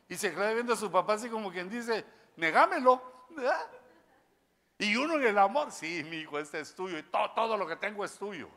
Y 0.08 0.16
se 0.16 0.30
queda 0.30 0.54
viendo 0.54 0.72
a 0.72 0.76
su 0.76 0.90
papá 0.90 1.12
así 1.12 1.28
como 1.28 1.52
quien 1.52 1.68
dice, 1.68 2.06
negámelo. 2.36 3.26
Y 4.78 4.96
uno 4.96 5.16
en 5.16 5.26
el 5.26 5.36
amor, 5.36 5.70
sí, 5.70 6.02
mi 6.04 6.20
hijo, 6.20 6.38
este 6.38 6.60
es 6.60 6.74
tuyo. 6.74 6.96
Y 6.96 7.02
todo, 7.02 7.30
todo 7.32 7.54
lo 7.54 7.66
que 7.66 7.76
tengo 7.76 8.02
es 8.02 8.16
tuyo. 8.16 8.48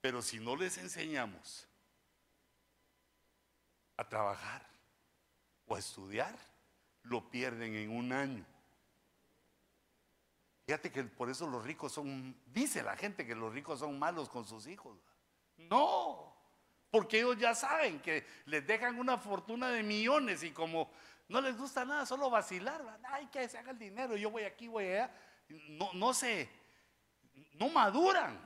Pero 0.00 0.20
si 0.20 0.40
no 0.40 0.56
les 0.56 0.78
enseñamos 0.78 1.68
a 3.96 4.08
trabajar 4.08 4.68
o 5.68 5.76
a 5.76 5.78
estudiar, 5.78 6.36
lo 7.04 7.30
pierden 7.30 7.76
en 7.76 7.96
un 7.96 8.12
año. 8.12 8.44
Fíjate 10.70 10.92
que 10.92 11.02
por 11.02 11.28
eso 11.28 11.48
los 11.48 11.64
ricos 11.64 11.90
son, 11.90 12.32
dice 12.46 12.80
la 12.84 12.96
gente 12.96 13.26
que 13.26 13.34
los 13.34 13.52
ricos 13.52 13.80
son 13.80 13.98
malos 13.98 14.28
con 14.28 14.46
sus 14.46 14.68
hijos. 14.68 14.96
No, 15.56 16.32
porque 16.92 17.18
ellos 17.18 17.36
ya 17.38 17.56
saben 17.56 18.00
que 18.00 18.24
les 18.44 18.64
dejan 18.64 18.96
una 18.96 19.18
fortuna 19.18 19.70
de 19.70 19.82
millones 19.82 20.44
y 20.44 20.52
como 20.52 20.88
no 21.26 21.40
les 21.40 21.58
gusta 21.58 21.84
nada, 21.84 22.06
solo 22.06 22.30
vacilar, 22.30 23.00
ay, 23.02 23.26
que 23.32 23.48
se 23.48 23.58
haga 23.58 23.72
el 23.72 23.80
dinero, 23.80 24.14
yo 24.14 24.30
voy 24.30 24.44
aquí, 24.44 24.68
voy 24.68 24.84
allá, 24.84 25.12
no, 25.48 25.92
no 25.92 26.14
se, 26.14 26.48
no 27.54 27.68
maduran 27.68 28.38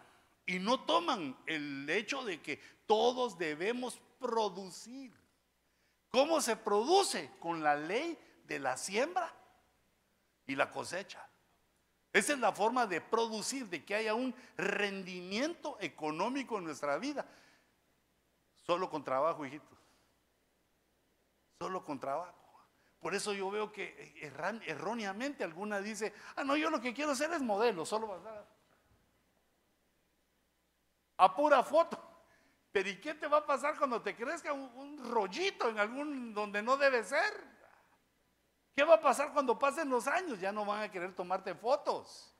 y 0.47 0.59
no 0.59 0.81
toman 0.81 1.37
el 1.45 1.87
hecho 1.91 2.25
de 2.25 2.41
que 2.41 2.59
todos 2.87 3.37
debemos 3.37 4.01
producir. 4.19 5.13
¿Cómo 6.09 6.41
se 6.41 6.57
produce? 6.57 7.33
Con 7.39 7.63
la 7.63 7.77
ley 7.77 8.19
de 8.47 8.61
la 8.61 8.79
siembra 8.79 9.31
y 10.47 10.57
la 10.57 10.71
cosecha. 10.71 11.29
Esa 12.15 12.33
es 12.33 12.39
la 12.39 12.53
forma 12.53 12.87
de 12.87 13.01
producir, 13.01 13.69
de 13.69 13.85
que 13.85 13.97
haya 13.97 14.15
un 14.15 14.33
rendimiento 14.57 15.77
económico 15.81 16.57
en 16.57 16.65
nuestra 16.65 16.97
vida. 16.97 17.27
Solo 18.55 18.89
con 18.89 19.03
trabajo, 19.03 19.45
hijitos. 19.45 19.77
Solo 21.59 21.85
con 21.85 21.99
trabajo. 21.99 22.33
Por 23.01 23.17
eso 23.17 23.35
yo 23.35 23.51
veo 23.51 23.73
que 23.73 24.15
erróneamente 24.67 25.43
alguna 25.43 25.81
dice, 25.81 26.15
ah, 26.37 26.45
no, 26.45 26.57
yo 26.57 26.71
lo 26.71 26.81
que 26.81 26.95
quiero 26.95 27.11
hacer 27.11 27.33
es 27.33 27.43
modelo, 27.43 27.85
solo 27.85 28.07
vas 28.07 28.25
a, 28.25 28.45
a 31.25 31.35
pura 31.35 31.65
foto. 31.65 32.01
Pero 32.71 32.89
¿y 32.89 33.01
qué 33.01 33.15
te 33.15 33.27
va 33.27 33.39
a 33.39 33.47
pasar 33.47 33.77
cuando 33.77 34.01
te 34.01 34.15
crezca 34.15 34.53
un, 34.53 35.05
rollito 35.11 35.69
en 35.69 35.81
algún 35.81 36.33
donde 36.33 36.63
no 36.63 36.77
debe 36.77 37.03
ser? 37.03 37.33
¿Qué 38.75 38.83
va 38.83 38.95
a 38.95 39.01
pasar 39.01 39.33
cuando 39.33 39.59
pasen 39.59 39.89
los 39.89 40.07
años? 40.07 40.41
Ya 40.41 40.51
no 40.51 40.65
van 40.65 40.83
a 40.83 40.91
querer 40.91 41.15
tomarte 41.15 41.55
fotos. 41.55 42.35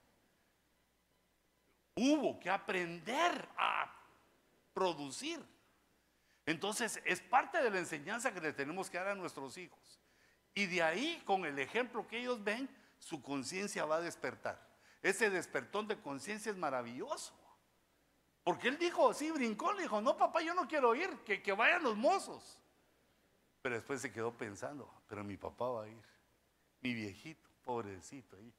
Hubo 1.95 2.41
que 2.41 2.51
aprender 2.51 3.49
a 3.57 3.95
producir. 4.73 5.41
Entonces, 6.45 7.01
es 7.05 7.21
parte 7.21 7.63
de 7.63 7.71
la 7.71 7.79
enseñanza 7.79 8.35
que 8.35 8.41
le 8.41 8.53
tenemos 8.53 8.91
que 8.91 8.99
dar 8.99 9.09
a 9.09 9.15
nuestros 9.15 9.57
hijos. 9.57 10.01
Y 10.55 10.67
de 10.67 10.83
ahí, 10.83 11.23
con 11.25 11.45
el 11.45 11.59
ejemplo 11.59 12.07
que 12.07 12.19
ellos 12.19 12.43
ven, 12.43 12.69
su 12.99 13.23
conciencia 13.23 13.85
va 13.85 13.97
a 13.97 14.01
despertar. 14.01 14.59
Ese 15.03 15.31
despertón 15.31 15.87
de 15.87 16.01
conciencia 16.01 16.51
es 16.51 16.59
maravilloso. 16.59 17.33
Porque 18.43 18.69
él 18.69 18.79
dijo, 18.79 19.15
sí, 19.15 19.31
brincó, 19.31 19.73
le 19.73 19.83
dijo, 19.83 20.01
no, 20.01 20.17
papá, 20.17 20.43
yo 20.43 20.53
no 20.53 20.67
quiero 20.67 20.95
ir, 20.95 21.11
que, 21.21 21.43
que 21.43 21.53
vayan 21.53 21.83
los 21.83 21.97
mozos. 21.97 22.59
Pero 23.63 23.77
después 23.77 24.03
se 24.03 24.13
quedó 24.13 24.37
pensando, 24.37 24.93
pero 25.09 25.25
mi 25.25 25.37
papá 25.37 25.69
va 25.69 25.85
a 25.85 25.89
ir. 25.89 26.14
Mi 26.85 26.93
viejito, 26.93 27.49
pobrecito, 27.65 28.37
ahí 28.37 28.53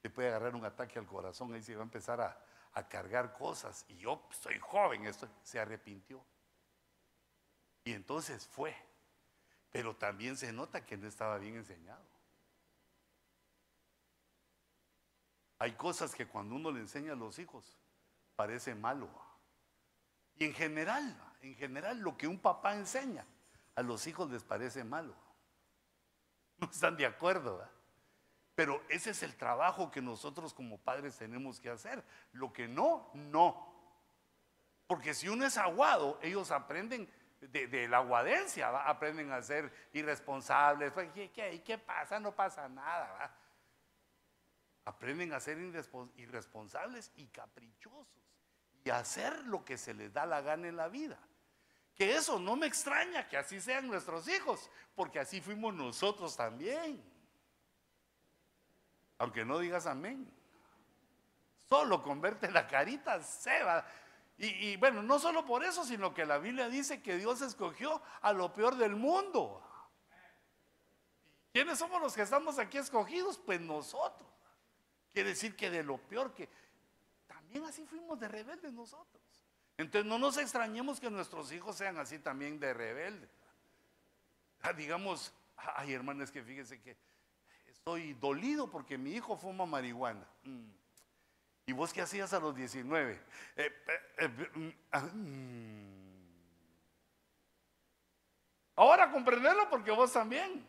le 0.00 0.08
puede 0.08 0.28
agarrar 0.28 0.54
un 0.54 0.64
ataque 0.64 1.00
al 1.00 1.06
corazón, 1.06 1.52
ahí 1.52 1.62
se 1.64 1.74
va 1.74 1.80
a 1.80 1.82
empezar 1.82 2.20
a, 2.20 2.42
cargar 2.88 3.32
cosas. 3.32 3.84
Y 3.88 3.96
yo 3.96 4.28
soy 4.30 4.58
joven, 4.60 5.04
esto, 5.06 5.28
se 5.42 5.58
arrepintió. 5.58 6.24
Y 7.84 7.92
entonces 7.92 8.46
fue. 8.46 8.76
Pero 9.72 9.96
también 9.96 10.36
se 10.36 10.52
nota 10.52 10.86
que 10.86 10.96
no 10.96 11.08
estaba 11.08 11.38
bien 11.38 11.56
enseñado. 11.56 12.06
Hay 15.58 15.72
cosas 15.72 16.14
que 16.14 16.28
cuando 16.28 16.54
uno 16.54 16.70
le 16.70 16.80
enseña 16.80 17.14
a 17.14 17.16
los 17.16 17.38
hijos, 17.40 17.76
parece 18.36 18.76
malo. 18.76 19.08
Y 20.36 20.44
en 20.44 20.54
general, 20.54 21.18
en 21.40 21.56
general 21.56 21.98
lo 21.98 22.16
que 22.16 22.28
un 22.28 22.38
papá 22.38 22.76
enseña 22.76 23.26
a 23.74 23.82
los 23.82 24.06
hijos 24.06 24.30
les 24.30 24.44
parece 24.44 24.84
malo. 24.84 25.25
No 26.60 26.70
están 26.70 26.96
de 26.96 27.06
acuerdo. 27.06 27.68
Pero 28.54 28.82
ese 28.88 29.10
es 29.10 29.22
el 29.22 29.36
trabajo 29.36 29.90
que 29.90 30.00
nosotros 30.00 30.54
como 30.54 30.78
padres 30.78 31.16
tenemos 31.16 31.60
que 31.60 31.68
hacer. 31.68 32.02
Lo 32.32 32.52
que 32.52 32.66
no, 32.66 33.10
no. 33.12 33.74
Porque 34.86 35.12
si 35.12 35.28
uno 35.28 35.44
es 35.44 35.58
aguado, 35.58 36.18
ellos 36.22 36.50
aprenden 36.50 37.10
de, 37.40 37.88
la 37.88 37.98
aguadencia, 37.98 38.68
aprenden 38.88 39.30
a 39.32 39.42
ser 39.42 39.70
irresponsables. 39.92 40.92
¿Qué, 41.12 41.30
qué, 41.30 41.62
qué 41.62 41.78
pasa? 41.78 42.18
No 42.18 42.34
pasa 42.34 42.68
nada. 42.68 43.36
Aprenden 44.86 45.34
a 45.34 45.40
ser 45.40 45.58
irresponsables 46.16 47.12
y 47.16 47.26
caprichosos 47.26 48.06
y 48.84 48.90
hacer 48.90 49.44
lo 49.46 49.64
que 49.64 49.76
se 49.76 49.92
les 49.92 50.12
da 50.12 50.24
la 50.24 50.40
gana 50.40 50.68
en 50.68 50.76
la 50.76 50.88
vida. 50.88 51.18
Que 51.96 52.14
eso 52.14 52.38
no 52.38 52.56
me 52.56 52.66
extraña 52.66 53.26
que 53.26 53.38
así 53.38 53.60
sean 53.60 53.86
nuestros 53.86 54.28
hijos, 54.28 54.70
porque 54.94 55.18
así 55.18 55.40
fuimos 55.40 55.74
nosotros 55.74 56.36
también. 56.36 57.02
Aunque 59.18 59.46
no 59.46 59.58
digas 59.58 59.86
amén. 59.86 60.30
Solo 61.68 62.02
con 62.02 62.20
verte 62.20 62.50
la 62.50 62.66
carita 62.66 63.22
se. 63.22 63.50
Y, 64.38 64.46
y, 64.68 64.76
bueno, 64.76 65.02
no 65.02 65.18
solo 65.18 65.46
por 65.46 65.64
eso, 65.64 65.84
sino 65.84 66.12
que 66.12 66.26
la 66.26 66.36
Biblia 66.36 66.68
dice 66.68 67.02
que 67.02 67.16
Dios 67.16 67.40
escogió 67.40 68.02
a 68.20 68.34
lo 68.34 68.52
peor 68.52 68.76
del 68.76 68.94
mundo. 68.94 69.62
¿Quiénes 71.50 71.78
somos 71.78 72.02
los 72.02 72.14
que 72.14 72.20
estamos 72.20 72.58
aquí 72.58 72.76
escogidos? 72.76 73.38
Pues 73.38 73.62
nosotros. 73.62 74.28
Quiere 75.14 75.30
decir 75.30 75.56
que 75.56 75.70
de 75.70 75.82
lo 75.82 75.96
peor 75.96 76.34
que 76.34 76.50
también 77.26 77.64
así 77.64 77.86
fuimos 77.86 78.20
de 78.20 78.28
rebeldes 78.28 78.70
nosotros. 78.74 79.25
Entonces 79.78 80.08
no 80.08 80.18
nos 80.18 80.38
extrañemos 80.38 81.00
que 81.00 81.10
nuestros 81.10 81.52
hijos 81.52 81.76
sean 81.76 81.98
así 81.98 82.18
también 82.18 82.58
de 82.58 82.72
rebeldes. 82.72 83.30
Ah, 84.62 84.72
digamos, 84.72 85.34
ay 85.56 85.92
hermanos, 85.92 86.30
que 86.30 86.42
fíjense 86.42 86.80
que 86.80 86.96
estoy 87.66 88.14
dolido 88.14 88.70
porque 88.70 88.96
mi 88.96 89.12
hijo 89.12 89.36
fuma 89.36 89.66
marihuana. 89.66 90.26
Mm. 90.44 90.64
¿Y 91.66 91.72
vos 91.72 91.92
qué 91.92 92.00
hacías 92.00 92.32
a 92.32 92.40
los 92.40 92.54
19? 92.54 93.20
Eh, 93.56 93.72
eh, 94.18 94.28
mm, 94.28 94.68
ah, 94.92 95.00
mm. 95.00 95.96
Ahora 98.76 99.10
comprenderlo 99.10 99.68
porque 99.68 99.90
vos 99.90 100.12
también. 100.12 100.64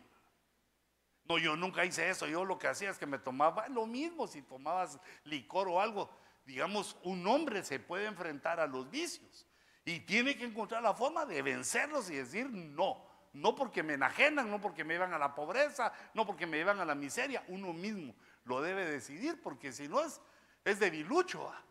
No, 1.26 1.38
yo 1.38 1.56
nunca 1.56 1.86
hice 1.86 2.10
eso. 2.10 2.26
Yo 2.26 2.46
lo 2.46 2.58
que 2.58 2.68
hacía 2.68 2.90
es 2.90 2.98
que 2.98 3.06
me 3.06 3.20
tomaba 3.20 3.68
lo 3.68 3.86
mismo 3.86 4.28
si 4.28 4.42
tomabas 4.42 4.98
licor 5.26 5.68
o 5.68 5.82
algo. 5.82 6.10
Digamos, 6.48 6.96
un 7.04 7.28
hombre 7.28 7.62
se 7.62 7.78
puede 7.78 8.06
enfrentar 8.06 8.62
a 8.62 8.68
los 8.68 8.90
vicios 8.90 9.46
y 9.84 10.00
tiene 10.00 10.38
que 10.38 10.46
encontrar 10.46 10.82
la 10.82 10.94
forma 10.94 11.26
de 11.26 11.42
vencerlos 11.42 12.10
y 12.10 12.16
decir 12.16 12.50
no. 12.50 13.06
No 13.34 13.54
porque 13.54 13.84
me 13.84 13.96
enajenan, 13.96 14.50
no 14.50 14.62
porque 14.62 14.86
me 14.86 14.94
llevan 14.94 15.14
a 15.14 15.20
la 15.20 15.36
pobreza, 15.36 15.92
no 16.14 16.26
porque 16.26 16.48
me 16.48 16.56
llevan 16.56 16.80
a 16.80 16.86
la 16.86 16.96
miseria. 16.96 17.44
Uno 17.50 17.74
mismo 17.74 18.16
lo 18.46 18.62
debe 18.62 18.86
decidir 18.86 19.42
porque 19.42 19.74
si 19.74 19.90
no 19.90 20.02
es, 20.02 20.22
es 20.64 20.80
debilucho. 20.80 21.50
¿ah? 21.50 21.62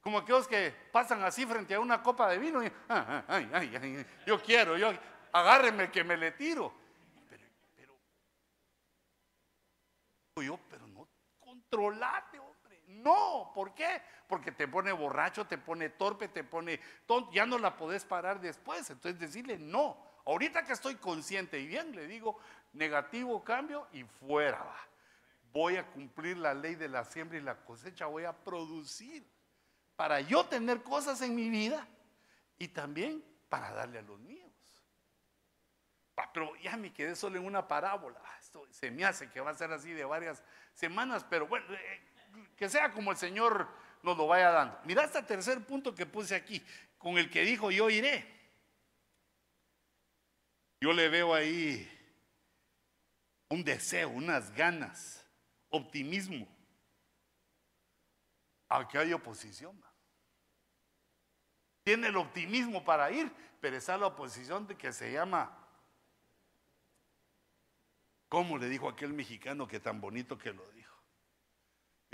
Como 0.00 0.16
aquellos 0.16 0.48
que 0.48 0.74
pasan 0.90 1.22
así 1.22 1.44
frente 1.44 1.74
a 1.74 1.80
una 1.80 2.02
copa 2.02 2.30
de 2.30 2.38
vino 2.38 2.64
y, 2.64 2.72
"Ah, 2.88 3.22
ay, 3.28 3.50
ay, 3.52 4.06
yo 4.26 4.42
quiero, 4.42 4.78
yo, 4.78 4.92
agárreme 5.30 5.90
que 5.90 6.02
me 6.02 6.16
le 6.16 6.32
tiro. 6.32 6.72
Pero, 7.28 7.44
pero, 7.76 7.98
yo, 10.42 10.58
pero 10.70 10.86
no, 10.86 11.06
controlate, 11.38 12.33
hombre. 12.33 12.33
No, 13.04 13.52
¿por 13.54 13.74
qué? 13.74 14.00
Porque 14.26 14.50
te 14.50 14.66
pone 14.66 14.90
borracho, 14.92 15.46
te 15.46 15.58
pone 15.58 15.90
torpe, 15.90 16.28
te 16.28 16.42
pone 16.42 16.80
tonto, 17.06 17.30
ya 17.32 17.44
no 17.44 17.58
la 17.58 17.76
podés 17.76 18.04
parar 18.04 18.40
después. 18.40 18.88
Entonces 18.88 19.20
decirle 19.20 19.58
no. 19.58 19.96
Ahorita 20.24 20.64
que 20.64 20.72
estoy 20.72 20.94
consciente 20.94 21.60
y 21.60 21.66
bien, 21.66 21.94
le 21.94 22.06
digo 22.06 22.38
negativo 22.72 23.44
cambio 23.44 23.86
y 23.92 24.04
fuera 24.04 24.58
va. 24.62 24.78
Voy 25.52 25.76
a 25.76 25.86
cumplir 25.86 26.38
la 26.38 26.54
ley 26.54 26.74
de 26.74 26.88
la 26.88 27.04
siembra 27.04 27.38
y 27.38 27.42
la 27.42 27.56
cosecha, 27.64 28.06
voy 28.06 28.24
a 28.24 28.32
producir 28.32 29.24
para 29.96 30.20
yo 30.20 30.46
tener 30.46 30.82
cosas 30.82 31.20
en 31.20 31.34
mi 31.34 31.50
vida 31.50 31.86
y 32.58 32.68
también 32.68 33.22
para 33.48 33.70
darle 33.72 33.98
a 33.98 34.02
los 34.02 34.18
míos. 34.18 34.50
Pero 36.32 36.56
ya 36.56 36.76
me 36.76 36.92
quedé 36.92 37.14
solo 37.14 37.38
en 37.38 37.44
una 37.44 37.68
parábola. 37.68 38.20
Ah, 38.24 38.36
Esto 38.40 38.66
se 38.70 38.90
me 38.90 39.04
hace 39.04 39.30
que 39.30 39.40
va 39.40 39.50
a 39.50 39.54
ser 39.54 39.70
así 39.72 39.92
de 39.92 40.04
varias 40.04 40.42
semanas, 40.72 41.24
pero 41.28 41.46
bueno, 41.46 41.72
eh, 41.74 42.00
que 42.56 42.68
sea 42.68 42.92
como 42.92 43.10
el 43.10 43.16
Señor 43.16 43.68
nos 44.02 44.16
lo 44.16 44.26
vaya 44.26 44.50
dando. 44.50 44.78
Mira 44.84 45.04
este 45.04 45.22
tercer 45.22 45.64
punto 45.64 45.94
que 45.94 46.06
puse 46.06 46.34
aquí, 46.34 46.62
con 46.98 47.18
el 47.18 47.30
que 47.30 47.42
dijo 47.42 47.70
yo 47.70 47.90
iré. 47.90 48.32
Yo 50.80 50.92
le 50.92 51.08
veo 51.08 51.34
ahí 51.34 51.90
un 53.48 53.64
deseo, 53.64 54.10
unas 54.10 54.54
ganas, 54.54 55.24
optimismo. 55.70 56.46
Aquí 58.68 58.98
hay 58.98 59.12
oposición. 59.12 59.82
Tiene 61.84 62.08
el 62.08 62.16
optimismo 62.16 62.84
para 62.84 63.10
ir, 63.10 63.32
pero 63.60 63.76
está 63.76 63.96
la 63.96 64.08
oposición 64.08 64.66
de 64.66 64.76
que 64.76 64.92
se 64.92 65.12
llama, 65.12 65.56
¿cómo 68.28 68.58
le 68.58 68.68
dijo 68.68 68.88
aquel 68.88 69.12
mexicano 69.12 69.66
que 69.66 69.80
tan 69.80 70.00
bonito 70.00 70.36
que 70.36 70.52
lo 70.52 70.66
dijo? 70.72 70.83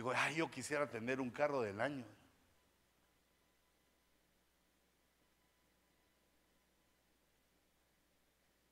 Digo, 0.01 0.15
ay, 0.17 0.37
yo 0.37 0.51
quisiera 0.51 0.89
tener 0.89 1.21
un 1.21 1.29
carro 1.29 1.61
del 1.61 1.79
año. 1.79 2.07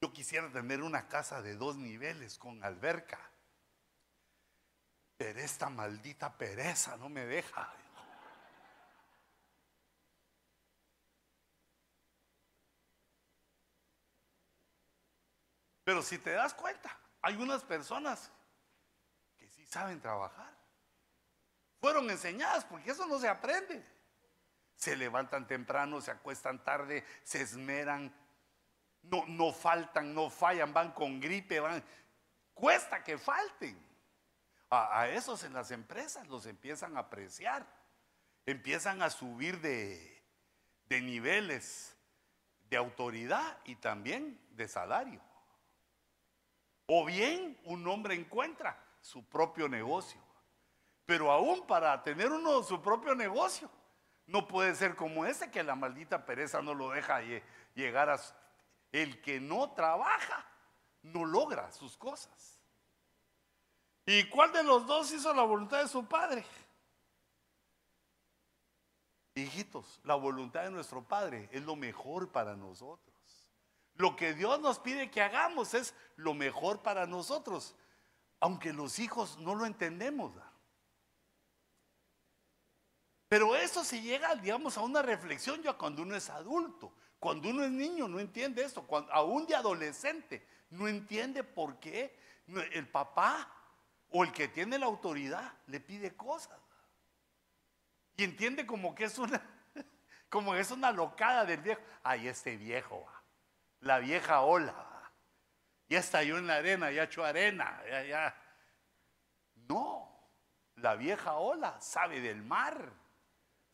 Yo 0.00 0.10
quisiera 0.10 0.50
tener 0.50 0.82
una 0.82 1.06
casa 1.06 1.42
de 1.42 1.54
dos 1.54 1.76
niveles 1.76 2.38
con 2.38 2.64
alberca. 2.64 3.30
Pero 5.18 5.38
esta 5.40 5.68
maldita 5.68 6.38
pereza 6.38 6.96
no 6.96 7.10
me 7.10 7.26
deja. 7.26 7.74
Pero 15.84 16.02
si 16.02 16.16
te 16.16 16.30
das 16.30 16.54
cuenta, 16.54 16.98
hay 17.20 17.36
unas 17.36 17.62
personas 17.64 18.32
que 19.36 19.46
sí 19.50 19.66
saben 19.66 20.00
trabajar. 20.00 20.57
Fueron 21.80 22.10
enseñadas 22.10 22.64
porque 22.64 22.90
eso 22.90 23.06
no 23.06 23.18
se 23.18 23.28
aprende. 23.28 23.84
Se 24.76 24.96
levantan 24.96 25.46
temprano, 25.46 26.00
se 26.00 26.10
acuestan 26.10 26.62
tarde, 26.62 27.04
se 27.24 27.42
esmeran, 27.42 28.14
no, 29.02 29.24
no 29.26 29.52
faltan, 29.52 30.14
no 30.14 30.30
fallan, 30.30 30.72
van 30.72 30.92
con 30.92 31.20
gripe, 31.20 31.60
van. 31.60 31.82
Cuesta 32.54 33.02
que 33.02 33.18
falten. 33.18 33.86
A, 34.70 35.08
esos 35.08 35.44
en 35.44 35.54
las 35.54 35.70
empresas 35.70 36.28
los 36.28 36.44
empiezan 36.44 36.96
a 36.96 37.00
apreciar, 37.00 37.66
empiezan 38.44 39.00
a 39.00 39.08
subir 39.08 39.60
de, 39.62 40.22
de 40.88 41.00
niveles 41.00 41.96
de 42.68 42.76
autoridad 42.76 43.58
y 43.64 43.76
también 43.76 44.38
de 44.50 44.68
salario. 44.68 45.22
O 46.84 47.06
bien 47.06 47.58
un 47.64 47.86
hombre 47.86 48.14
encuentra 48.14 48.78
su 49.00 49.24
propio 49.24 49.68
negocio. 49.68 50.20
Pero 51.08 51.32
aún 51.32 51.66
para 51.66 52.02
tener 52.02 52.30
uno 52.30 52.62
su 52.62 52.82
propio 52.82 53.14
negocio, 53.14 53.70
no 54.26 54.46
puede 54.46 54.74
ser 54.74 54.94
como 54.94 55.24
ese 55.24 55.50
que 55.50 55.62
la 55.62 55.74
maldita 55.74 56.26
pereza 56.26 56.60
no 56.60 56.74
lo 56.74 56.90
deja 56.90 57.22
lle- 57.22 57.42
llegar 57.74 58.10
a... 58.10 58.20
El 58.92 59.22
que 59.22 59.40
no 59.40 59.70
trabaja, 59.70 60.46
no 61.00 61.24
logra 61.24 61.72
sus 61.72 61.96
cosas. 61.96 62.60
¿Y 64.04 64.28
cuál 64.28 64.52
de 64.52 64.62
los 64.62 64.86
dos 64.86 65.10
hizo 65.10 65.32
la 65.32 65.44
voluntad 65.44 65.78
de 65.82 65.88
su 65.88 66.06
padre? 66.06 66.44
Hijitos, 69.34 70.00
la 70.04 70.14
voluntad 70.14 70.64
de 70.64 70.70
nuestro 70.70 71.02
Padre 71.08 71.48
es 71.52 71.62
lo 71.62 71.74
mejor 71.74 72.30
para 72.32 72.54
nosotros. 72.54 73.16
Lo 73.94 74.14
que 74.14 74.34
Dios 74.34 74.60
nos 74.60 74.78
pide 74.78 75.10
que 75.10 75.22
hagamos 75.22 75.72
es 75.72 75.94
lo 76.16 76.34
mejor 76.34 76.82
para 76.82 77.06
nosotros, 77.06 77.74
aunque 78.40 78.74
los 78.74 78.98
hijos 78.98 79.38
no 79.38 79.54
lo 79.54 79.64
entendemos. 79.64 80.32
Pero 83.28 83.54
eso 83.54 83.84
se 83.84 84.00
llega, 84.00 84.34
digamos, 84.36 84.78
a 84.78 84.80
una 84.80 85.02
reflexión 85.02 85.62
ya 85.62 85.74
cuando 85.74 86.02
uno 86.02 86.16
es 86.16 86.30
adulto. 86.30 86.94
Cuando 87.18 87.50
uno 87.50 87.64
es 87.64 87.70
niño 87.70 88.08
no 88.08 88.18
entiende. 88.20 88.66
Cuando, 88.86 89.12
aún 89.12 89.46
de 89.46 89.54
adolescente 89.54 90.46
no 90.70 90.88
entiende 90.88 91.44
por 91.44 91.78
qué 91.78 92.16
el 92.72 92.88
papá 92.88 93.52
o 94.10 94.24
el 94.24 94.32
que 94.32 94.48
tiene 94.48 94.78
la 94.78 94.86
autoridad 94.86 95.52
le 95.66 95.80
pide 95.80 96.16
cosas. 96.16 96.58
Y 98.16 98.24
entiende 98.24 98.66
como 98.66 98.94
que 98.94 99.04
es 99.04 99.18
una, 99.18 99.42
como 100.30 100.52
que 100.52 100.60
es 100.60 100.70
una 100.70 100.90
locada 100.90 101.44
del 101.44 101.60
viejo. 101.60 101.80
Ay, 102.02 102.28
este 102.28 102.56
viejo, 102.56 103.06
la 103.80 103.98
vieja 103.98 104.40
ola. 104.40 104.86
Ya 105.88 106.00
estalló 106.00 106.38
en 106.38 106.46
la 106.46 106.56
arena, 106.56 106.90
ya 106.90 107.04
echó 107.04 107.24
arena, 107.24 107.80
ya, 107.88 108.04
ya. 108.04 108.42
No, 109.54 110.30
la 110.76 110.96
vieja 110.96 111.34
ola 111.34 111.80
sabe 111.80 112.20
del 112.20 112.42
mar, 112.42 112.92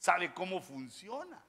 sabe 0.05 0.34
cómo 0.34 0.61
funciona. 0.61 1.42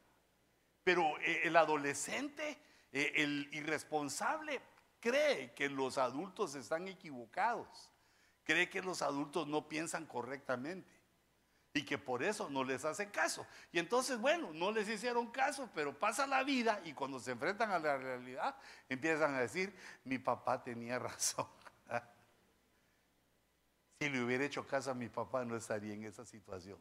Pero 0.81 1.19
eh, 1.19 1.41
el 1.43 1.57
adolescente, 1.57 2.57
eh, 2.93 3.11
el 3.15 3.49
irresponsable, 3.51 4.61
cree 5.01 5.53
que 5.53 5.67
los 5.67 5.97
adultos 5.97 6.55
están 6.55 6.87
equivocados, 6.87 7.91
cree 8.45 8.69
que 8.69 8.81
los 8.81 9.01
adultos 9.01 9.45
no 9.47 9.67
piensan 9.67 10.05
correctamente 10.05 10.89
y 11.73 11.83
que 11.83 11.97
por 11.97 12.23
eso 12.23 12.49
no 12.49 12.63
les 12.63 12.85
hacen 12.85 13.09
caso. 13.09 13.45
Y 13.73 13.79
entonces, 13.79 14.17
bueno, 14.19 14.53
no 14.53 14.71
les 14.71 14.87
hicieron 14.87 15.27
caso, 15.31 15.69
pero 15.75 15.99
pasa 15.99 16.25
la 16.25 16.41
vida 16.43 16.79
y 16.85 16.93
cuando 16.93 17.19
se 17.19 17.31
enfrentan 17.31 17.71
a 17.71 17.79
la 17.79 17.97
realidad, 17.97 18.55
empiezan 18.87 19.35
a 19.35 19.41
decir, 19.41 19.75
mi 20.05 20.17
papá 20.17 20.63
tenía 20.63 20.97
razón. 20.99 21.47
si 23.99 24.07
le 24.07 24.23
hubiera 24.23 24.45
hecho 24.45 24.65
caso 24.65 24.91
a 24.91 24.93
mi 24.93 25.09
papá, 25.09 25.43
no 25.43 25.57
estaría 25.57 25.93
en 25.93 26.05
esa 26.05 26.25
situación. 26.25 26.79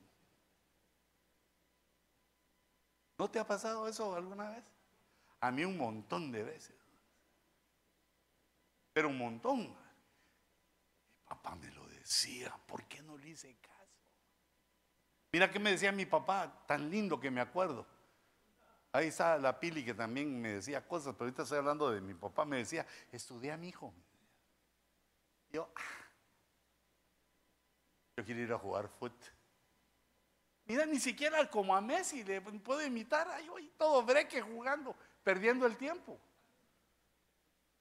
¿No 3.18 3.30
te 3.30 3.38
ha 3.38 3.46
pasado 3.46 3.86
eso 3.86 4.14
alguna 4.14 4.50
vez? 4.50 4.64
A 5.40 5.50
mí 5.50 5.64
un 5.64 5.76
montón 5.76 6.32
de 6.32 6.42
veces. 6.42 6.76
Pero 8.92 9.08
un 9.08 9.18
montón. 9.18 9.60
Mi 9.60 9.76
papá 11.28 11.54
me 11.54 11.70
lo 11.70 11.86
decía, 11.88 12.56
¿por 12.66 12.84
qué 12.84 13.02
no 13.02 13.16
le 13.18 13.30
hice 13.30 13.56
caso? 13.56 13.74
Mira 15.32 15.50
qué 15.50 15.58
me 15.58 15.72
decía 15.72 15.90
mi 15.90 16.06
papá, 16.06 16.64
tan 16.66 16.90
lindo 16.90 17.18
que 17.18 17.30
me 17.30 17.40
acuerdo. 17.40 17.86
Ahí 18.92 19.08
está 19.08 19.36
la 19.38 19.58
Pili 19.58 19.84
que 19.84 19.94
también 19.94 20.40
me 20.40 20.50
decía 20.50 20.86
cosas, 20.86 21.14
pero 21.14 21.24
ahorita 21.24 21.42
estoy 21.42 21.58
hablando 21.58 21.90
de 21.90 22.00
mi 22.00 22.14
papá. 22.14 22.44
Me 22.44 22.58
decía, 22.58 22.86
estudié 23.10 23.50
a 23.50 23.56
mi 23.56 23.68
hijo. 23.68 23.92
Yo, 25.52 25.68
ah, 25.74 26.06
yo 28.16 28.24
quiero 28.24 28.40
ir 28.40 28.52
a 28.52 28.58
jugar 28.58 28.88
fútbol. 28.88 29.18
Mira, 30.66 30.86
ni 30.86 30.98
siquiera 30.98 31.48
como 31.50 31.76
a 31.76 31.80
Messi 31.80 32.24
le 32.24 32.40
puedo 32.40 32.84
imitar. 32.84 33.28
Ay, 33.28 33.48
hoy 33.48 33.70
todo 33.76 34.02
breque 34.02 34.40
jugando, 34.40 34.96
perdiendo 35.22 35.66
el 35.66 35.76
tiempo. 35.76 36.18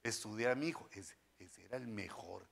Estudié 0.02 0.50
a 0.50 0.54
mi 0.54 0.68
hijo, 0.68 0.88
ese, 0.92 1.16
ese 1.38 1.64
era 1.64 1.78
el 1.78 1.86
mejor. 1.86 2.46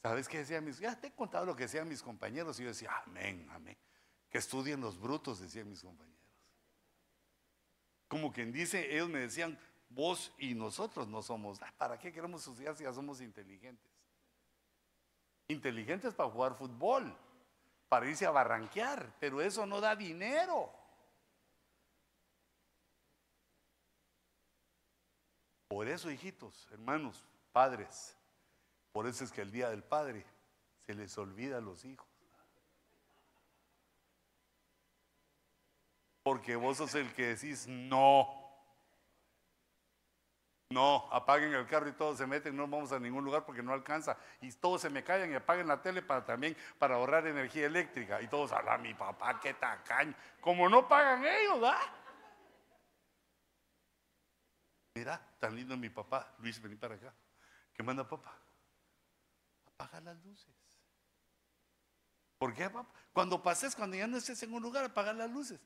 ¿Sabes 0.00 0.26
qué 0.26 0.38
decían 0.38 0.64
mis? 0.64 0.78
Ya 0.78 0.98
te 0.98 1.08
he 1.08 1.12
contado 1.12 1.44
lo 1.44 1.54
que 1.54 1.64
decían 1.64 1.88
mis 1.88 2.02
compañeros. 2.02 2.58
Y 2.58 2.62
yo 2.62 2.70
decía, 2.70 2.90
amén, 3.06 3.46
amén. 3.52 3.76
Que 4.30 4.38
estudien 4.38 4.80
los 4.80 4.98
brutos, 4.98 5.40
decían 5.40 5.68
mis 5.68 5.82
compañeros. 5.82 6.12
Como 8.08 8.32
quien 8.32 8.52
dice, 8.52 8.92
ellos 8.94 9.08
me 9.08 9.20
decían, 9.20 9.58
vos 9.90 10.32
y 10.38 10.54
nosotros 10.54 11.08
no 11.08 11.22
somos. 11.22 11.60
ah, 11.62 11.72
¿Para 11.76 11.98
qué 11.98 12.12
queremos 12.12 12.46
estudiar 12.46 12.76
si 12.76 12.84
ya 12.84 12.92
somos 12.92 13.20
inteligentes? 13.20 13.90
Inteligentes 15.48 16.14
para 16.14 16.30
jugar 16.30 16.56
fútbol, 16.56 17.14
para 17.92 18.06
irse 18.06 18.24
a 18.24 18.30
barranquear, 18.30 19.12
pero 19.20 19.42
eso 19.42 19.66
no 19.66 19.78
da 19.78 19.94
dinero. 19.94 20.72
Por 25.68 25.86
eso, 25.86 26.10
hijitos, 26.10 26.70
hermanos, 26.72 27.22
padres, 27.52 28.16
por 28.92 29.06
eso 29.06 29.24
es 29.24 29.30
que 29.30 29.42
el 29.42 29.52
día 29.52 29.68
del 29.68 29.84
padre 29.84 30.24
se 30.86 30.94
les 30.94 31.18
olvida 31.18 31.58
a 31.58 31.60
los 31.60 31.84
hijos. 31.84 32.08
Porque 36.22 36.56
vos 36.56 36.78
sos 36.78 36.94
el 36.94 37.12
que 37.12 37.34
decís 37.34 37.66
no. 37.68 38.41
No, 40.72 41.08
apaguen 41.12 41.52
el 41.52 41.66
carro 41.66 41.88
y 41.88 41.92
todos 41.92 42.18
se 42.18 42.26
meten, 42.26 42.56
no 42.56 42.66
vamos 42.66 42.92
a 42.92 42.98
ningún 42.98 43.24
lugar 43.24 43.44
porque 43.44 43.62
no 43.62 43.72
alcanza. 43.72 44.16
Y 44.40 44.50
todos 44.52 44.80
se 44.80 44.90
me 44.90 45.04
callan 45.04 45.30
y 45.30 45.34
apaguen 45.34 45.68
la 45.68 45.82
tele 45.82 46.02
para 46.02 46.24
también 46.24 46.56
para 46.78 46.94
ahorrar 46.94 47.26
energía 47.26 47.66
eléctrica. 47.66 48.22
Y 48.22 48.28
todos 48.28 48.52
hablan, 48.52 48.80
mi 48.80 48.94
papá, 48.94 49.38
qué 49.40 49.54
tacaño. 49.54 50.14
Como 50.40 50.68
no 50.68 50.88
pagan 50.88 51.24
ellos, 51.24 51.60
¿verdad? 51.60 51.78
Mira, 54.94 55.20
tan 55.38 55.54
lindo 55.54 55.76
mi 55.76 55.90
papá. 55.90 56.34
Luis, 56.38 56.60
vení 56.60 56.76
para 56.76 56.94
acá. 56.94 57.12
¿Qué 57.74 57.82
manda 57.82 58.08
papá? 58.08 58.36
Apaga 59.66 60.00
las 60.00 60.16
luces. 60.24 60.54
¿Por 62.38 62.54
qué, 62.54 62.68
papá? 62.68 62.92
Cuando 63.12 63.42
pases, 63.42 63.76
cuando 63.76 63.96
ya 63.96 64.06
no 64.06 64.16
estés 64.16 64.42
en 64.42 64.52
un 64.52 64.62
lugar, 64.62 64.84
apaga 64.84 65.12
las 65.12 65.30
luces. 65.30 65.60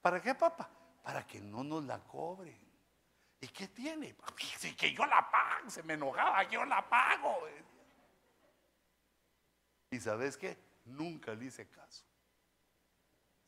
¿Para 0.00 0.20
qué, 0.22 0.34
papá? 0.34 0.70
Para 1.02 1.26
que 1.26 1.40
no 1.40 1.62
nos 1.64 1.84
la 1.84 1.98
cobren. 1.98 2.71
¿Y 3.42 3.48
qué 3.48 3.66
tiene? 3.66 4.14
Que 4.78 4.94
yo 4.94 5.04
la 5.04 5.28
pago, 5.28 5.68
se 5.68 5.82
me 5.82 5.94
enojaba, 5.94 6.44
yo 6.44 6.64
la 6.64 6.88
pago. 6.88 7.40
Y 9.90 9.98
sabes 9.98 10.36
qué? 10.36 10.56
Nunca 10.84 11.34
le 11.34 11.46
hice 11.46 11.68
caso. 11.68 12.04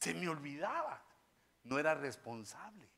Se 0.01 0.12
me 0.12 0.28
olvidaba. 0.28 1.01
No 1.62 1.78
era 1.78 1.95
responsable. 1.95 2.88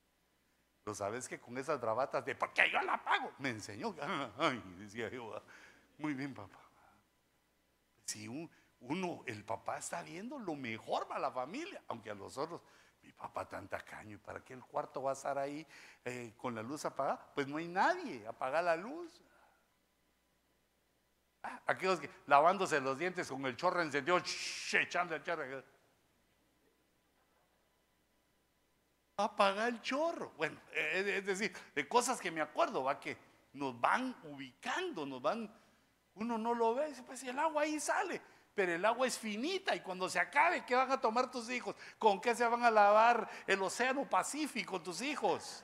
Pero 0.83 0.95
sabes 0.95 1.29
que 1.29 1.39
con 1.39 1.59
esas 1.59 1.79
bravatas 1.81 2.25
de 2.25 2.35
porque 2.35 2.71
yo 2.71 2.81
la 2.81 3.05
pago, 3.05 3.31
me 3.39 3.51
enseñó. 3.51 3.95
Ay, 4.39 4.63
decía 4.79 5.11
yo, 5.11 5.43
muy 5.99 6.15
bien, 6.15 6.33
papá. 6.33 6.61
Si 8.07 8.27
uno, 8.81 9.23
el 9.27 9.45
papá 9.45 9.77
está 9.77 10.03
viendo 10.03 10.39
lo 10.39 10.55
mejor 10.55 11.07
para 11.07 11.21
la 11.21 11.31
familia, 11.31 11.83
aunque 11.89 12.11
a 12.11 12.15
los 12.15 12.39
otros 12.39 12.63
papá 13.17 13.49
tan 13.49 13.69
tacaño, 13.69 14.17
¿y 14.17 14.19
para 14.19 14.45
qué 14.45 14.53
el 14.53 14.65
cuarto 14.65 15.03
va 15.03 15.11
a 15.11 15.15
estar 15.15 15.39
ahí 15.39 15.67
eh, 16.05 16.35
con 16.37 16.55
la 16.55 16.63
luz 16.63 16.85
apagada? 16.85 17.33
Pues 17.35 17.49
no 17.49 17.57
hay 17.57 17.69
nadie, 17.69 18.27
apaga 18.27 18.63
la 18.63 18.77
luz. 18.77 19.23
Ah, 21.43 21.61
aquellos 21.67 22.01
que 22.01 22.11
lavándose 22.27 22.81
los 22.81 22.99
dientes 22.99 23.29
con 23.29 23.45
el 23.47 23.57
chorro 23.57 23.81
encendido, 23.81 24.21
echando 24.73 25.15
el 25.15 25.23
chorro. 25.23 25.65
Apaga 29.19 29.69
el 29.69 29.81
chorro. 29.81 30.33
Bueno, 30.37 30.61
eh, 30.73 31.17
es 31.19 31.27
decir, 31.27 31.57
de 31.75 31.89
cosas 31.89 32.21
que 32.21 32.31
me 32.31 32.43
acuerdo, 32.43 32.85
va 32.85 33.01
que 33.01 33.17
nos 33.55 33.81
van 33.81 34.15
ubicando, 34.25 35.07
nos 35.07 35.23
van, 35.23 35.51
uno 36.15 36.37
no 36.37 36.55
lo 36.55 36.75
ve, 36.75 36.95
pues 37.07 37.23
el 37.23 37.39
agua 37.39 37.63
ahí 37.63 37.81
sale 37.81 38.21
pero 38.57 38.73
el 38.73 38.85
agua 38.87 39.07
es 39.07 39.19
finita 39.19 39.77
y 39.77 39.81
cuando 39.81 40.09
se 40.09 40.19
acabe, 40.19 40.65
¿qué 40.65 40.75
van 40.75 40.91
a 40.91 40.99
tomar 40.99 41.31
tus 41.31 41.51
hijos? 41.51 41.77
¿Con 41.99 42.19
qué 42.23 42.35
se 42.35 42.47
van 42.47 42.65
a 42.65 42.71
lavar 42.71 43.29
el 43.47 43.61
océano 43.61 44.09
Pacífico 44.09 44.81
tus 44.81 45.03
hijos? 45.03 45.63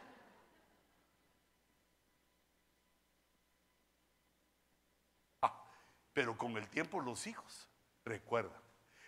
Ah, 5.41 5.65
pero 6.13 6.37
con 6.37 6.55
el 6.59 6.69
tiempo 6.69 7.01
los 7.01 7.27
hijos 7.27 7.67
recuerdan. 8.05 8.61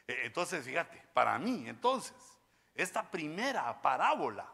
E, 0.08 0.24
entonces, 0.24 0.64
fíjate, 0.64 1.06
para 1.12 1.38
mí, 1.38 1.68
entonces, 1.68 2.16
esta 2.74 3.10
primera 3.10 3.82
parábola, 3.82 4.50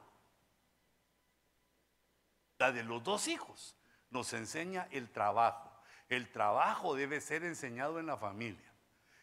la 2.58 2.72
de 2.72 2.82
los 2.82 3.00
dos 3.04 3.28
hijos, 3.28 3.76
nos 4.10 4.32
enseña 4.32 4.88
el 4.90 5.08
trabajo. 5.12 5.70
El 6.08 6.32
trabajo 6.32 6.96
debe 6.96 7.20
ser 7.20 7.44
enseñado 7.44 8.00
en 8.00 8.06
la 8.06 8.16
familia 8.16 8.69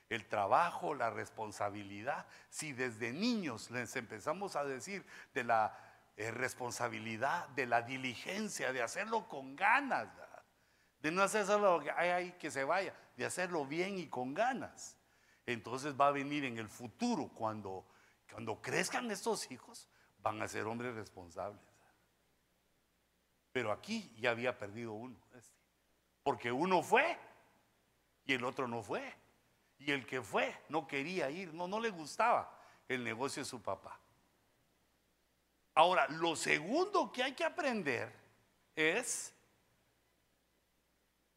el 0.10 0.28
trabajo, 0.28 0.94
la 0.94 1.10
responsabilidad. 1.10 2.26
Si 2.50 2.74
desde 2.74 3.12
niños 3.12 3.70
les 3.72 3.96
empezamos 3.96 4.56
a 4.56 4.64
decir 4.64 5.06
de 5.34 5.44
la 5.44 5.78
eh, 6.16 6.32
responsabilidad, 6.32 7.48
de 7.50 7.66
la 7.66 7.82
diligencia, 7.82 8.74
de 8.74 8.82
hacerlo 8.82 9.28
con 9.28 9.56
ganas, 9.56 10.08
de 11.00 11.12
no 11.12 11.22
hacer 11.22 11.46
solo 11.46 11.78
lo 11.78 11.84
que 11.84 11.92
hay 11.92 12.10
ahí 12.10 12.32
que 12.34 12.50
se 12.50 12.64
vaya, 12.64 12.94
de 13.16 13.26
hacerlo 13.26 13.66
bien 13.66 13.98
y 13.98 14.08
con 14.08 14.34
ganas. 14.34 14.98
Entonces 15.46 15.96
va 16.00 16.08
a 16.08 16.12
venir 16.12 16.44
en 16.46 16.58
el 16.58 16.68
futuro, 16.68 17.30
cuando, 17.30 17.86
cuando 18.32 18.62
crezcan 18.62 19.10
estos 19.12 19.50
hijos, 19.52 19.88
van 20.20 20.42
a 20.42 20.48
ser 20.48 20.66
hombres 20.66 20.96
responsables. 20.96 21.62
Pero 23.52 23.72
aquí 23.72 24.14
ya 24.20 24.32
había 24.32 24.58
perdido 24.58 24.94
uno, 24.94 25.18
este. 25.36 25.56
porque 26.24 26.52
uno 26.52 26.84
fue 26.84 27.18
y 28.26 28.34
el 28.34 28.44
otro 28.44 28.68
no 28.68 28.84
fue. 28.84 29.16
Y 29.80 29.92
el 29.92 30.06
que 30.06 30.22
fue 30.22 30.56
no 30.70 30.88
quería 30.88 31.30
ir, 31.30 31.54
no, 31.54 31.68
no 31.68 31.80
le 31.80 31.90
gustaba 31.90 32.52
el 32.88 33.04
negocio 33.04 33.42
de 33.42 33.50
su 33.50 33.62
papá. 33.62 34.00
Ahora, 35.76 36.08
lo 36.08 36.36
segundo 36.36 37.12
que 37.12 37.24
hay 37.24 37.34
que 37.34 37.44
aprender 37.44 38.12
es 38.76 39.34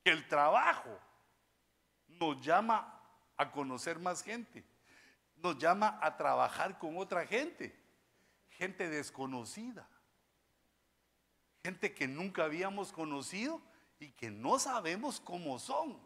que 0.02 0.10
el 0.10 0.26
trabajo 0.28 0.98
nos 2.08 2.40
llama 2.40 3.02
a 3.36 3.50
conocer 3.50 3.98
más 3.98 4.22
gente, 4.22 4.64
nos 5.36 5.58
llama 5.58 5.98
a 6.00 6.16
trabajar 6.16 6.78
con 6.78 6.96
otra 6.96 7.26
gente, 7.26 7.78
gente 8.50 8.88
desconocida, 8.88 9.88
gente 11.62 11.94
que 11.94 12.08
nunca 12.08 12.44
habíamos 12.44 12.92
conocido 12.92 13.60
y 13.98 14.10
que 14.12 14.30
no 14.30 14.58
sabemos 14.58 15.20
cómo 15.20 15.58
son 15.58 15.98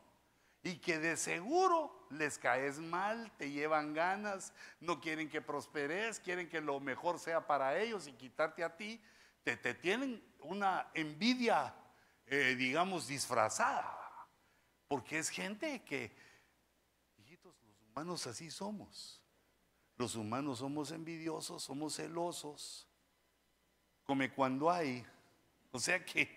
y 0.63 0.79
que 0.79 0.99
de 0.99 1.17
seguro 1.17 2.04
les 2.15 2.39
caes 2.39 2.79
mal, 2.79 3.31
te 3.37 3.51
llevan 3.51 3.95
ganas, 3.95 4.53
no 4.81 5.01
quieren 5.01 5.29
que 5.29 5.41
prosperes, 5.41 6.21
quieren 6.21 6.49
que 6.49 6.61
lo 6.61 6.81
mejor 6.81 7.19
sea 7.19 7.47
para 7.47 7.79
ellos 7.79 8.07
y 8.07 8.13
quitarte 8.13 8.65
a 8.65 8.77
ti, 8.77 9.01
te, 9.43 9.75
tienen 9.75 10.23
una 10.41 10.89
envidia, 10.95 11.75
eh, 12.27 12.55
digamos, 12.57 13.07
disfrazada, 13.07 13.99
porque 14.89 15.19
es 15.19 15.29
gente 15.29 15.83
que, 15.85 16.17
hijitos, 17.19 17.55
los 17.63 17.83
humanos 17.83 18.27
así 18.27 18.51
somos, 18.51 19.23
los 19.97 20.15
humanos 20.15 20.59
somos 20.61 20.91
envidiosos, 20.91 21.63
somos 21.63 21.97
celosos, 21.97 22.89
come 24.05 24.33
cuando 24.33 24.71
hay, 24.71 25.05
o 25.71 25.79
sea 25.79 26.05
que 26.05 26.35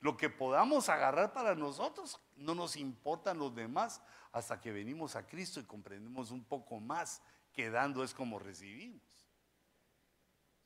lo 0.00 0.16
que 0.16 0.30
podamos 0.30 0.88
agarrar 0.88 1.32
para 1.32 1.54
nosotros, 1.54 2.20
no 2.36 2.54
nos 2.54 2.76
importan 2.76 3.38
los 3.38 3.54
demás 3.54 4.00
hasta 4.36 4.60
que 4.60 4.70
venimos 4.70 5.16
a 5.16 5.26
Cristo 5.26 5.60
y 5.60 5.64
comprendemos 5.64 6.30
un 6.30 6.44
poco 6.44 6.78
más 6.78 7.22
que 7.54 7.70
dando 7.70 8.04
es 8.04 8.12
como 8.12 8.38
recibimos. 8.38 9.00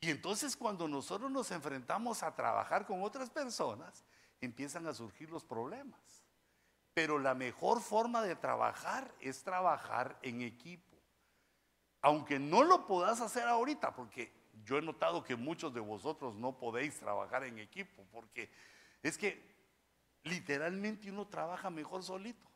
Y 0.01 0.11
entonces 0.11 0.57
cuando 0.57 0.89
nosotros 0.89 1.31
nos 1.31 1.53
enfrentamos 1.53 2.25
a 2.25 2.35
trabajar 2.35 2.85
con 2.85 3.01
otras 3.05 3.31
personas, 3.31 4.05
empiezan 4.41 4.89
a 4.89 4.93
surgir 4.93 5.31
los 5.31 5.45
problemas. 5.45 6.01
Pero 6.95 7.21
la 7.21 7.33
mejor 7.37 7.81
forma 7.81 8.23
de 8.23 8.35
trabajar 8.35 9.15
es 9.21 9.45
trabajar 9.45 10.19
en 10.23 10.43
equipo. 10.43 10.97
Aunque 12.01 12.41
no 12.41 12.65
lo 12.65 12.89
puedas 12.89 13.21
hacer 13.21 13.47
ahorita, 13.47 13.95
porque 13.95 14.33
yo 14.65 14.79
he 14.79 14.83
notado 14.83 15.23
que 15.23 15.37
muchos 15.37 15.73
de 15.73 15.81
vosotros 15.81 16.35
no 16.35 16.59
podéis 16.59 16.99
trabajar 16.99 17.45
en 17.45 17.61
equipo, 17.61 18.05
porque 18.11 18.51
es 19.01 19.17
que 19.17 19.41
literalmente 20.25 21.09
uno 21.09 21.29
trabaja 21.29 21.71
mejor 21.71 22.03
solito. 22.03 22.50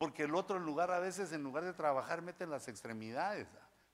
Porque 0.00 0.22
el 0.22 0.34
otro 0.34 0.58
lugar 0.58 0.90
a 0.90 0.98
veces 0.98 1.30
en 1.32 1.42
lugar 1.42 1.62
de 1.62 1.74
trabajar 1.74 2.22
mete 2.22 2.46
las 2.46 2.68
extremidades, 2.68 3.46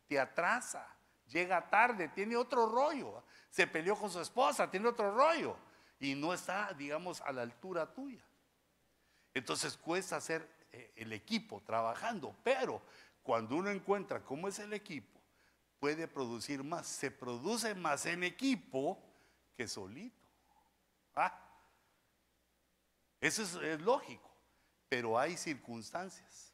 te 0.07 0.21
atrasa, 0.21 0.87
llega 1.27 1.69
tarde, 1.69 2.07
tiene 2.11 2.37
otro 2.37 2.69
rollo, 2.69 3.25
se 3.51 3.67
peleó 3.67 3.97
con 3.97 4.09
su 4.09 4.21
esposa, 4.21 4.71
tiene 4.71 4.87
otro 4.87 5.13
rollo 5.13 5.57
y 5.99 6.15
no 6.15 6.33
está, 6.33 6.73
digamos, 6.75 7.21
a 7.23 7.33
la 7.33 7.43
altura 7.43 7.93
tuya. 7.93 8.25
Entonces 9.35 9.77
cuesta 9.77 10.15
hacer 10.15 10.49
eh, 10.71 10.93
el 10.95 11.13
equipo 11.13 11.61
trabajando, 11.67 12.37
pero 12.45 12.81
cuando 13.25 13.57
uno 13.57 13.71
encuentra 13.71 14.23
cómo 14.23 14.47
es 14.47 14.61
el 14.61 14.75
equipo, 14.75 15.21
puede 15.81 16.07
producir 16.07 16.63
más. 16.63 16.87
Se 16.87 17.11
produce 17.11 17.75
más 17.75 18.07
en 18.07 18.23
equipo 18.23 18.97
que 19.57 19.67
solito. 19.67 20.25
¿Ah? 21.17 21.37
Eso 23.21 23.43
es, 23.43 23.81
lógico, 23.81 24.31
pero 24.89 25.19
hay 25.19 25.37
circunstancias. 25.37 26.53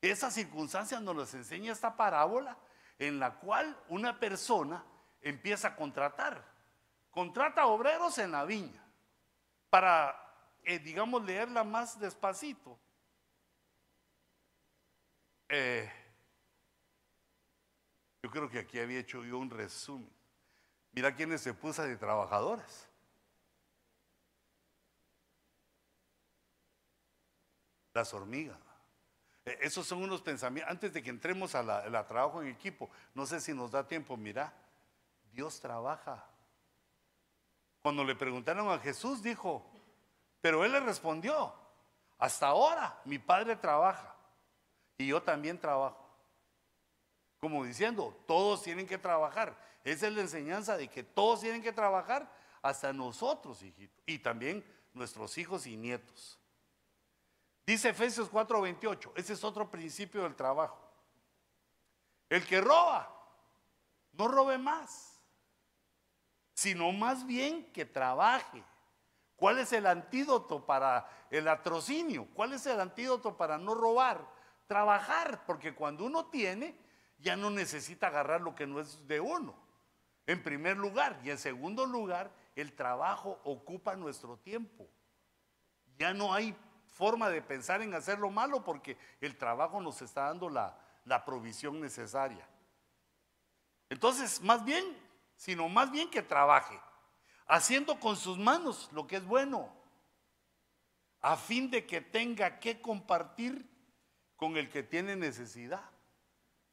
Esas 0.00 0.34
circunstancias 0.34 1.00
nos 1.00 1.16
las 1.16 1.34
enseña 1.34 1.72
esta 1.72 1.96
parábola 1.96 2.58
en 2.98 3.18
la 3.18 3.34
cual 3.38 3.78
una 3.88 4.18
persona 4.18 4.84
empieza 5.20 5.68
a 5.68 5.76
contratar. 5.76 6.44
Contrata 7.10 7.66
obreros 7.66 8.18
en 8.18 8.32
la 8.32 8.44
viña 8.44 8.84
para, 9.70 10.14
eh, 10.62 10.78
digamos, 10.78 11.24
leerla 11.24 11.64
más 11.64 11.98
despacito. 11.98 12.78
Eh, 15.48 15.90
yo 18.22 18.30
creo 18.30 18.48
que 18.48 18.58
aquí 18.58 18.78
había 18.78 19.00
hecho 19.00 19.24
yo 19.24 19.38
un 19.38 19.50
resumen. 19.50 20.10
Mira 20.92 21.14
quiénes 21.14 21.40
se 21.40 21.54
puso 21.54 21.82
de 21.82 21.96
trabajadores. 21.96 22.88
Las 27.94 28.12
hormigas. 28.12 28.58
E, 29.44 29.58
esos 29.62 29.86
son 29.86 30.02
unos 30.02 30.20
pensamientos, 30.20 30.70
antes 30.70 30.92
de 30.92 31.02
que 31.02 31.10
entremos 31.10 31.54
a 31.54 31.62
la, 31.62 32.06
trabajo 32.06 32.42
en 32.42 32.48
equipo, 32.48 32.90
no 33.14 33.24
sé 33.24 33.40
si 33.40 33.54
nos 33.54 33.70
da 33.70 33.86
tiempo, 33.86 34.16
mira, 34.16 34.52
Dios 35.32 35.60
trabaja. 35.60 36.26
Cuando 37.80 38.04
le 38.04 38.14
preguntaron 38.14 38.70
a 38.70 38.78
Jesús, 38.78 39.22
dijo, 39.22 39.64
pero 40.40 40.64
él 40.64 40.72
le 40.72 40.80
respondió, 40.80 41.54
hasta 42.18 42.48
ahora 42.48 43.00
mi 43.04 43.18
padre 43.18 43.56
trabaja 43.56 44.14
y 44.98 45.06
yo 45.06 45.22
también 45.22 45.58
trabajo. 45.58 46.00
Como 47.40 47.64
diciendo, 47.64 48.16
todos 48.26 48.62
tienen 48.62 48.86
que 48.86 48.96
trabajar. 48.96 49.54
Esa 49.84 50.06
es 50.06 50.14
la 50.14 50.22
enseñanza 50.22 50.78
de 50.78 50.88
que 50.88 51.02
todos 51.02 51.40
tienen 51.40 51.62
que 51.62 51.72
trabajar, 51.72 52.30
hasta 52.62 52.94
nosotros, 52.94 53.62
hijitos, 53.62 54.02
y 54.06 54.18
también 54.18 54.64
nuestros 54.94 55.36
hijos 55.36 55.66
y 55.66 55.76
nietos. 55.76 56.38
Dice 57.66 57.90
Efesios 57.90 58.30
4:28, 58.30 59.12
ese 59.16 59.32
es 59.32 59.44
otro 59.44 59.70
principio 59.70 60.22
del 60.22 60.34
trabajo. 60.34 60.78
El 62.28 62.46
que 62.46 62.60
roba, 62.60 63.10
no 64.12 64.28
robe 64.28 64.58
más, 64.58 65.20
sino 66.52 66.92
más 66.92 67.26
bien 67.26 67.72
que 67.72 67.84
trabaje. 67.84 68.62
¿Cuál 69.36 69.58
es 69.58 69.72
el 69.72 69.86
antídoto 69.86 70.64
para 70.64 71.08
el 71.30 71.48
atrocinio? 71.48 72.28
¿Cuál 72.34 72.52
es 72.52 72.66
el 72.66 72.80
antídoto 72.80 73.36
para 73.36 73.58
no 73.58 73.74
robar? 73.74 74.26
Trabajar, 74.66 75.44
porque 75.44 75.74
cuando 75.74 76.04
uno 76.04 76.26
tiene, 76.26 76.78
ya 77.18 77.36
no 77.36 77.50
necesita 77.50 78.06
agarrar 78.06 78.40
lo 78.40 78.54
que 78.54 78.66
no 78.66 78.80
es 78.80 79.06
de 79.06 79.20
uno. 79.20 79.54
En 80.26 80.42
primer 80.42 80.76
lugar. 80.76 81.20
Y 81.24 81.30
en 81.30 81.38
segundo 81.38 81.84
lugar, 81.84 82.30
el 82.54 82.72
trabajo 82.74 83.40
ocupa 83.44 83.96
nuestro 83.96 84.38
tiempo. 84.38 84.88
Ya 85.98 86.14
no 86.14 86.32
hay 86.32 86.56
forma 86.94 87.28
de 87.28 87.42
pensar 87.42 87.82
en 87.82 87.92
hacerlo 87.92 88.30
malo 88.30 88.62
porque 88.62 88.96
el 89.20 89.36
trabajo 89.36 89.80
nos 89.80 90.00
está 90.00 90.26
dando 90.26 90.48
la, 90.48 90.78
la 91.04 91.24
provisión 91.24 91.80
necesaria. 91.80 92.48
Entonces, 93.90 94.40
más 94.40 94.64
bien, 94.64 94.84
sino 95.36 95.68
más 95.68 95.90
bien 95.90 96.08
que 96.08 96.22
trabaje, 96.22 96.80
haciendo 97.46 97.98
con 97.98 98.16
sus 98.16 98.38
manos 98.38 98.88
lo 98.92 99.06
que 99.06 99.16
es 99.16 99.26
bueno, 99.26 99.68
a 101.20 101.36
fin 101.36 101.70
de 101.70 101.84
que 101.84 102.00
tenga 102.00 102.60
que 102.60 102.80
compartir 102.80 103.68
con 104.36 104.56
el 104.56 104.70
que 104.70 104.82
tiene 104.82 105.16
necesidad. 105.16 105.90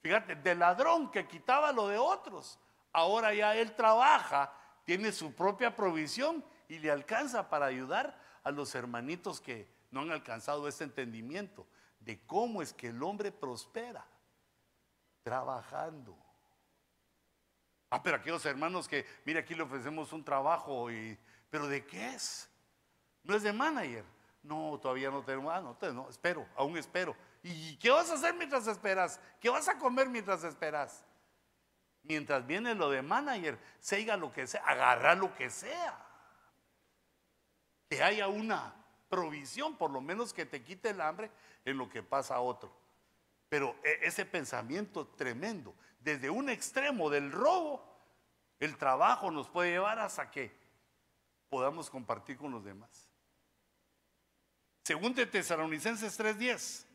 Fíjate, 0.02 0.36
del 0.36 0.60
ladrón 0.60 1.10
que 1.10 1.28
quitaba 1.28 1.72
lo 1.72 1.88
de 1.88 1.98
otros, 1.98 2.60
ahora 2.92 3.34
ya 3.34 3.56
él 3.56 3.76
trabaja, 3.76 4.54
tiene 4.84 5.12
su 5.12 5.34
propia 5.34 5.76
provisión 5.76 6.44
y 6.68 6.80
le 6.80 6.92
alcanza 6.92 7.50
para 7.50 7.66
ayudar 7.66 8.20
a 8.44 8.52
los 8.52 8.76
hermanitos 8.76 9.42
que 9.42 9.81
no 9.92 10.02
han 10.02 10.12
alcanzado 10.12 10.68
ese 10.68 10.86
entendimiento 10.86 11.68
de 12.00 12.20
cómo 12.26 12.62
es 12.62 12.74
que 12.74 12.88
el 12.88 13.04
hombre 13.04 13.32
prospera 13.32 14.06
trabajando. 15.24 16.18
Ah, 17.90 18.02
pero 18.02 18.16
aquellos 18.18 18.46
hermanos 18.46 18.88
que, 18.88 19.06
mire, 19.26 19.40
aquí 19.40 19.54
le 19.54 19.64
ofrecemos 19.64 20.14
un 20.14 20.24
trabajo, 20.24 20.90
y, 20.90 21.18
pero 21.50 21.68
¿de 21.68 21.86
qué 21.86 22.16
es? 22.16 22.50
No 23.24 23.36
es 23.36 23.44
de 23.44 23.54
manager. 23.54 24.06
No, 24.44 24.80
todavía 24.82 25.12
no 25.12 25.24
tengo, 25.24 25.52
ah, 25.52 25.62
no, 25.62 25.78
no, 25.94 26.10
espero, 26.10 26.48
aún 26.56 26.76
espero. 26.78 27.16
¿Y 27.44 27.76
qué 27.78 27.92
vas 27.92 28.10
a 28.10 28.16
hacer 28.16 28.34
mientras 28.34 28.66
esperas? 28.66 29.20
¿Qué 29.40 29.50
vas 29.50 29.68
a 29.68 29.78
comer 29.78 30.10
mientras 30.10 30.44
esperas? 30.44 31.06
Mientras 32.02 32.48
viene 32.48 32.74
lo 32.74 32.90
de 32.90 33.04
manager, 33.04 33.60
seiga 33.80 34.18
lo 34.18 34.32
que 34.32 34.48
sea, 34.48 34.64
agarra 34.66 35.14
lo 35.14 35.36
que 35.36 35.50
sea. 35.52 36.08
Que 37.88 38.02
haya 38.02 38.28
una 38.28 38.81
provisión, 39.12 39.76
por 39.76 39.92
lo 39.92 40.00
menos 40.00 40.34
que 40.34 40.46
te 40.46 40.64
quite 40.64 40.90
el 40.90 41.02
hambre 41.02 41.30
en 41.66 41.78
lo 41.78 41.90
que 41.90 42.02
pasa 42.02 42.36
a 42.36 42.40
otro. 42.40 42.74
Pero 43.50 43.76
e, 43.84 44.00
ese 44.04 44.26
pensamiento 44.26 45.06
tremendo, 45.06 45.76
desde 46.00 46.30
un 46.30 46.50
extremo 46.50 47.10
del 47.10 47.32
robo, 47.32 47.86
el 48.60 48.78
trabajo 48.78 49.30
nos 49.30 49.50
puede 49.50 49.72
llevar 49.72 50.00
hasta 50.00 50.32
que 50.32 50.56
podamos 51.50 51.90
compartir 51.90 52.38
con 52.38 52.52
los 52.52 52.64
demás. 52.64 53.10
Según 54.84 55.14
de 55.14 55.26
Tesalonicenses 55.26 56.18
3:10, 56.18 56.88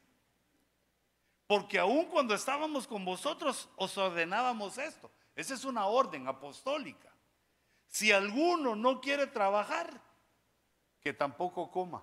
porque 1.47 1.79
aun 1.79 2.07
cuando 2.07 2.35
estábamos 2.35 2.87
con 2.87 3.05
vosotros 3.05 3.69
os 3.77 3.97
ordenábamos 3.99 4.79
esto. 4.79 5.11
Esa 5.37 5.53
es 5.53 5.65
una 5.65 5.87
orden 5.87 6.27
apostólica. 6.27 7.13
Si 7.89 8.11
alguno 8.11 8.75
no 8.75 9.01
quiere 9.03 9.27
trabajar, 9.27 10.01
que 11.07 11.13
tampoco 11.13 11.71
coma. 11.71 12.03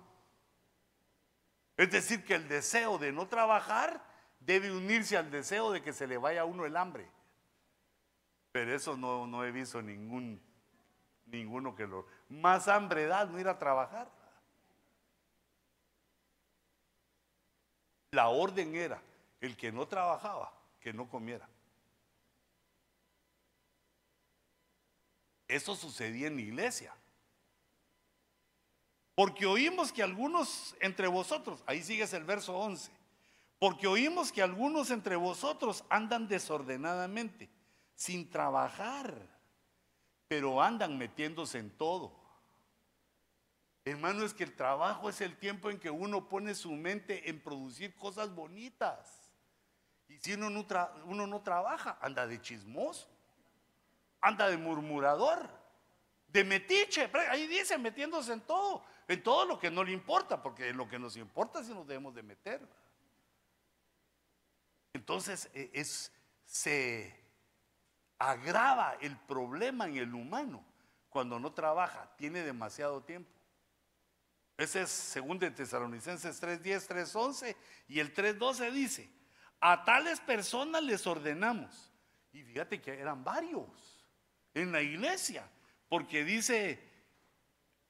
Es 1.76 1.90
decir, 1.90 2.24
que 2.24 2.36
el 2.36 2.48
deseo 2.48 2.96
de 2.96 3.12
no 3.12 3.28
trabajar 3.28 4.02
debe 4.40 4.74
unirse 4.74 5.14
al 5.18 5.30
deseo 5.30 5.72
de 5.72 5.82
que 5.82 5.92
se 5.92 6.06
le 6.06 6.16
vaya 6.16 6.40
a 6.40 6.44
uno 6.46 6.64
el 6.64 6.74
hambre. 6.74 7.06
Pero 8.50 8.74
eso 8.74 8.96
no, 8.96 9.26
no 9.26 9.44
he 9.44 9.52
visto 9.52 9.82
ningún, 9.82 10.42
ninguno 11.26 11.74
que 11.74 11.86
lo... 11.86 12.06
Más 12.30 12.66
hambre 12.66 13.04
da 13.04 13.26
no 13.26 13.38
ir 13.38 13.46
a 13.46 13.58
trabajar. 13.58 14.10
La 18.12 18.28
orden 18.28 18.74
era, 18.74 19.02
el 19.42 19.54
que 19.54 19.70
no 19.70 19.86
trabajaba, 19.86 20.50
que 20.80 20.94
no 20.94 21.10
comiera. 21.10 21.46
Eso 25.46 25.76
sucedía 25.76 26.28
en 26.28 26.36
la 26.36 26.40
iglesia. 26.40 26.94
Porque 29.14 29.46
oímos 29.46 29.92
que 29.92 30.02
algunos 30.02 30.74
entre 30.80 31.06
vosotros, 31.06 31.62
ahí 31.66 31.82
sigues 31.82 32.12
el 32.12 32.24
verso 32.24 32.56
11, 32.56 32.90
porque 33.58 33.86
oímos 33.86 34.32
que 34.32 34.42
algunos 34.42 34.90
entre 34.90 35.16
vosotros 35.16 35.84
andan 35.88 36.26
desordenadamente, 36.26 37.48
sin 37.94 38.28
trabajar, 38.28 39.14
pero 40.26 40.60
andan 40.60 40.98
metiéndose 40.98 41.58
en 41.58 41.70
todo. 41.70 42.24
Hermano, 43.84 44.24
es 44.24 44.34
que 44.34 44.44
el 44.44 44.56
trabajo 44.56 45.08
es 45.08 45.20
el 45.20 45.36
tiempo 45.36 45.70
en 45.70 45.78
que 45.78 45.90
uno 45.90 46.28
pone 46.28 46.54
su 46.54 46.72
mente 46.72 47.28
en 47.28 47.40
producir 47.40 47.94
cosas 47.94 48.34
bonitas. 48.34 49.30
Y 50.08 50.18
si 50.18 50.32
uno 50.32 50.50
no, 50.50 50.66
uno 51.04 51.26
no 51.26 51.42
trabaja, 51.42 51.98
anda 52.00 52.26
de 52.26 52.40
chismoso, 52.40 53.06
anda 54.20 54.48
de 54.48 54.56
murmurador, 54.56 55.48
de 56.28 56.44
metiche. 56.44 57.10
Ahí 57.30 57.46
dice, 57.46 57.76
metiéndose 57.76 58.32
en 58.32 58.40
todo, 58.40 58.82
en 59.08 59.22
todo 59.22 59.44
lo 59.44 59.58
que 59.58 59.70
no 59.70 59.84
le 59.84 59.92
importa, 59.92 60.42
porque 60.42 60.68
en 60.68 60.76
lo 60.76 60.88
que 60.88 60.98
nos 60.98 61.16
importa 61.16 61.62
sí 61.62 61.72
nos 61.72 61.86
debemos 61.86 62.14
de 62.14 62.22
meter. 62.22 62.60
Entonces 64.92 65.50
e, 65.52 65.70
es, 65.74 66.12
se 66.46 67.24
agrava 68.18 68.96
el 69.00 69.16
problema 69.18 69.86
en 69.86 69.96
el 69.96 70.14
humano 70.14 70.64
cuando 71.10 71.38
no 71.38 71.52
trabaja, 71.52 72.10
tiene 72.16 72.42
demasiado 72.42 73.02
tiempo. 73.02 73.30
Ese 74.56 74.82
es 74.82 74.90
según 74.90 75.38
de 75.38 75.50
Tesalonicenses 75.50 76.40
3:10, 76.40 76.88
3:11 76.88 77.56
y 77.88 78.00
el 78.00 78.14
3:12 78.14 78.70
dice, 78.70 79.10
a 79.60 79.84
tales 79.84 80.20
personas 80.20 80.82
les 80.82 81.06
ordenamos. 81.06 81.92
Y 82.32 82.42
fíjate 82.42 82.80
que 82.80 82.98
eran 82.98 83.24
varios 83.24 84.06
en 84.54 84.72
la 84.72 84.82
iglesia, 84.82 85.48
porque 85.88 86.24
dice, 86.24 86.93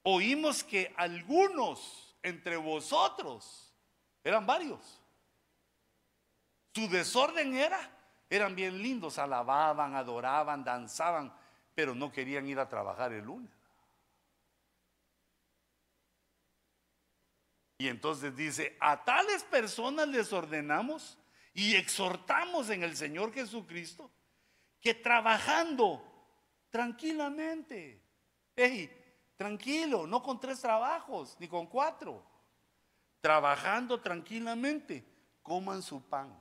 oímos 0.05 0.63
que 0.63 0.95
algunos 0.97 2.17
entre 2.23 2.57
vosotros 2.57 3.75
eran 4.23 4.47
varios 4.47 5.05
su 6.75 6.89
desorden 6.89 7.55
era, 7.55 7.79
eran 8.29 8.57
bien 8.57 8.83
lindos, 8.83 9.19
alababan, 9.19 9.95
adoraban, 9.95 10.65
danzaban, 10.65 11.33
pero 11.73 11.95
no 11.95 12.11
querían 12.11 12.49
ir 12.49 12.59
a 12.59 12.69
trabajar 12.69 13.13
el 13.13 13.25
lunes. 13.25 13.53
Y 17.79 17.87
entonces 17.87 18.35
dice, 18.35 18.77
a 18.81 19.05
tales 19.05 19.45
personas 19.45 20.09
les 20.09 20.33
ordenamos 20.33 21.17
y 21.53 21.77
exhortamos 21.77 22.71
en 22.71 22.83
el 22.83 22.97
Señor 22.97 23.33
Jesucristo 23.33 24.11
que 24.81 24.95
trabajando 24.95 26.03
tranquilamente, 26.71 28.03
tranquilo, 29.37 30.07
no 30.07 30.23
con 30.23 30.41
tres 30.41 30.61
trabajos, 30.61 31.37
ni 31.39 31.49
con 31.49 31.67
cuatro, 31.67 32.25
trabajando 33.21 34.01
tranquilamente, 34.01 35.05
coman 35.43 35.83
su 35.83 36.03
pan. 36.03 36.39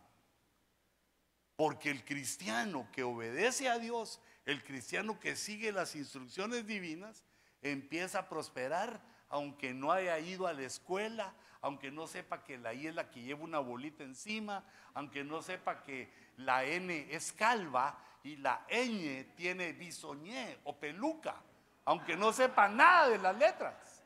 Porque 1.55 1.89
el 1.89 2.03
cristiano 2.03 2.87
que 2.91 3.03
obedece 3.03 3.69
a 3.69 3.77
Dios, 3.77 4.19
el 4.45 4.63
cristiano 4.63 5.19
que 5.19 5.35
sigue 5.35 5.71
las 5.71 5.95
instrucciones 5.95 6.65
divinas, 6.65 7.23
empieza 7.61 8.19
a 8.19 8.29
prosperar 8.29 9.01
aunque 9.29 9.73
no 9.73 9.91
haya 9.91 10.19
ido 10.19 10.45
a 10.45 10.53
la 10.53 10.61
escuela, 10.61 11.33
aunque 11.61 11.89
no 11.89 12.05
sepa 12.05 12.43
que 12.43 12.57
la 12.57 12.73
I 12.73 12.87
es 12.87 12.95
la 12.95 13.09
que 13.09 13.23
lleva 13.23 13.43
una 13.43 13.57
bolita 13.57 14.03
encima, 14.03 14.63
aunque 14.93 15.23
no 15.23 15.41
sepa 15.41 15.81
que 15.81 16.11
la 16.37 16.65
N 16.65 17.07
es 17.09 17.31
calva 17.31 17.97
y 18.23 18.35
la 18.35 18.67
ñ 18.69 19.33
tiene 19.35 19.73
bisoñé 19.73 20.59
o 20.65 20.77
peluca, 20.77 21.41
aunque 21.85 22.15
no 22.15 22.33
sepa 22.33 22.67
nada 22.67 23.09
de 23.09 23.17
las 23.17 23.37
letras. 23.37 24.03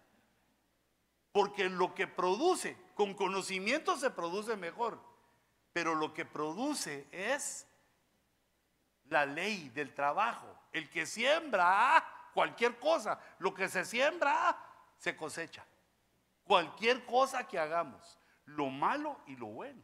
Porque 1.31 1.69
lo 1.69 1.93
que 1.93 2.07
produce, 2.07 2.77
con 2.95 3.13
conocimiento 3.13 3.97
se 3.97 4.09
produce 4.09 4.55
mejor 4.55 4.99
pero 5.77 5.93
lo 5.93 6.11
que 6.11 6.25
produce 6.25 7.07
es 7.11 7.67
la 9.09 9.27
ley 9.27 9.69
del 9.69 9.93
trabajo, 9.93 10.47
El 10.71 10.89
que 10.89 11.05
siembra 11.05 12.03
cualquier 12.33 12.79
cosa, 12.79 13.19
lo 13.37 13.53
que 13.53 13.69
se 13.69 13.85
siembra, 13.85 14.57
se 14.97 15.15
cosecha. 15.15 15.63
Cualquier 16.45 17.05
cosa 17.05 17.47
que 17.47 17.59
hagamos, 17.59 18.17
lo 18.45 18.71
malo 18.71 19.21
y 19.27 19.35
lo 19.35 19.45
bueno. 19.45 19.83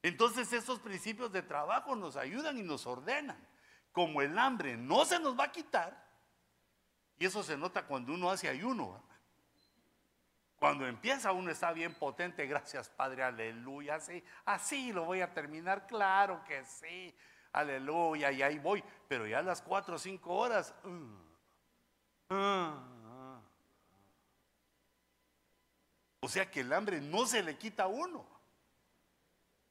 Entonces 0.00 0.52
esos 0.52 0.78
principios 0.78 1.32
de 1.32 1.42
trabajo 1.42 1.96
nos 1.96 2.14
ayudan 2.14 2.56
y 2.56 2.62
nos 2.62 2.86
ordenan. 2.86 3.44
Como 3.90 4.22
el 4.22 4.38
hambre 4.38 4.76
no 4.76 5.04
se 5.04 5.18
nos 5.18 5.36
va 5.36 5.46
a 5.46 5.52
quitar, 5.52 6.05
y 7.18 7.26
eso 7.26 7.42
se 7.42 7.56
nota 7.56 7.86
cuando 7.86 8.12
uno 8.12 8.30
hace 8.30 8.48
ayuno. 8.48 9.02
Cuando 10.58 10.86
empieza 10.86 11.32
uno 11.32 11.50
está 11.50 11.72
bien 11.72 11.94
potente, 11.94 12.46
gracias 12.46 12.88
Padre, 12.88 13.22
aleluya. 13.22 13.96
Así, 13.96 14.22
así 14.44 14.92
lo 14.92 15.04
voy 15.04 15.20
a 15.20 15.32
terminar, 15.32 15.86
claro 15.86 16.42
que 16.44 16.64
sí, 16.64 17.14
aleluya, 17.52 18.32
y 18.32 18.42
ahí 18.42 18.58
voy. 18.58 18.82
Pero 19.08 19.26
ya 19.26 19.40
a 19.40 19.42
las 19.42 19.60
cuatro 19.62 19.96
o 19.96 19.98
cinco 19.98 20.34
horas, 20.34 20.74
uh, 20.84 22.34
uh, 22.34 22.34
uh. 22.34 23.40
o 26.20 26.28
sea 26.28 26.50
que 26.50 26.60
el 26.60 26.72
hambre 26.72 27.00
no 27.00 27.26
se 27.26 27.42
le 27.42 27.56
quita 27.56 27.84
a 27.84 27.88
uno. 27.88 28.26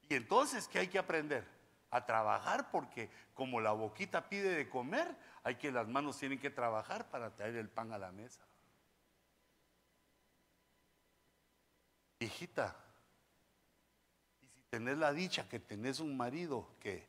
Y 0.07 0.13
entonces, 0.13 0.67
¿qué 0.67 0.79
hay 0.79 0.87
que 0.87 0.99
aprender? 0.99 1.54
A 1.95 2.05
trabajar 2.05 2.69
porque 2.71 3.09
como 3.33 3.61
la 3.61 3.71
boquita 3.71 4.27
pide 4.27 4.49
de 4.49 4.67
comer, 4.67 5.15
hay 5.43 5.55
que 5.55 5.71
las 5.71 5.87
manos 5.87 6.17
tienen 6.17 6.41
que 6.41 6.49
trabajar 6.49 7.09
para 7.09 7.33
traer 7.33 7.55
el 7.55 7.69
pan 7.69 7.93
a 7.93 7.97
la 7.97 8.11
mesa. 8.11 8.45
Hijita, 12.19 12.75
y 14.41 14.47
si 14.47 14.61
tenés 14.63 14.97
la 14.97 15.13
dicha 15.13 15.47
que 15.47 15.61
tenés 15.61 16.01
un 16.01 16.17
marido 16.17 16.67
que 16.81 17.07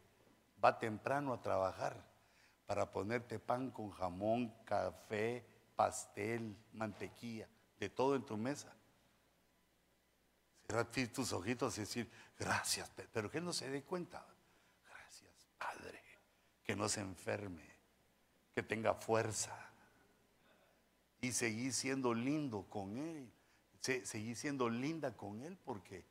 va 0.65 0.79
temprano 0.79 1.33
a 1.33 1.41
trabajar 1.41 2.01
para 2.67 2.93
ponerte 2.93 3.41
pan 3.41 3.73
con 3.73 3.91
jamón, 3.91 4.55
café, 4.65 5.45
pastel, 5.75 6.57
mantequilla, 6.75 7.49
de 7.81 7.89
todo 7.89 8.15
en 8.15 8.25
tu 8.25 8.37
mesa. 8.37 8.73
Cerrar 10.65 10.87
tus 10.87 11.33
ojitos 11.33 11.77
y 11.77 11.81
decir, 11.81 12.09
gracias, 12.39 12.89
pero 13.13 13.29
que 13.29 13.41
no 13.41 13.53
se 13.53 13.69
dé 13.69 13.83
cuenta. 13.83 14.25
Que 16.67 16.75
no 16.77 16.89
se 16.89 17.01
enferme, 17.01 17.65
que 18.55 18.63
tenga 18.63 18.95
fuerza 18.95 19.57
y 21.21 21.33
seguir 21.33 21.73
siendo 21.73 22.13
lindo 22.13 22.67
con 22.69 22.99
Él 22.99 23.31
seguir 24.05 24.37
siendo 24.37 24.69
linda 24.69 25.17
con 25.17 25.41
él 25.43 25.57
porque 25.65 26.05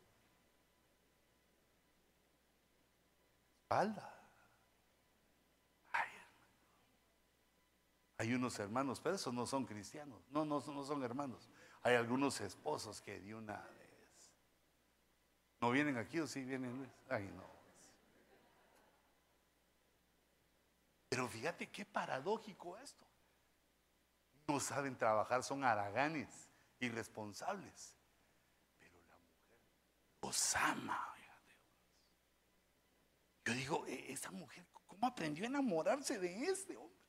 espalda. 3.64 4.12
hay 8.18 8.34
unos 8.34 8.58
hermanos, 8.60 9.02
pero 9.02 9.16
esos 9.16 9.34
no 9.34 9.46
son 9.46 9.66
cristianos, 9.66 10.22
no, 10.32 10.46
no, 10.46 10.64
no 10.66 10.84
son 10.86 11.04
hermanos. 11.04 11.50
Hay 11.84 11.96
algunos 11.96 12.40
esposos 12.40 13.02
que 13.02 13.20
de 13.20 13.36
una 13.36 13.58
vez 13.58 14.32
no 15.60 15.70
vienen 15.70 15.98
aquí 15.98 16.20
o 16.22 16.26
sí 16.26 16.46
vienen. 16.46 16.90
Ay, 17.10 17.30
no. 17.36 17.55
Pero 21.16 21.30
fíjate 21.30 21.70
qué 21.70 21.86
paradójico 21.86 22.78
esto. 22.78 23.06
No 24.50 24.60
saben 24.60 24.98
trabajar, 24.98 25.44
son 25.44 25.64
haraganes 25.64 26.28
irresponsables. 26.82 27.96
Pero 28.78 29.00
la 29.08 29.16
mujer 29.16 29.58
los 30.22 30.56
ama. 30.58 31.16
Yo 33.46 33.54
digo, 33.54 33.88
e-, 33.88 34.12
esa 34.12 34.30
mujer, 34.32 34.66
¿cómo 34.88 35.08
aprendió 35.08 35.46
a 35.46 35.48
enamorarse 35.48 36.20
de 36.20 36.48
este 36.48 36.76
hombre? 36.76 37.00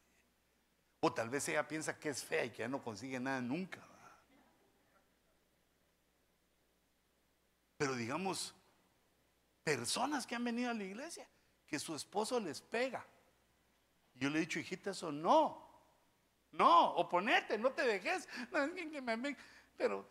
O 1.00 1.12
tal 1.12 1.28
vez 1.28 1.48
ella 1.48 1.66
piensa 1.66 1.98
que 1.98 2.10
es 2.10 2.22
fea 2.22 2.44
y 2.44 2.50
que 2.50 2.58
ya 2.58 2.68
no 2.68 2.80
consigue 2.80 3.18
nada 3.18 3.40
nunca. 3.40 3.84
Pero 7.76 7.96
digamos, 7.96 8.54
personas 9.64 10.28
que 10.28 10.36
han 10.36 10.44
venido 10.44 10.70
a 10.70 10.74
la 10.74 10.84
iglesia, 10.84 11.28
que 11.66 11.80
su 11.80 11.92
esposo 11.96 12.38
les 12.38 12.60
pega. 12.60 13.04
Yo 14.18 14.30
le 14.30 14.38
he 14.38 14.40
dicho, 14.40 14.58
hijita, 14.58 14.90
eso 14.90 15.12
no. 15.12 15.66
No, 16.52 16.94
oponete, 16.94 17.58
no 17.58 17.72
te 17.72 17.82
dejes. 17.82 18.28
Pero, 19.76 20.08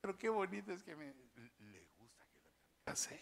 pero 0.00 0.16
qué 0.16 0.28
bonito 0.28 0.72
es 0.72 0.82
que 0.82 0.94
me, 0.94 1.06
le 1.06 1.86
gusta 1.98 2.24
que 2.32 2.38
la 2.38 2.84
case. 2.84 3.20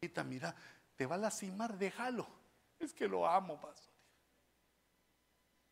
Hijita, 0.00 0.22
mira, 0.22 0.54
te 0.94 1.06
va 1.06 1.16
a 1.16 1.18
lastimar, 1.18 1.76
déjalo. 1.76 2.28
Es 2.78 2.92
que 2.92 3.08
lo 3.08 3.28
amo, 3.28 3.60
pastor. 3.60 3.92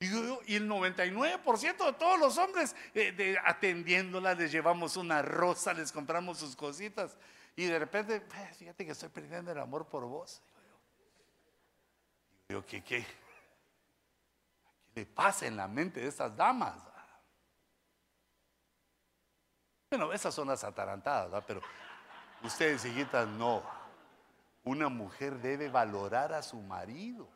Y, 0.01 0.07
y 0.53 0.57
el 0.57 0.69
99% 0.69 1.87
de 1.87 1.93
todos 1.93 2.19
los 2.19 2.37
hombres 2.37 2.75
eh, 2.95 3.13
de, 3.13 3.39
atendiéndola, 3.45 4.35
les 4.35 4.51
llevamos 4.51 4.97
una 4.97 5.23
rosa, 5.23 5.73
les 5.73 5.93
compramos 5.93 6.39
sus 6.39 6.57
cositas. 6.57 7.17
Y 7.55 7.67
de 7.67 7.79
repente, 7.79 8.21
pues, 8.21 8.57
fíjate 8.57 8.85
que 8.85 8.93
estoy 8.93 9.09
perdiendo 9.11 9.53
el 9.53 9.59
amor 9.59 9.87
por 9.87 10.05
vos. 10.05 10.43
Digo 12.49 12.61
yo, 12.61 12.67
¿qué, 12.67 12.83
qué? 12.83 13.07
le 14.95 15.07
pasa 15.07 15.47
en 15.47 15.57
la 15.57 15.67
mente 15.67 16.01
de 16.01 16.09
estas 16.09 16.37
damas? 16.37 16.81
Bueno, 19.91 20.13
esas 20.13 20.35
son 20.35 20.49
las 20.49 20.65
atarantadas, 20.65 21.45
pero 21.47 21.61
ustedes, 22.43 22.85
hijitas, 22.85 23.27
no. 23.29 23.63
Una 24.65 24.89
mujer 24.89 25.35
debe 25.41 25.69
valorar 25.69 26.33
a 26.33 26.43
su 26.43 26.57
marido. 26.57 27.29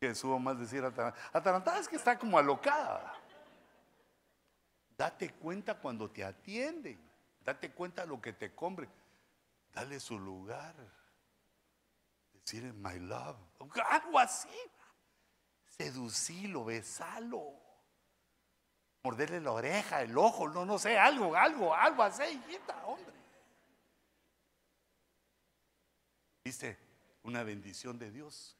Que 0.00 0.14
subo 0.14 0.38
más 0.38 0.58
decir 0.58 0.84
atarantada. 0.84 1.30
Atarantada 1.32 1.78
es 1.78 1.88
que 1.88 1.96
está 1.96 2.18
como 2.18 2.38
alocada. 2.38 3.14
Date 4.96 5.30
cuenta 5.34 5.78
cuando 5.78 6.10
te 6.10 6.24
atienden. 6.24 7.00
Date 7.40 7.70
cuenta 7.70 8.04
lo 8.04 8.20
que 8.20 8.32
te 8.32 8.54
compre. 8.54 8.88
Dale 9.72 10.00
su 10.00 10.18
lugar 10.18 10.74
decir 12.44 12.72
my 12.74 12.98
love, 12.98 13.36
algo 13.90 14.18
así. 14.18 14.48
Seducilo, 15.66 16.64
besalo, 16.64 17.52
morderle 19.02 19.40
la 19.40 19.52
oreja, 19.52 20.02
el 20.02 20.16
ojo, 20.16 20.48
no, 20.48 20.64
no 20.64 20.78
sé, 20.78 20.96
algo, 20.96 21.34
algo, 21.34 21.74
algo 21.74 22.02
así, 22.02 22.22
hijita, 22.22 22.86
hombre. 22.86 23.12
Viste, 26.44 26.78
una 27.24 27.42
bendición 27.42 27.98
de 27.98 28.10
Dios, 28.10 28.56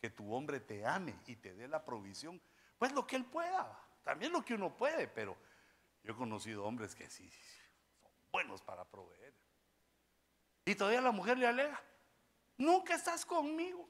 que 0.00 0.10
tu 0.10 0.32
hombre 0.32 0.60
te 0.60 0.86
ame 0.86 1.18
y 1.26 1.36
te 1.36 1.54
dé 1.54 1.66
la 1.66 1.84
provisión, 1.84 2.40
pues 2.78 2.92
lo 2.92 3.06
que 3.06 3.16
él 3.16 3.24
pueda, 3.24 3.76
también 4.04 4.32
lo 4.32 4.44
que 4.44 4.54
uno 4.54 4.76
puede, 4.76 5.08
pero 5.08 5.36
yo 6.04 6.12
he 6.12 6.16
conocido 6.16 6.64
hombres 6.64 6.94
que 6.94 7.08
sí 7.08 7.28
son 8.02 8.12
buenos 8.30 8.62
para 8.62 8.84
proveer. 8.84 9.32
Y 10.64 10.74
todavía 10.76 11.00
la 11.00 11.10
mujer 11.10 11.38
le 11.38 11.46
alega, 11.46 11.82
Nunca 12.56 12.94
estás 12.94 13.24
conmigo. 13.24 13.88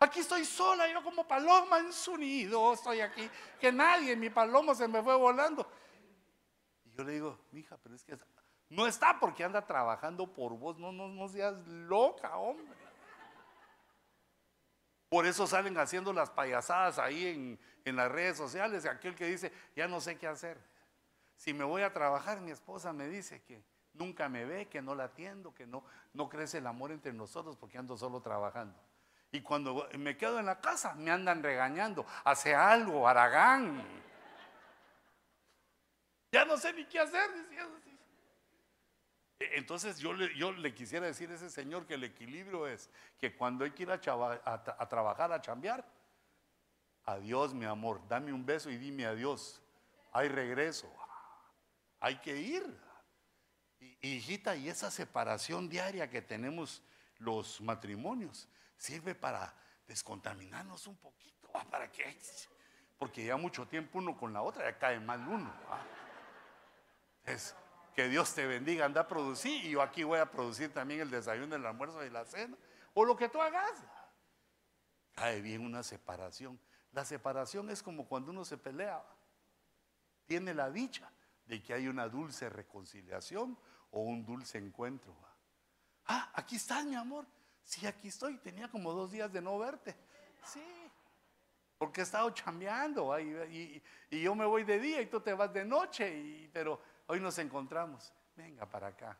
Aquí 0.00 0.20
estoy 0.20 0.44
sola, 0.44 0.90
yo 0.92 1.02
como 1.02 1.26
paloma 1.26 1.78
en 1.78 1.92
su 1.92 2.16
nido, 2.16 2.74
estoy 2.74 3.00
aquí, 3.00 3.28
que 3.58 3.72
nadie, 3.72 4.14
mi 4.16 4.28
paloma 4.28 4.74
se 4.74 4.86
me 4.86 5.02
fue 5.02 5.16
volando. 5.16 5.66
Y 6.84 6.90
yo 6.90 7.04
le 7.04 7.12
digo, 7.12 7.38
mija, 7.52 7.78
pero 7.78 7.94
es 7.94 8.04
que 8.04 8.18
no 8.68 8.86
está 8.86 9.18
porque 9.18 9.44
anda 9.44 9.64
trabajando 9.64 10.30
por 10.30 10.52
vos, 10.58 10.78
no, 10.78 10.92
no, 10.92 11.08
no 11.08 11.28
seas 11.28 11.54
loca, 11.66 12.36
hombre. 12.36 12.76
Por 15.08 15.26
eso 15.26 15.46
salen 15.46 15.78
haciendo 15.78 16.12
las 16.12 16.28
payasadas 16.28 16.98
ahí 16.98 17.28
en, 17.28 17.60
en 17.84 17.96
las 17.96 18.10
redes 18.10 18.36
sociales, 18.36 18.84
aquel 18.84 19.14
que 19.14 19.26
dice, 19.26 19.52
ya 19.76 19.86
no 19.86 20.00
sé 20.00 20.18
qué 20.18 20.26
hacer. 20.26 20.58
Si 21.36 21.54
me 21.54 21.64
voy 21.64 21.82
a 21.82 21.92
trabajar, 21.92 22.40
mi 22.40 22.50
esposa 22.50 22.92
me 22.92 23.08
dice 23.08 23.42
que 23.42 23.62
nunca 23.94 24.28
me 24.28 24.44
ve, 24.44 24.66
que 24.68 24.82
no 24.82 24.94
la 24.94 25.04
atiendo, 25.04 25.54
que 25.54 25.66
no, 25.66 25.84
no 26.12 26.28
crece 26.28 26.58
el 26.58 26.66
amor 26.66 26.92
entre 26.92 27.12
nosotros 27.12 27.56
porque 27.56 27.78
ando 27.78 27.96
solo 27.96 28.20
trabajando. 28.20 28.78
Y 29.32 29.40
cuando 29.40 29.88
me 29.98 30.16
quedo 30.16 30.38
en 30.38 30.46
la 30.46 30.60
casa, 30.60 30.94
me 30.94 31.10
andan 31.10 31.42
regañando. 31.42 32.06
Hace 32.24 32.54
algo, 32.54 33.08
Aragán. 33.08 33.82
Ya 36.30 36.44
no 36.44 36.56
sé 36.56 36.72
ni 36.72 36.84
qué 36.84 37.00
hacer. 37.00 37.30
E, 39.40 39.58
entonces 39.58 39.98
yo 39.98 40.12
le, 40.12 40.36
yo 40.36 40.52
le 40.52 40.72
quisiera 40.72 41.06
decir 41.06 41.30
a 41.30 41.34
ese 41.34 41.50
señor 41.50 41.86
que 41.86 41.94
el 41.94 42.04
equilibrio 42.04 42.68
es 42.68 42.90
que 43.18 43.36
cuando 43.36 43.64
hay 43.64 43.72
que 43.72 43.82
ir 43.82 43.90
a, 43.90 44.00
a 44.44 44.88
trabajar, 44.88 45.32
a 45.32 45.40
chambear, 45.40 45.84
adiós 47.04 47.54
mi 47.54 47.64
amor, 47.64 48.06
dame 48.08 48.32
un 48.32 48.46
beso 48.46 48.70
y 48.70 48.76
dime 48.76 49.06
adiós. 49.06 49.60
Hay 50.12 50.28
regreso. 50.28 50.88
Hay 51.98 52.20
que 52.20 52.36
ir. 52.36 52.64
Hijita, 54.08 54.54
y 54.54 54.68
esa 54.68 54.90
separación 54.90 55.68
diaria 55.68 56.10
que 56.10 56.20
tenemos 56.20 56.82
los 57.18 57.60
matrimonios 57.60 58.48
sirve 58.76 59.14
para 59.14 59.54
descontaminarnos 59.86 60.86
un 60.86 60.96
poquito. 60.96 61.48
¿Para 61.70 61.90
qué? 61.90 62.18
Porque 62.98 63.24
ya 63.24 63.36
mucho 63.36 63.66
tiempo 63.66 63.98
uno 63.98 64.16
con 64.16 64.32
la 64.32 64.42
otra 64.42 64.70
ya 64.70 64.78
cae 64.78 65.00
mal 65.00 65.26
uno. 65.26 65.52
Es, 67.24 67.54
que 67.94 68.08
Dios 68.08 68.34
te 68.34 68.46
bendiga, 68.46 68.84
anda 68.84 69.02
a 69.02 69.08
producir 69.08 69.64
y 69.64 69.70
yo 69.70 69.80
aquí 69.80 70.02
voy 70.02 70.18
a 70.18 70.30
producir 70.30 70.72
también 70.72 71.00
el 71.00 71.10
desayuno, 71.10 71.54
el 71.54 71.64
almuerzo 71.64 72.04
y 72.04 72.10
la 72.10 72.24
cena, 72.24 72.56
o 72.92 73.04
lo 73.04 73.16
que 73.16 73.28
tú 73.28 73.40
hagas. 73.40 73.84
Cae 75.14 75.40
bien 75.40 75.62
una 75.62 75.82
separación. 75.82 76.60
La 76.92 77.04
separación 77.04 77.70
es 77.70 77.82
como 77.82 78.06
cuando 78.06 78.32
uno 78.32 78.44
se 78.44 78.58
pelea. 78.58 79.02
Tiene 80.26 80.54
la 80.54 80.70
dicha 80.70 81.10
de 81.46 81.62
que 81.62 81.72
hay 81.72 81.86
una 81.86 82.08
dulce 82.08 82.48
reconciliación 82.48 83.56
o 83.94 84.00
un 84.00 84.24
dulce 84.24 84.58
encuentro. 84.58 85.14
Ah, 86.06 86.30
aquí 86.34 86.56
estás, 86.56 86.84
mi 86.84 86.96
amor. 86.96 87.26
Sí, 87.62 87.86
aquí 87.86 88.08
estoy. 88.08 88.36
Tenía 88.38 88.68
como 88.68 88.92
dos 88.92 89.12
días 89.12 89.32
de 89.32 89.40
no 89.40 89.56
verte. 89.58 89.96
Sí, 90.44 90.62
porque 91.78 92.00
he 92.00 92.04
estado 92.04 92.28
chambeando 92.30 93.18
y, 93.18 93.82
yo 94.10 94.34
me 94.34 94.44
voy 94.44 94.64
de 94.64 94.78
día 94.78 95.00
y 95.00 95.06
tú 95.06 95.20
te 95.20 95.32
vas 95.32 95.52
de 95.52 95.64
noche, 95.64 96.50
pero 96.52 96.80
hoy 97.06 97.20
nos 97.20 97.38
encontramos. 97.38 98.12
Venga 98.36 98.66
para 98.66 98.88
acá. 98.88 99.16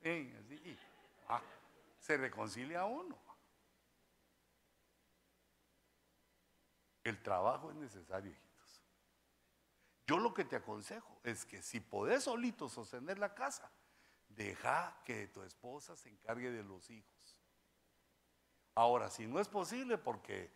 venga, 0.00 0.38
ah, 1.28 1.42
se 1.98 2.16
reconcilia 2.16 2.84
uno. 2.84 3.18
El 7.02 7.22
trabajo 7.22 7.70
es 7.70 7.76
necesario, 7.76 8.30
hijitos. 8.30 8.82
Yo 10.06 10.18
lo 10.18 10.32
que 10.32 10.44
te 10.44 10.56
aconsejo 10.56 11.20
es 11.24 11.44
que 11.44 11.60
si 11.60 11.80
podés 11.80 12.24
solito 12.24 12.68
sostener 12.68 13.18
la 13.18 13.34
casa, 13.34 13.70
deja 14.36 15.00
que 15.04 15.26
tu 15.28 15.42
esposa 15.42 15.96
se 15.96 16.10
encargue 16.10 16.50
de 16.50 16.62
los 16.62 16.90
hijos. 16.90 17.40
Ahora, 18.74 19.10
si 19.10 19.26
no 19.26 19.40
es 19.40 19.48
posible, 19.48 19.96
porque 19.96 20.52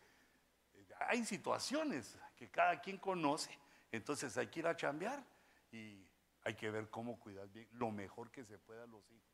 hay 1.07 1.25
situaciones 1.25 2.17
que 2.37 2.49
cada 2.49 2.79
quien 2.79 2.97
conoce, 2.97 3.57
entonces 3.91 4.37
hay 4.37 4.47
que 4.47 4.59
ir 4.59 4.67
a 4.67 4.75
chambear 4.75 5.25
y 5.71 6.07
hay 6.43 6.55
que 6.55 6.69
ver 6.69 6.89
cómo 6.89 7.19
cuidar 7.19 7.47
bien 7.49 7.67
lo 7.73 7.91
mejor 7.91 8.31
que 8.31 8.45
se 8.45 8.57
pueda 8.59 8.83
a 8.83 8.87
los 8.87 9.03
hijos. 9.11 9.27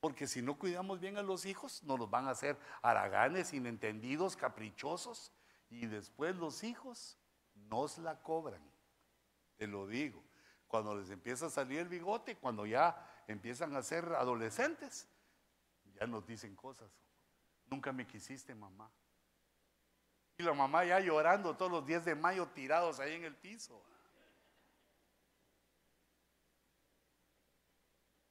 Porque 0.00 0.26
si 0.26 0.40
no 0.40 0.58
cuidamos 0.58 1.00
bien 1.00 1.18
a 1.18 1.22
los 1.22 1.44
hijos, 1.44 1.82
nos 1.82 1.98
los 1.98 2.10
van 2.10 2.26
a 2.26 2.30
hacer 2.30 2.58
haraganes, 2.82 3.52
inentendidos, 3.52 4.36
caprichosos, 4.36 5.32
y 5.68 5.86
después 5.86 6.36
los 6.36 6.64
hijos 6.64 7.18
nos 7.54 7.98
la 7.98 8.22
cobran. 8.22 8.62
Te 9.56 9.66
lo 9.66 9.86
digo. 9.86 10.22
Cuando 10.66 10.94
les 10.94 11.10
empieza 11.10 11.46
a 11.46 11.50
salir 11.50 11.80
el 11.80 11.88
bigote, 11.88 12.36
cuando 12.36 12.64
ya 12.64 13.09
empiezan 13.32 13.74
a 13.76 13.82
ser 13.82 14.04
adolescentes, 14.14 15.08
ya 15.94 16.06
nos 16.06 16.26
dicen 16.26 16.56
cosas. 16.56 16.90
Nunca 17.66 17.92
me 17.92 18.06
quisiste, 18.06 18.54
mamá. 18.54 18.90
Y 20.38 20.42
la 20.42 20.54
mamá 20.54 20.84
ya 20.84 21.00
llorando 21.00 21.56
todos 21.56 21.70
los 21.70 21.86
días 21.86 22.04
de 22.04 22.14
mayo 22.14 22.48
tirados 22.48 22.98
ahí 22.98 23.14
en 23.14 23.24
el 23.24 23.36
piso. 23.36 23.84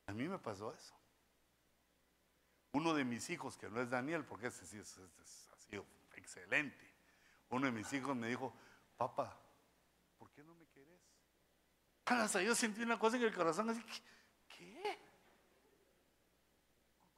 A 0.08 0.12
mí 0.12 0.28
me 0.28 0.40
pasó 0.40 0.74
eso. 0.74 0.96
Uno 2.72 2.94
de 2.94 3.06
mis 3.06 3.30
hijos, 3.30 3.58
que 3.58 3.70
no 3.70 3.80
es 3.82 3.90
Daniel, 3.90 4.26
porque 4.26 4.48
ese 4.48 4.66
sí 4.66 4.80
ha 4.80 4.84
sido 4.84 5.86
excelente. 6.16 6.92
Uno 7.50 7.68
de 7.68 7.72
mis 7.72 7.92
hijos 7.94 8.16
me 8.16 8.28
dijo, 8.28 8.54
papá, 8.98 9.40
¿por 10.18 10.32
qué 10.32 10.44
no 10.44 10.56
me 10.56 10.66
querés? 10.68 11.00
Yo 12.44 12.56
sentí 12.56 12.82
una 12.82 12.98
cosa 12.98 13.18
en 13.18 13.24
el 13.24 13.34
corazón 13.34 13.70
así, 13.70 13.84
¿qué? 13.84 14.02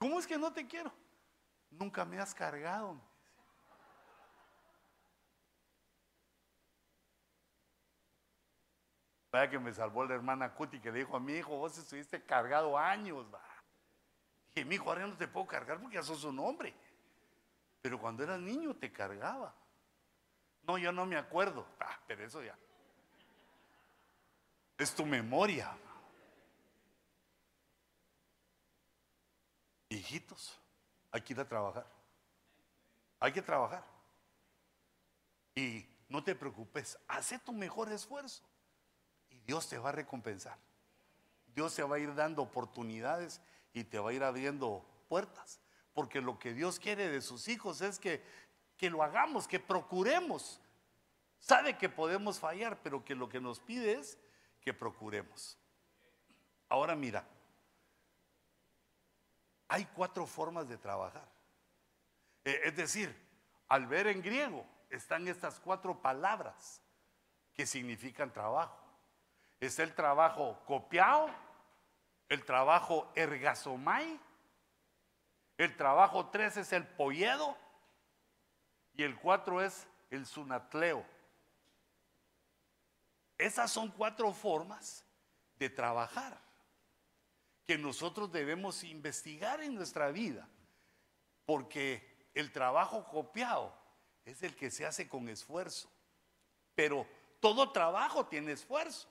¿Cómo 0.01 0.17
es 0.17 0.25
que 0.25 0.35
no 0.35 0.51
te 0.51 0.65
quiero? 0.65 0.91
Nunca 1.69 2.03
me 2.03 2.19
has 2.19 2.33
cargado. 2.33 2.99
Vaya 9.31 9.47
que 9.47 9.59
me 9.59 9.71
salvó 9.71 10.03
la 10.03 10.15
hermana 10.15 10.55
Cuti 10.55 10.79
que 10.79 10.91
le 10.91 10.97
dijo 10.97 11.15
a 11.15 11.19
mi 11.19 11.33
hijo, 11.33 11.55
vos 11.55 11.77
estuviste 11.77 12.25
cargado 12.25 12.75
años, 12.79 13.31
va. 13.31 13.45
Dije, 14.55 14.65
mi 14.65 14.73
hijo, 14.73 14.89
ahora 14.89 15.05
no 15.05 15.15
te 15.15 15.27
puedo 15.27 15.45
cargar 15.45 15.79
porque 15.79 15.97
ya 15.97 16.03
sos 16.03 16.23
un 16.23 16.39
hombre. 16.39 16.73
Pero 17.83 18.01
cuando 18.01 18.23
eras 18.23 18.39
niño 18.39 18.75
te 18.75 18.91
cargaba. 18.91 19.53
No, 20.63 20.79
yo 20.79 20.91
no 20.91 21.05
me 21.05 21.15
acuerdo. 21.15 21.67
Ah, 21.79 21.99
pero 22.07 22.25
eso 22.25 22.41
ya. 22.41 22.57
Es 24.79 24.95
tu 24.95 25.05
memoria. 25.05 25.77
Hijitos, 29.91 30.57
hay 31.11 31.19
que 31.21 31.33
ir 31.33 31.39
a 31.41 31.47
trabajar. 31.47 31.85
Hay 33.19 33.33
que 33.33 33.41
trabajar. 33.41 33.83
Y 35.53 35.85
no 36.07 36.23
te 36.23 36.33
preocupes, 36.33 36.97
hace 37.09 37.37
tu 37.39 37.51
mejor 37.51 37.91
esfuerzo. 37.91 38.41
Dios 39.45 39.67
te 39.67 39.77
va 39.77 39.89
a 39.89 39.91
recompensar. 39.91 40.57
Dios 41.53 41.75
te 41.75 41.83
va 41.83 41.97
a 41.97 41.99
ir 41.99 42.15
dando 42.15 42.41
oportunidades 42.41 43.41
y 43.73 43.83
te 43.83 43.99
va 43.99 44.11
a 44.11 44.13
ir 44.13 44.23
abriendo 44.23 44.85
puertas. 45.09 45.59
Porque 45.93 46.21
lo 46.21 46.39
que 46.39 46.53
Dios 46.53 46.79
quiere 46.79 47.09
de 47.09 47.21
sus 47.21 47.49
hijos 47.49 47.81
es 47.81 47.99
que, 47.99 48.23
que 48.77 48.89
lo 48.89 49.03
hagamos, 49.03 49.45
que 49.45 49.59
procuremos. 49.59 50.61
Sabe 51.37 51.77
que 51.77 51.89
podemos 51.89 52.39
fallar, 52.39 52.81
pero 52.81 53.03
que 53.03 53.13
lo 53.13 53.27
que 53.27 53.41
nos 53.41 53.59
pide 53.59 53.93
es 53.99 54.17
que 54.61 54.73
procuremos. 54.73 55.57
Ahora 56.69 56.95
mira, 56.95 57.27
hay 59.71 59.85
cuatro 59.85 60.27
formas 60.27 60.69
de 60.69 60.77
trabajar. 60.77 61.27
Eh, 62.45 62.61
es 62.65 62.75
decir, 62.75 63.15
al 63.67 63.87
ver 63.87 64.07
en 64.07 64.21
griego 64.21 64.65
están 64.89 65.27
estas 65.27 65.59
cuatro 65.59 66.01
palabras 66.01 66.81
que 67.53 67.65
significan 67.65 68.31
trabajo 68.31 68.81
es 69.61 69.77
el 69.77 69.93
trabajo 69.93 70.59
copiado, 70.65 71.29
el 72.27 72.43
trabajo 72.43 73.11
ergasomai, 73.15 74.19
el 75.57 75.77
trabajo 75.77 76.29
3 76.29 76.57
es 76.57 76.73
el 76.73 76.87
polledo 76.87 77.55
y 78.93 79.03
el 79.03 79.15
4 79.19 79.61
es 79.61 79.87
el 80.09 80.25
sunatleo. 80.25 81.05
Esas 83.37 83.71
son 83.71 83.89
cuatro 83.91 84.33
formas 84.33 85.05
de 85.57 85.69
trabajar 85.69 86.39
que 87.65 87.77
nosotros 87.77 88.31
debemos 88.31 88.83
investigar 88.83 89.61
en 89.61 89.75
nuestra 89.75 90.11
vida, 90.11 90.47
porque 91.45 92.29
el 92.33 92.51
trabajo 92.51 93.05
copiado 93.05 93.73
es 94.25 94.43
el 94.43 94.55
que 94.55 94.71
se 94.71 94.85
hace 94.85 95.07
con 95.07 95.29
esfuerzo, 95.29 95.89
pero 96.75 97.07
todo 97.39 97.71
trabajo 97.71 98.25
tiene 98.25 98.53
esfuerzo. 98.53 99.09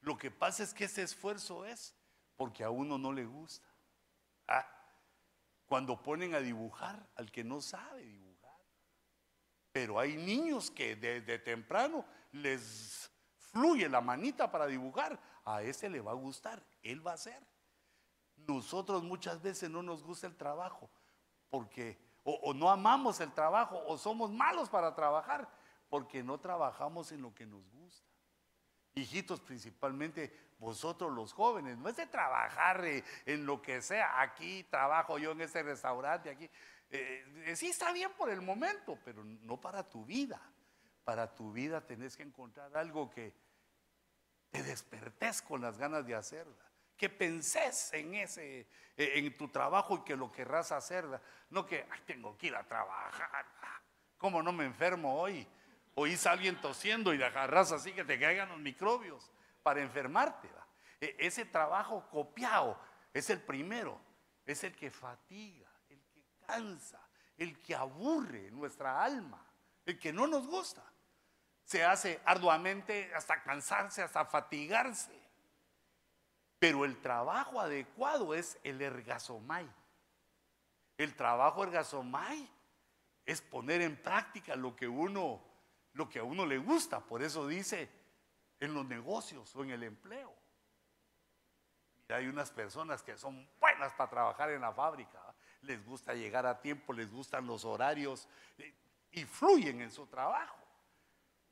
Lo 0.00 0.18
que 0.18 0.30
pasa 0.30 0.62
es 0.62 0.74
que 0.74 0.84
ese 0.84 1.02
esfuerzo 1.02 1.64
es 1.64 1.94
porque 2.36 2.64
a 2.64 2.70
uno 2.70 2.98
no 2.98 3.12
le 3.12 3.24
gusta. 3.24 3.66
Ah, 4.48 4.68
cuando 5.66 6.02
ponen 6.02 6.34
a 6.34 6.40
dibujar 6.40 7.08
al 7.16 7.30
que 7.30 7.42
no 7.42 7.60
sabe 7.60 8.04
dibujar. 8.04 8.60
Pero 9.72 9.98
hay 9.98 10.16
niños 10.16 10.70
que 10.70 10.94
desde 10.96 11.38
temprano 11.38 12.04
les 12.32 13.10
fluye 13.38 13.88
la 13.88 14.00
manita 14.00 14.50
para 14.50 14.66
dibujar. 14.66 15.18
A 15.46 15.62
ese 15.62 15.88
le 15.88 16.00
va 16.00 16.12
a 16.12 16.14
gustar, 16.14 16.62
él 16.82 17.06
va 17.06 17.12
a 17.12 17.14
hacer. 17.14 17.42
Nosotros 18.46 19.02
muchas 19.02 19.42
veces 19.42 19.70
no 19.70 19.82
nos 19.82 20.02
gusta 20.02 20.26
el 20.26 20.36
trabajo 20.36 20.90
porque 21.50 21.98
o 22.24 22.54
no 22.54 22.70
amamos 22.70 23.20
el 23.20 23.32
trabajo 23.32 23.82
o 23.86 23.98
somos 23.98 24.32
malos 24.32 24.70
para 24.70 24.94
trabajar 24.94 25.48
porque 25.90 26.22
no 26.22 26.38
trabajamos 26.38 27.12
en 27.12 27.20
lo 27.20 27.34
que 27.34 27.46
nos 27.46 27.68
gusta 27.70 28.14
hijitos 28.94 29.40
principalmente 29.40 30.32
vosotros 30.58 31.12
los 31.12 31.32
jóvenes, 31.32 31.76
no 31.78 31.88
es 31.88 31.96
de 31.96 32.06
trabajar 32.06 32.84
eh, 32.84 33.04
en 33.26 33.44
lo 33.44 33.60
que 33.60 33.82
sea, 33.82 34.20
aquí 34.20 34.64
trabajo 34.64 35.18
yo 35.18 35.32
en 35.32 35.40
este 35.42 35.62
restaurante, 35.62 36.30
aquí. 36.30 36.48
Eh, 36.90 37.24
eh, 37.46 37.56
sí 37.56 37.68
está 37.68 37.92
bien 37.92 38.12
por 38.12 38.30
el 38.30 38.40
momento, 38.40 38.98
pero 39.04 39.24
no 39.24 39.60
para 39.60 39.88
tu 39.88 40.04
vida. 40.04 40.40
Para 41.04 41.34
tu 41.34 41.52
vida 41.52 41.80
tenés 41.80 42.16
que 42.16 42.22
encontrar 42.22 42.74
algo 42.76 43.10
que 43.10 43.34
te 44.50 44.62
despertes 44.62 45.42
con 45.42 45.60
las 45.60 45.76
ganas 45.76 46.06
de 46.06 46.14
hacerla, 46.14 46.63
que 46.96 47.08
pensés 47.08 47.92
en 47.92 48.14
ese, 48.14 48.68
en 48.96 49.36
tu 49.36 49.48
trabajo 49.48 49.96
y 49.96 50.04
que 50.04 50.16
lo 50.16 50.30
querrás 50.30 50.72
hacer, 50.72 51.04
no 51.50 51.66
que 51.66 51.86
tengo 52.06 52.36
que 52.36 52.48
ir 52.48 52.56
a 52.56 52.66
trabajar, 52.66 53.46
¿cómo 54.18 54.42
no 54.42 54.52
me 54.52 54.64
enfermo 54.64 55.20
hoy? 55.20 55.46
oís 55.94 56.26
alguien 56.26 56.60
tosiendo 56.60 57.14
y 57.14 57.22
agarras 57.22 57.72
así 57.72 57.92
que 57.92 58.04
te 58.04 58.18
caigan 58.18 58.48
los 58.48 58.58
microbios 58.58 59.30
para 59.62 59.80
enfermarte. 59.80 60.48
E, 61.00 61.16
ese 61.18 61.44
trabajo 61.44 62.08
copiado 62.10 62.78
es 63.12 63.30
el 63.30 63.40
primero, 63.40 64.00
es 64.44 64.64
el 64.64 64.74
que 64.74 64.90
fatiga, 64.90 65.68
el 65.88 66.00
que 66.00 66.24
cansa, 66.46 67.00
el 67.36 67.60
que 67.60 67.74
aburre 67.74 68.50
nuestra 68.50 69.02
alma, 69.02 69.44
el 69.86 69.98
que 69.98 70.12
no 70.12 70.26
nos 70.26 70.46
gusta. 70.46 70.84
Se 71.64 71.84
hace 71.84 72.20
arduamente 72.24 73.12
hasta 73.14 73.42
cansarse, 73.42 74.02
hasta 74.02 74.24
fatigarse. 74.26 75.23
Pero 76.64 76.86
el 76.86 76.98
trabajo 77.02 77.60
adecuado 77.60 78.32
es 78.32 78.58
el 78.62 78.80
ergasomai. 78.80 79.70
El 80.96 81.14
trabajo 81.14 81.62
ergasomai 81.62 82.48
es 83.26 83.42
poner 83.42 83.82
en 83.82 84.00
práctica 84.00 84.56
lo 84.56 84.74
que 84.74 84.88
uno 84.88 85.44
lo 85.92 86.08
que 86.08 86.20
a 86.20 86.24
uno 86.24 86.46
le 86.46 86.56
gusta. 86.56 87.00
Por 87.00 87.22
eso 87.22 87.46
dice 87.46 87.90
en 88.60 88.72
los 88.72 88.86
negocios 88.86 89.54
o 89.54 89.62
en 89.62 89.72
el 89.72 89.82
empleo. 89.82 90.34
hay 92.08 92.28
unas 92.28 92.50
personas 92.50 93.02
que 93.02 93.18
son 93.18 93.46
buenas 93.60 93.92
para 93.92 94.08
trabajar 94.08 94.50
en 94.50 94.62
la 94.62 94.72
fábrica. 94.72 95.20
Les 95.60 95.84
gusta 95.84 96.14
llegar 96.14 96.46
a 96.46 96.62
tiempo, 96.62 96.94
les 96.94 97.12
gustan 97.12 97.46
los 97.46 97.66
horarios 97.66 98.26
eh, 98.56 98.74
y 99.10 99.26
fluyen 99.26 99.82
en 99.82 99.90
su 99.90 100.06
trabajo. 100.06 100.56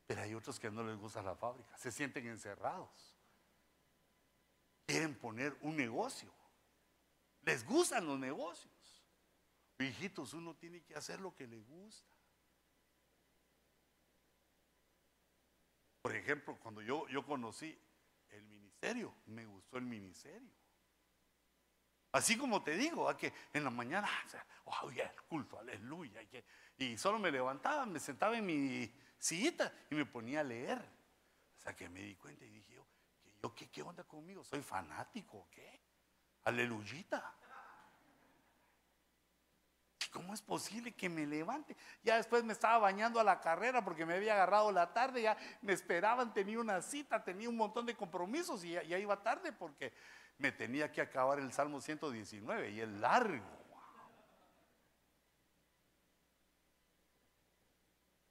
Pero 0.07 0.23
hay 0.23 0.35
otros 0.35 0.59
que 0.59 0.71
no 0.71 0.83
les 0.83 0.97
gusta 0.97 1.21
la 1.21 1.35
fábrica, 1.35 1.77
se 1.77 1.93
sienten 1.93 2.27
encerrados. 2.29 3.12
Quieren 4.93 5.14
poner 5.14 5.56
un 5.62 5.74
negocio. 5.74 6.31
Les 7.44 7.64
gustan 7.64 8.06
los 8.06 8.19
negocios. 8.19 8.70
Hijitos, 9.78 10.35
uno 10.35 10.55
tiene 10.55 10.82
que 10.82 10.94
hacer 10.94 11.19
lo 11.19 11.35
que 11.35 11.47
le 11.47 11.62
gusta. 11.62 12.14
Por 16.02 16.14
ejemplo, 16.14 16.59
cuando 16.59 16.82
yo, 16.82 17.09
yo 17.09 17.24
conocí 17.24 17.74
el 18.32 18.44
ministerio, 18.44 19.14
me 19.24 19.47
gustó 19.47 19.78
el 19.78 19.86
ministerio. 19.86 20.52
Así 22.12 22.36
como 22.36 22.62
te 22.62 22.77
digo, 22.77 23.09
a 23.09 23.16
que 23.16 23.32
en 23.55 23.64
la 23.64 23.70
mañana, 23.70 24.06
oh, 24.66 24.90
el 24.90 25.10
culto, 25.27 25.59
aleluya. 25.59 26.20
Y 26.77 26.98
solo 26.98 27.19
me 27.19 27.31
levantaba, 27.31 27.86
me 27.86 27.98
sentaba 27.98 28.36
en 28.36 28.44
mi 28.44 28.94
sillita 29.16 29.73
y 29.90 29.94
me 29.94 30.05
ponía 30.05 30.40
a 30.40 30.44
leer. 30.44 30.78
O 31.56 31.60
sea 31.62 31.74
que 31.74 31.89
me 31.89 32.02
di 32.02 32.14
cuenta 32.14 32.44
y 32.44 32.51
dije, 32.51 32.74
yo, 32.74 32.86
¿qué, 33.51 33.82
onda 33.82 34.05
conmigo? 34.05 34.44
¿Soy 34.44 34.62
fanático 34.62 35.48
qué? 35.51 35.81
Aleluyita. 36.44 37.35
¿Cómo 40.12 40.35
es 40.35 40.43
posible 40.43 40.93
que 40.93 41.09
me 41.09 41.27
levante? 41.27 41.74
Ya 42.02 42.16
después 42.16 42.44
me 42.44 42.52
estaba 42.52 42.78
bañando 42.78 43.19
a 43.19 43.24
la 43.24 43.40
carrera 43.40 43.82
porque 43.82 44.05
me 44.05 44.14
había 44.14 44.35
agarrado 44.35 44.70
la 44.70 44.93
tarde, 44.93 45.23
ya 45.23 45.36
me 45.62 45.73
esperaban, 45.73 46.35
tenía 46.35 46.60
una 46.60 46.82
cita, 46.82 47.24
tenía 47.24 47.48
un 47.48 47.56
montón 47.56 47.86
de 47.86 47.97
compromisos 47.97 48.62
y 48.62 48.73
ya, 48.73 48.98
iba 48.98 49.23
tarde 49.23 49.52
porque 49.52 49.94
me 50.36 50.52
tenía 50.52 50.93
que 50.93 51.01
acabar 51.01 51.39
el 51.39 51.51
Salmo 51.52 51.81
119 51.81 52.70
y 52.70 52.81
es 52.81 52.89
largo. 52.89 53.62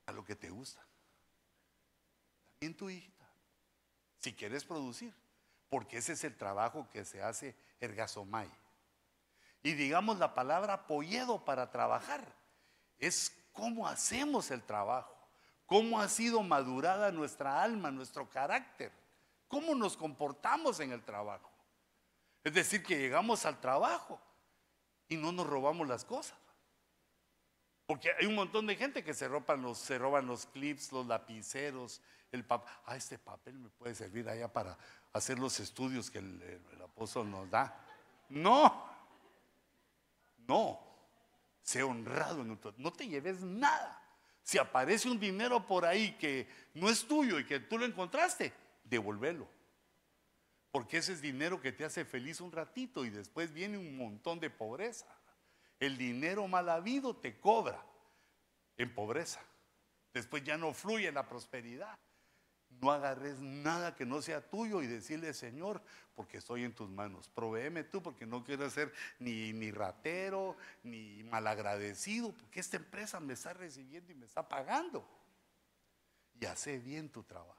A 0.05 0.11
lo 0.11 0.23
que 0.23 0.35
te 0.35 0.49
gusta. 0.49 0.85
También 2.59 2.77
tu 2.77 2.89
hijita. 2.89 3.20
Si 4.21 4.33
quieres 4.33 4.63
producir, 4.63 5.13
porque 5.69 5.97
ese 5.97 6.13
es 6.13 6.23
el 6.23 6.35
trabajo 6.35 6.87
que 6.89 7.05
se 7.05 7.21
hace 7.21 7.55
ergasomai 7.79 8.49
y 9.63 9.73
digamos 9.73 10.17
la 10.17 10.33
palabra 10.33 10.87
polledo 10.87 11.43
para 11.43 11.69
trabajar. 11.69 12.25
Es 12.99 13.35
cómo 13.53 13.87
hacemos 13.87 14.51
el 14.51 14.63
trabajo, 14.63 15.15
cómo 15.65 15.99
ha 15.99 16.07
sido 16.07 16.41
madurada 16.41 17.11
nuestra 17.11 17.61
alma, 17.61 17.91
nuestro 17.91 18.29
carácter, 18.29 18.91
cómo 19.47 19.75
nos 19.75 19.97
comportamos 19.97 20.79
en 20.79 20.91
el 20.91 21.03
trabajo. 21.03 21.49
Es 22.43 22.53
decir, 22.53 22.83
que 22.83 22.97
llegamos 22.97 23.45
al 23.45 23.59
trabajo 23.59 24.19
y 25.07 25.17
no 25.17 25.31
nos 25.31 25.45
robamos 25.45 25.87
las 25.87 26.05
cosas. 26.05 26.37
Porque 27.85 28.09
hay 28.19 28.25
un 28.25 28.35
montón 28.35 28.65
de 28.65 28.75
gente 28.75 29.03
que 29.03 29.13
se 29.13 29.27
roban 29.27 29.61
los 29.61 30.45
clips, 30.47 30.91
los 30.91 31.05
lapiceros, 31.05 32.01
el 32.31 32.45
papel. 32.45 32.73
Ah, 32.85 32.95
este 32.95 33.17
papel 33.17 33.57
me 33.57 33.69
puede 33.69 33.95
servir 33.95 34.27
allá 34.29 34.51
para 34.51 34.77
hacer 35.13 35.39
los 35.39 35.59
estudios 35.59 36.09
que 36.09 36.19
el, 36.19 36.41
el 36.71 36.81
apóstol 36.81 37.29
nos 37.29 37.49
da. 37.49 37.85
No, 38.29 38.89
no, 40.47 40.79
sé 41.61 41.83
honrado 41.83 42.41
en 42.41 42.57
tu, 42.57 42.73
no 42.77 42.91
te 42.91 43.07
lleves 43.07 43.41
nada. 43.41 43.97
Si 44.43 44.57
aparece 44.57 45.09
un 45.09 45.19
dinero 45.19 45.65
por 45.65 45.85
ahí 45.85 46.17
que 46.17 46.47
no 46.73 46.89
es 46.89 47.05
tuyo 47.07 47.39
y 47.39 47.45
que 47.45 47.59
tú 47.59 47.77
lo 47.77 47.85
encontraste, 47.85 48.53
devuélvelo. 48.83 49.47
Porque 50.71 50.97
ese 50.97 51.13
es 51.13 51.21
dinero 51.21 51.59
que 51.61 51.71
te 51.71 51.85
hace 51.85 52.05
feliz 52.05 52.41
un 52.41 52.51
ratito 52.51 53.05
y 53.05 53.09
después 53.09 53.53
viene 53.53 53.77
un 53.77 53.97
montón 53.97 54.39
de 54.39 54.49
pobreza. 54.49 55.05
El 55.79 55.97
dinero 55.97 56.47
mal 56.47 56.69
habido 56.69 57.15
te 57.15 57.39
cobra 57.39 57.83
en 58.77 58.93
pobreza. 58.93 59.41
Después 60.13 60.43
ya 60.43 60.57
no 60.57 60.73
fluye 60.73 61.11
la 61.11 61.27
prosperidad. 61.27 61.97
No 62.81 62.91
agarres 62.91 63.39
nada 63.39 63.95
que 63.95 64.07
no 64.07 64.23
sea 64.23 64.41
tuyo 64.41 64.81
y 64.81 64.87
decirle, 64.87 65.33
Señor, 65.35 65.81
porque 66.15 66.37
estoy 66.37 66.63
en 66.63 66.73
tus 66.73 66.89
manos. 66.89 67.29
Provéeme 67.29 67.83
tú 67.83 68.01
porque 68.01 68.25
no 68.25 68.43
quiero 68.43 68.67
ser 68.71 68.91
ni, 69.19 69.53
ni 69.53 69.69
ratero, 69.69 70.57
ni 70.81 71.23
malagradecido, 71.25 72.31
porque 72.33 72.59
esta 72.59 72.77
empresa 72.77 73.19
me 73.19 73.33
está 73.33 73.53
recibiendo 73.53 74.11
y 74.11 74.15
me 74.15 74.25
está 74.25 74.47
pagando. 74.47 75.07
Y 76.39 76.45
hace 76.47 76.79
bien 76.79 77.09
tu 77.09 77.21
trabajo. 77.21 77.55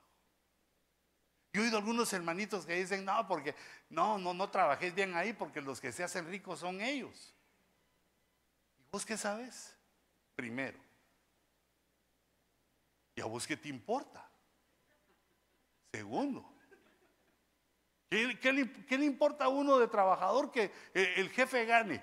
Yo 1.53 1.61
he 1.61 1.67
oído 1.67 1.79
algunos 1.79 2.13
hermanitos 2.13 2.67
que 2.67 2.75
dicen, 2.75 3.05
no, 3.05 3.29
porque 3.29 3.55
no, 3.91 4.19
no, 4.19 4.35
no 4.35 4.51
trabajéis 4.51 4.93
bien 4.93 5.15
ahí 5.15 5.33
porque 5.33 5.61
los 5.61 5.81
que 5.81 5.93
se 5.93 6.03
hacen 6.03 6.27
ricos 6.27 6.59
son 6.59 6.81
ellos. 6.81 7.33
¿Y 8.81 8.83
vos 8.91 9.07
qué 9.07 9.17
sabes? 9.17 9.77
Primero. 10.35 10.79
¿Y 13.15 13.21
a 13.21 13.27
vos 13.27 13.47
qué 13.47 13.57
te 13.57 13.69
importa? 13.69 14.32
Segundo, 15.93 16.43
¿qué, 18.09 18.53
le, 18.53 19.05
importa 19.05 19.45
a 19.45 19.49
uno 19.49 19.79
de 19.79 19.89
trabajador 19.89 20.51
que 20.51 20.73
el 20.95 21.29
jefe 21.31 21.67
gane? 21.67 22.03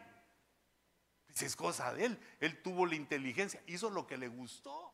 Dice, 1.27 1.47
es 1.47 1.55
cosa 1.55 1.91
de 1.93 2.05
él. 2.05 2.19
Él 2.39 2.61
tuvo 2.61 2.85
la 2.85 2.95
inteligencia, 2.95 3.61
hizo 3.65 3.89
lo 3.89 4.05
que 4.05 4.17
le 4.17 4.27
gustó. 4.27 4.93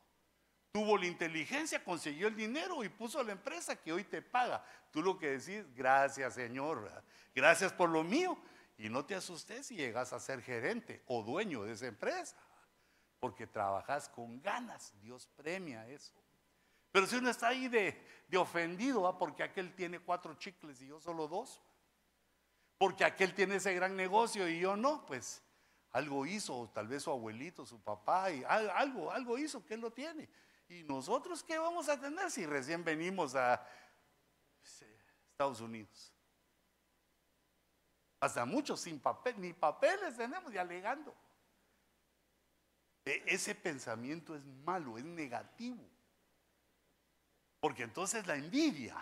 Tuvo 0.72 0.96
la 0.96 1.06
inteligencia, 1.06 1.84
consiguió 1.84 2.28
el 2.28 2.36
dinero 2.36 2.84
y 2.84 2.88
puso 2.88 3.20
a 3.20 3.24
la 3.24 3.32
empresa 3.32 3.76
que 3.76 3.92
hoy 3.92 4.04
te 4.04 4.22
paga. 4.22 4.64
Tú 4.90 5.02
lo 5.02 5.18
que 5.18 5.38
decís, 5.38 5.64
gracias 5.74 6.34
Señor, 6.34 6.90
gracias 7.34 7.72
por 7.72 7.90
lo 7.90 8.02
mío. 8.02 8.38
Y 8.78 8.88
no 8.88 9.04
te 9.04 9.14
asustes 9.14 9.66
si 9.66 9.76
llegas 9.76 10.12
a 10.12 10.20
ser 10.20 10.42
gerente 10.42 11.02
o 11.06 11.22
dueño 11.22 11.64
de 11.64 11.72
esa 11.72 11.86
empresa, 11.86 12.36
porque 13.18 13.46
trabajas 13.46 14.08
con 14.08 14.40
ganas. 14.42 14.92
Dios 15.00 15.28
premia 15.34 15.88
eso. 15.88 16.14
Pero 16.96 17.06
si 17.06 17.16
uno 17.16 17.28
está 17.28 17.48
ahí 17.48 17.68
de, 17.68 17.94
ofendido, 18.38 19.18
porque 19.18 19.42
aquel 19.42 19.74
tiene 19.74 20.00
cuatro 20.00 20.32
chicles 20.32 20.80
y 20.80 20.86
yo 20.86 20.98
solo 20.98 21.28
dos, 21.28 21.60
porque 22.78 23.04
aquel 23.04 23.34
tiene 23.34 23.56
ese 23.56 23.74
gran 23.74 23.94
negocio 23.94 24.48
y 24.48 24.60
yo 24.60 24.78
no, 24.78 25.04
pues 25.04 25.42
algo 25.90 26.24
hizo, 26.24 26.70
tal 26.72 26.88
vez 26.88 27.02
su 27.02 27.10
abuelito, 27.10 27.66
su 27.66 27.82
papá, 27.82 28.30
y 28.30 28.42
algo, 28.44 29.12
algo 29.12 29.36
hizo 29.36 29.62
que 29.66 29.74
él 29.74 29.82
lo 29.82 29.92
tiene. 29.92 30.26
¿Y 30.70 30.84
nosotros 30.84 31.42
qué 31.42 31.58
vamos 31.58 31.86
a 31.90 32.00
tener 32.00 32.30
si 32.30 32.46
recién 32.46 32.82
venimos 32.82 33.34
a 33.34 33.62
Estados 35.32 35.60
Unidos? 35.60 36.14
Hasta 38.20 38.46
muchos 38.46 38.80
sin 38.80 38.98
papel, 39.00 39.38
ni 39.38 39.52
papeles 39.52 40.16
tenemos 40.16 40.50
y 40.50 40.56
alegando. 40.56 41.14
E, 43.04 43.22
ese 43.26 43.54
pensamiento 43.54 44.34
es 44.34 44.46
malo, 44.46 44.96
es 44.96 45.04
negativo. 45.04 45.94
Porque 47.66 47.82
entonces 47.82 48.24
la 48.28 48.36
envidia 48.36 48.94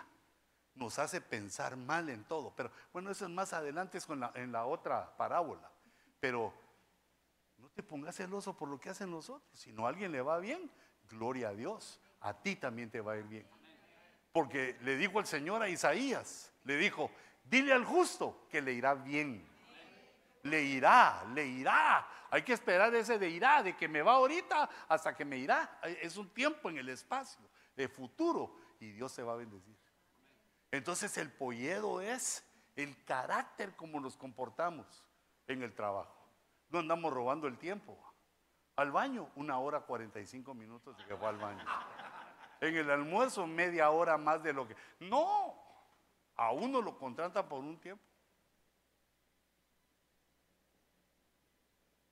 nos 0.76 0.98
hace 0.98 1.20
pensar 1.20 1.76
mal 1.76 2.08
en 2.08 2.24
todo. 2.24 2.50
Pero 2.56 2.70
bueno, 2.94 3.10
eso 3.10 3.26
es 3.26 3.30
más 3.30 3.52
adelante, 3.52 3.98
en 4.36 4.52
la 4.52 4.64
otra 4.64 5.14
parábola. 5.18 5.70
Pero 6.18 6.50
no 7.58 7.68
te 7.68 7.82
pongas 7.82 8.16
celoso 8.16 8.56
por 8.56 8.70
lo 8.70 8.80
que 8.80 8.88
hacen 8.88 9.10
los 9.10 9.28
otros. 9.28 9.60
Si 9.60 9.70
no 9.70 9.84
a 9.84 9.90
alguien 9.90 10.10
le 10.12 10.22
va 10.22 10.38
bien, 10.38 10.70
gloria 11.10 11.50
a 11.50 11.52
Dios. 11.52 12.00
A 12.22 12.32
ti 12.32 12.56
también 12.56 12.90
te 12.90 13.02
va 13.02 13.12
a 13.12 13.16
ir 13.18 13.24
bien. 13.24 13.46
Porque 14.32 14.78
le 14.80 14.96
dijo 14.96 15.20
el 15.20 15.26
Señor 15.26 15.60
a 15.60 15.68
Isaías, 15.68 16.50
le 16.64 16.78
dijo, 16.78 17.10
dile 17.44 17.74
al 17.74 17.84
justo 17.84 18.46
que 18.48 18.62
le 18.62 18.72
irá 18.72 18.94
bien. 18.94 19.46
Le 20.44 20.62
irá, 20.62 21.22
le 21.34 21.46
irá. 21.46 22.08
Hay 22.30 22.40
que 22.40 22.54
esperar 22.54 22.94
ese 22.94 23.18
de 23.18 23.28
irá, 23.28 23.62
de 23.62 23.76
que 23.76 23.88
me 23.88 24.00
va 24.00 24.12
ahorita 24.12 24.70
hasta 24.88 25.14
que 25.14 25.26
me 25.26 25.36
irá. 25.36 25.80
Es 26.00 26.16
un 26.16 26.30
tiempo 26.30 26.70
en 26.70 26.78
el 26.78 26.88
espacio 26.88 27.44
de 27.76 27.88
futuro 27.88 28.54
y 28.80 28.90
Dios 28.90 29.12
se 29.12 29.22
va 29.22 29.32
a 29.32 29.36
bendecir. 29.36 29.76
Entonces 30.70 31.16
el 31.18 31.30
polledo 31.30 32.00
es 32.00 32.44
el 32.76 33.04
carácter 33.04 33.74
como 33.76 34.00
nos 34.00 34.16
comportamos 34.16 35.04
en 35.46 35.62
el 35.62 35.74
trabajo. 35.74 36.14
No 36.70 36.80
andamos 36.80 37.12
robando 37.12 37.46
el 37.46 37.58
tiempo. 37.58 37.96
Al 38.76 38.90
baño, 38.90 39.30
una 39.36 39.58
hora 39.58 39.80
45 39.80 40.52
minutos 40.54 40.96
de 40.96 41.04
que 41.04 41.16
fue 41.16 41.28
al 41.28 41.38
baño. 41.38 41.64
En 42.60 42.76
el 42.76 42.90
almuerzo, 42.90 43.46
media 43.46 43.90
hora 43.90 44.18
más 44.18 44.42
de 44.42 44.52
lo 44.52 44.66
que... 44.66 44.74
No, 44.98 45.54
a 46.34 46.50
uno 46.50 46.82
lo 46.82 46.98
contrata 46.98 47.48
por 47.48 47.60
un 47.60 47.78
tiempo. 47.78 48.02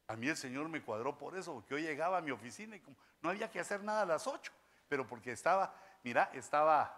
A 0.06 0.14
mí 0.14 0.28
el 0.28 0.36
Señor 0.36 0.68
me 0.68 0.82
cuadró 0.82 1.16
por 1.16 1.36
eso, 1.36 1.54
porque 1.54 1.70
yo 1.70 1.78
llegaba 1.78 2.18
a 2.18 2.20
mi 2.20 2.30
oficina 2.30 2.76
y 2.76 2.80
como 2.80 2.96
no 3.22 3.30
había 3.30 3.50
que 3.50 3.58
hacer 3.58 3.82
nada 3.82 4.02
a 4.02 4.06
las 4.06 4.26
8 4.26 4.52
pero 4.92 5.06
porque 5.06 5.32
estaba, 5.32 5.74
mira, 6.04 6.30
estaba, 6.34 6.94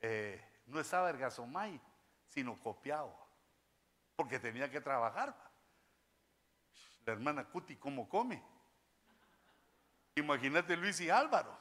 eh, 0.00 0.40
no 0.66 0.78
estaba 0.78 1.10
ergasomay, 1.10 1.80
sino 2.28 2.56
copiado, 2.60 3.12
porque 4.14 4.38
tenía 4.38 4.70
que 4.70 4.80
trabajar. 4.80 5.34
La 7.04 7.14
hermana 7.14 7.44
Cuti, 7.44 7.74
¿cómo 7.74 8.08
come? 8.08 8.40
Imagínate 10.14 10.76
Luis 10.76 11.00
y 11.00 11.10
Álvaro. 11.10 11.58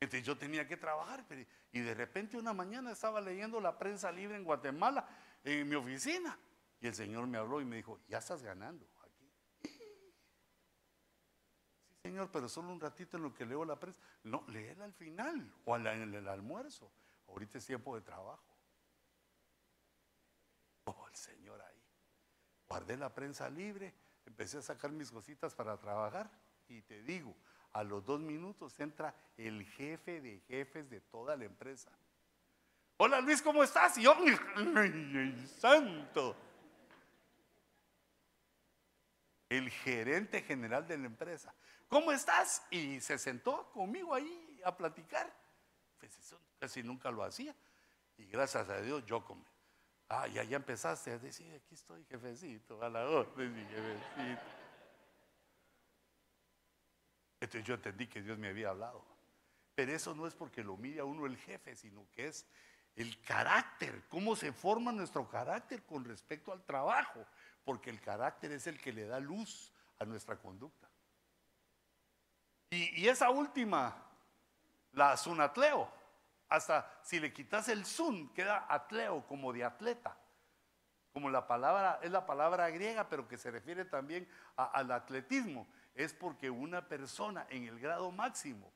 Entonces 0.00 0.24
yo 0.24 0.38
tenía 0.38 0.66
que 0.66 0.78
trabajar. 0.78 1.26
y 1.72 1.80
de 1.80 1.92
repente 1.92 2.38
una 2.38 2.54
mañana 2.54 2.92
estaba 2.92 3.20
leyendo 3.20 3.60
la 3.60 3.78
prensa 3.78 4.10
libre 4.10 4.36
en 4.36 4.44
Guatemala, 4.44 5.06
en 5.44 5.68
mi 5.68 5.74
oficina. 5.74 6.38
Y 6.80 6.86
el 6.86 6.94
Señor 6.94 7.26
me 7.26 7.36
habló 7.36 7.60
y 7.60 7.66
me 7.66 7.76
dijo, 7.76 8.00
ya 8.08 8.16
estás 8.16 8.42
ganando 8.42 8.86
aquí. 9.02 9.30
Sí, 9.62 9.72
Señor, 12.02 12.30
pero 12.32 12.48
solo 12.48 12.72
un 12.72 12.80
ratito 12.80 13.16
en 13.16 13.22
lo 13.22 13.32
que 13.32 13.46
leo 13.46 13.64
la 13.64 13.78
prensa. 13.78 14.00
No, 14.24 14.44
léela 14.48 14.84
al 14.84 14.92
final 14.92 15.54
o 15.64 15.76
en 15.76 16.14
el 16.14 16.28
almuerzo. 16.28 16.90
Ahorita 17.28 17.58
es 17.58 17.66
tiempo 17.66 17.94
de 17.94 18.00
trabajo. 18.00 18.42
Oh, 20.84 21.06
el 21.08 21.16
Señor 21.16 21.60
ahí. 21.60 21.80
Guardé 22.68 22.96
la 22.96 23.14
prensa 23.14 23.48
libre, 23.48 23.94
empecé 24.26 24.58
a 24.58 24.62
sacar 24.62 24.90
mis 24.90 25.12
cositas 25.12 25.54
para 25.54 25.76
trabajar 25.78 26.28
y 26.68 26.82
te 26.82 27.02
digo, 27.02 27.36
a 27.72 27.84
los 27.84 28.04
dos 28.04 28.20
minutos 28.20 28.78
entra 28.80 29.14
el 29.36 29.64
jefe 29.64 30.20
de 30.20 30.40
jefes 30.40 30.90
de 30.90 31.00
toda 31.00 31.36
la 31.36 31.44
empresa. 31.44 31.92
Hola 32.96 33.20
Luis, 33.20 33.40
¿cómo 33.42 33.62
estás? 33.62 33.96
Y 33.98 34.02
yo, 34.02 34.16
santo. 35.58 36.36
El 39.48 39.70
gerente 39.70 40.42
general 40.42 40.86
de 40.86 40.98
la 40.98 41.06
empresa. 41.06 41.54
¿Cómo 41.92 42.10
estás? 42.10 42.62
Y 42.70 43.02
se 43.02 43.18
sentó 43.18 43.70
conmigo 43.70 44.14
ahí 44.14 44.58
a 44.64 44.74
platicar. 44.74 45.30
Pues 45.98 46.18
eso 46.18 46.40
casi 46.58 46.82
nunca 46.82 47.10
lo 47.10 47.22
hacía. 47.22 47.54
Y 48.16 48.24
gracias 48.24 48.66
a 48.70 48.80
Dios 48.80 49.04
yo 49.04 49.22
comí. 49.22 49.44
Ah, 50.08 50.26
ya, 50.26 50.42
ya 50.42 50.56
empezaste 50.56 51.10
a 51.10 51.18
decir, 51.18 51.54
aquí 51.54 51.74
estoy, 51.74 52.02
jefecito, 52.06 52.82
a 52.82 52.88
la 52.88 53.06
orden, 53.06 53.54
jefecito. 53.68 54.42
Entonces 57.40 57.64
yo 57.64 57.74
entendí 57.74 58.06
que 58.06 58.22
Dios 58.22 58.38
me 58.38 58.48
había 58.48 58.70
hablado. 58.70 59.04
Pero 59.74 59.92
eso 59.92 60.14
no 60.14 60.26
es 60.26 60.34
porque 60.34 60.64
lo 60.64 60.78
mire 60.78 61.00
a 61.00 61.04
uno 61.04 61.26
el 61.26 61.36
jefe, 61.36 61.76
sino 61.76 62.08
que 62.10 62.28
es 62.28 62.46
el 62.96 63.20
carácter, 63.20 64.04
cómo 64.08 64.34
se 64.34 64.54
forma 64.54 64.92
nuestro 64.92 65.28
carácter 65.28 65.82
con 65.82 66.06
respecto 66.06 66.52
al 66.52 66.64
trabajo, 66.64 67.26
porque 67.64 67.90
el 67.90 68.00
carácter 68.00 68.52
es 68.52 68.66
el 68.66 68.80
que 68.80 68.94
le 68.94 69.04
da 69.04 69.20
luz 69.20 69.74
a 69.98 70.06
nuestra 70.06 70.38
conducta. 70.38 70.88
Y, 72.72 73.06
esa 73.06 73.28
última, 73.28 73.94
la 74.92 75.14
sunatleo, 75.18 75.92
hasta 76.48 76.90
si 77.02 77.20
le 77.20 77.30
quitas 77.30 77.68
el 77.68 77.84
sun, 77.84 78.32
queda 78.32 78.66
atleo 78.66 79.26
como 79.26 79.52
de 79.52 79.62
atleta. 79.62 80.16
Como 81.12 81.28
la 81.28 81.46
palabra, 81.46 82.00
es 82.02 82.10
la 82.10 82.24
palabra 82.24 82.70
griega, 82.70 83.10
pero 83.10 83.28
que 83.28 83.36
se 83.36 83.50
refiere 83.50 83.84
también 83.84 84.26
al 84.56 84.90
atletismo 84.90 85.68
es 85.94 86.14
porque 86.14 86.48
una 86.48 86.88
persona 86.88 87.46
en 87.50 87.64
el 87.64 87.78
grado 87.78 88.10
máximo, 88.10 88.72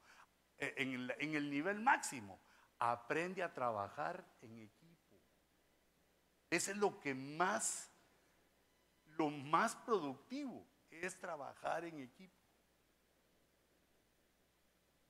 eh, 0.58 0.74
en 0.76 1.34
el, 1.34 1.50
nivel 1.50 1.80
máximo, 1.80 2.38
aprende 2.78 3.42
a 3.42 3.54
trabajar 3.54 4.22
en 4.42 4.58
equipo. 4.58 5.16
Eso 6.50 6.70
es 6.70 6.76
lo 6.76 7.00
que 7.00 7.14
más, 7.14 7.90
lo 9.06 9.30
más 9.30 9.74
productivo 9.74 10.68
es 10.90 11.18
trabajar 11.18 11.86
en 11.86 12.00
equipo. 12.00 12.45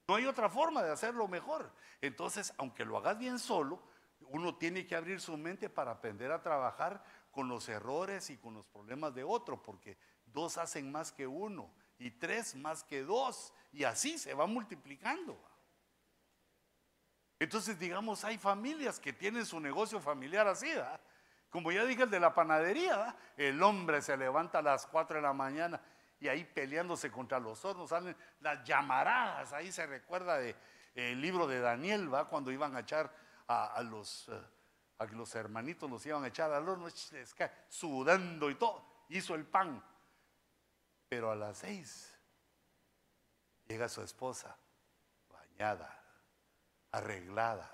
No 0.08 0.14
hay 0.14 0.26
otra 0.26 0.48
forma 0.48 0.82
de 0.82 0.92
hacerlo 0.92 1.26
mejor. 1.26 1.70
Entonces, 2.00 2.52
aunque 2.58 2.84
lo 2.84 2.96
hagas 2.96 3.18
bien 3.18 3.38
solo, 3.38 3.82
uno 4.28 4.56
tiene 4.56 4.86
que 4.86 4.96
abrir 4.96 5.20
su 5.20 5.36
mente 5.36 5.68
para 5.68 5.92
aprender 5.92 6.30
a 6.30 6.42
trabajar 6.42 7.02
con 7.30 7.48
los 7.48 7.68
errores 7.68 8.30
y 8.30 8.38
con 8.38 8.54
los 8.54 8.66
problemas 8.66 9.14
de 9.14 9.24
otro, 9.24 9.62
porque 9.62 9.98
dos 10.24 10.58
hacen 10.58 10.90
más 10.90 11.12
que 11.12 11.26
uno 11.26 11.70
y 11.98 12.10
tres 12.10 12.54
más 12.54 12.84
que 12.84 13.02
dos, 13.02 13.52
y 13.72 13.84
así 13.84 14.18
se 14.18 14.34
va 14.34 14.46
multiplicando. 14.46 15.38
Entonces, 17.38 17.78
digamos, 17.78 18.24
hay 18.24 18.38
familias 18.38 18.98
que 18.98 19.12
tienen 19.12 19.44
su 19.44 19.60
negocio 19.60 20.00
familiar 20.00 20.46
así, 20.46 20.70
como 21.50 21.72
ya 21.72 21.84
dije 21.84 22.04
el 22.04 22.10
de 22.10 22.20
la 22.20 22.34
panadería, 22.34 23.16
el 23.36 23.62
hombre 23.62 24.02
se 24.02 24.16
levanta 24.16 24.58
a 24.58 24.62
las 24.62 24.86
cuatro 24.86 25.16
de 25.16 25.22
la 25.22 25.32
mañana 25.32 25.80
y 26.20 26.28
ahí 26.28 26.44
peleándose 26.44 27.10
contra 27.10 27.38
los 27.38 27.64
hornos, 27.64 27.90
salen 27.90 28.16
las 28.40 28.64
llamaradas, 28.64 29.52
ahí 29.52 29.70
se 29.70 29.86
recuerda 29.86 30.38
del 30.38 30.56
de, 30.94 31.14
libro 31.14 31.46
de 31.46 31.60
Daniel, 31.60 32.12
¿va? 32.12 32.28
cuando 32.28 32.50
iban 32.50 32.74
a 32.76 32.80
echar 32.80 33.12
a, 33.48 33.82
los, 33.82 34.28
eh, 34.28 34.40
a 34.98 35.04
los 35.06 35.34
hermanitos, 35.34 35.90
los 35.90 36.04
iban 36.06 36.24
a 36.24 36.28
echar 36.28 36.52
al 36.52 36.68
horno, 36.68 36.88
sudando 37.68 38.50
y 38.50 38.54
todo, 38.54 38.84
hizo 39.10 39.34
el 39.34 39.44
pan, 39.44 39.82
pero 41.08 41.30
a 41.30 41.36
las 41.36 41.58
seis 41.58 42.18
llega 43.66 43.88
su 43.88 44.02
esposa, 44.02 44.56
bañada, 45.30 46.02
arreglada, 46.92 47.70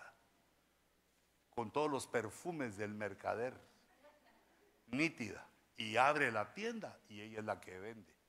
con 1.54 1.70
todos 1.70 1.90
los 1.90 2.06
perfumes 2.06 2.76
del 2.76 2.94
mercader, 2.94 3.54
nítida, 4.86 5.46
y 5.76 5.96
abre 5.96 6.30
la 6.32 6.52
tienda 6.52 6.98
y 7.08 7.20
ella 7.20 7.38
es 7.40 7.44
la 7.44 7.60
que 7.60 7.78
vende. 7.78 8.21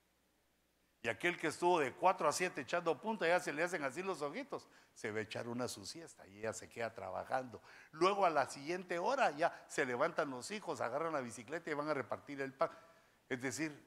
Y 1.06 1.10
aquel 1.10 1.38
que 1.38 1.48
estuvo 1.48 1.80
de 1.80 1.92
4 1.94 2.30
a 2.30 2.32
7 2.32 2.62
echando 2.62 2.98
punta, 2.98 3.28
ya 3.28 3.38
se 3.42 3.52
le 3.52 3.62
hacen 3.62 3.84
así 3.84 4.02
los 4.02 4.22
ojitos, 4.22 4.70
se 4.94 5.12
va 5.12 5.20
a 5.20 5.24
echar 5.24 5.50
una 5.50 5.68
su 5.68 5.86
siesta 5.86 6.26
y 6.28 6.40
ella 6.40 6.54
se 6.54 6.70
queda 6.70 6.94
trabajando. 6.94 7.62
Luego 7.92 8.26
a 8.26 8.30
la 8.30 8.50
siguiente 8.50 8.98
hora 9.00 9.32
ya 9.32 9.66
se 9.68 9.86
levantan 9.86 10.30
los 10.30 10.50
hijos, 10.52 10.80
agarran 10.80 11.12
la 11.12 11.20
bicicleta 11.20 11.70
y 11.70 11.74
van 11.74 11.90
a 11.90 11.94
repartir 11.94 12.40
el 12.40 12.54
pan. 12.54 12.72
Es 13.28 13.42
decir, 13.42 13.78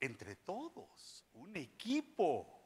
entre 0.00 0.34
todos, 0.34 1.26
un 1.34 1.54
equipo. 1.58 2.58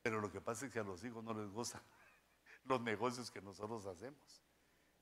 Pero 0.00 0.22
lo 0.22 0.32
que 0.32 0.40
pasa 0.40 0.64
es 0.64 0.72
que 0.72 0.78
a 0.78 0.84
los 0.84 1.04
hijos 1.04 1.22
no 1.22 1.34
les 1.34 1.50
gustan 1.50 1.82
los 2.64 2.80
negocios 2.80 3.30
que 3.30 3.42
nosotros 3.42 3.84
hacemos. 3.84 4.42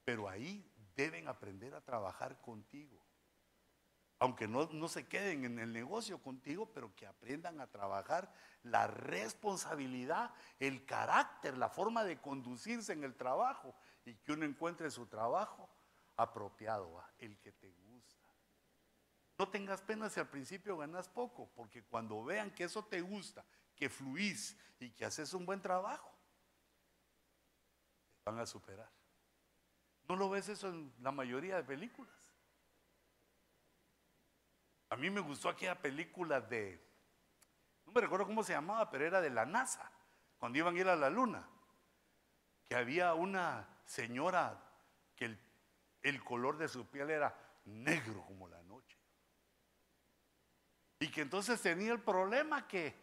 Pero 0.04 0.28
ahí 0.28 0.68
deben 0.96 1.28
aprender 1.28 1.74
a 1.76 1.80
trabajar 1.80 2.40
contigo. 2.40 3.00
Aunque 4.20 4.46
no, 4.46 4.68
no, 4.72 4.86
se 4.86 5.08
queden 5.08 5.44
en 5.44 5.58
el 5.58 5.72
negocio 5.72 6.22
contigo, 6.22 6.70
pero 6.72 6.94
que 6.94 7.06
aprendan 7.06 7.60
a 7.60 7.66
trabajar 7.66 8.32
la 8.62 8.86
responsabilidad, 8.86 10.32
el 10.58 10.84
carácter, 10.84 11.58
la 11.58 11.68
forma 11.68 12.04
de 12.04 12.20
conducirse 12.20 12.92
en 12.92 13.02
el 13.02 13.16
trabajo 13.16 13.74
y 14.04 14.14
que 14.14 14.32
uno 14.32 14.44
encuentre 14.44 14.90
su 14.90 15.06
trabajo 15.06 15.68
apropiado, 16.16 17.02
el 17.18 17.38
que 17.40 17.50
te 17.50 17.70
no 19.40 19.48
tengas 19.48 19.80
pena 19.80 20.10
si 20.10 20.20
al 20.20 20.28
principio 20.28 20.76
ganas 20.76 21.08
poco, 21.08 21.50
porque 21.56 21.82
cuando 21.82 22.22
vean 22.22 22.50
que 22.50 22.64
eso 22.64 22.84
te 22.84 23.00
gusta, 23.00 23.42
que 23.74 23.88
fluís 23.88 24.54
y 24.78 24.90
que 24.90 25.06
haces 25.06 25.32
un 25.32 25.46
buen 25.46 25.62
trabajo, 25.62 26.14
te 28.22 28.30
van 28.30 28.38
a 28.38 28.44
superar. 28.44 28.92
¿No 30.06 30.14
lo 30.14 30.28
ves 30.28 30.50
eso 30.50 30.68
en 30.68 30.92
la 31.00 31.10
mayoría 31.10 31.56
de 31.56 31.64
películas? 31.64 32.19
A 34.90 34.96
mí 34.96 35.08
me 35.08 35.20
gustó 35.20 35.48
aquella 35.48 35.80
película 35.80 36.40
de, 36.40 36.80
no 37.86 37.92
me 37.92 38.00
recuerdo 38.00 38.26
cómo 38.26 38.42
se 38.42 38.52
llamaba, 38.52 38.90
pero 38.90 39.06
era 39.06 39.20
de 39.20 39.30
la 39.30 39.46
NASA, 39.46 39.90
cuando 40.38 40.58
iban 40.58 40.74
a 40.74 40.78
ir 40.78 40.88
a 40.88 40.96
la 40.96 41.08
luna, 41.08 41.48
que 42.68 42.74
había 42.74 43.14
una 43.14 43.68
señora 43.84 44.60
que 45.14 45.26
el, 45.26 45.40
el 46.02 46.24
color 46.24 46.58
de 46.58 46.68
su 46.68 46.86
piel 46.86 47.10
era 47.10 47.36
negro 47.64 48.24
como 48.26 48.48
la 48.48 48.62
noche. 48.62 48.98
Y 50.98 51.08
que 51.10 51.22
entonces 51.22 51.62
tenía 51.62 51.92
el 51.92 52.00
problema 52.00 52.66
que 52.66 52.94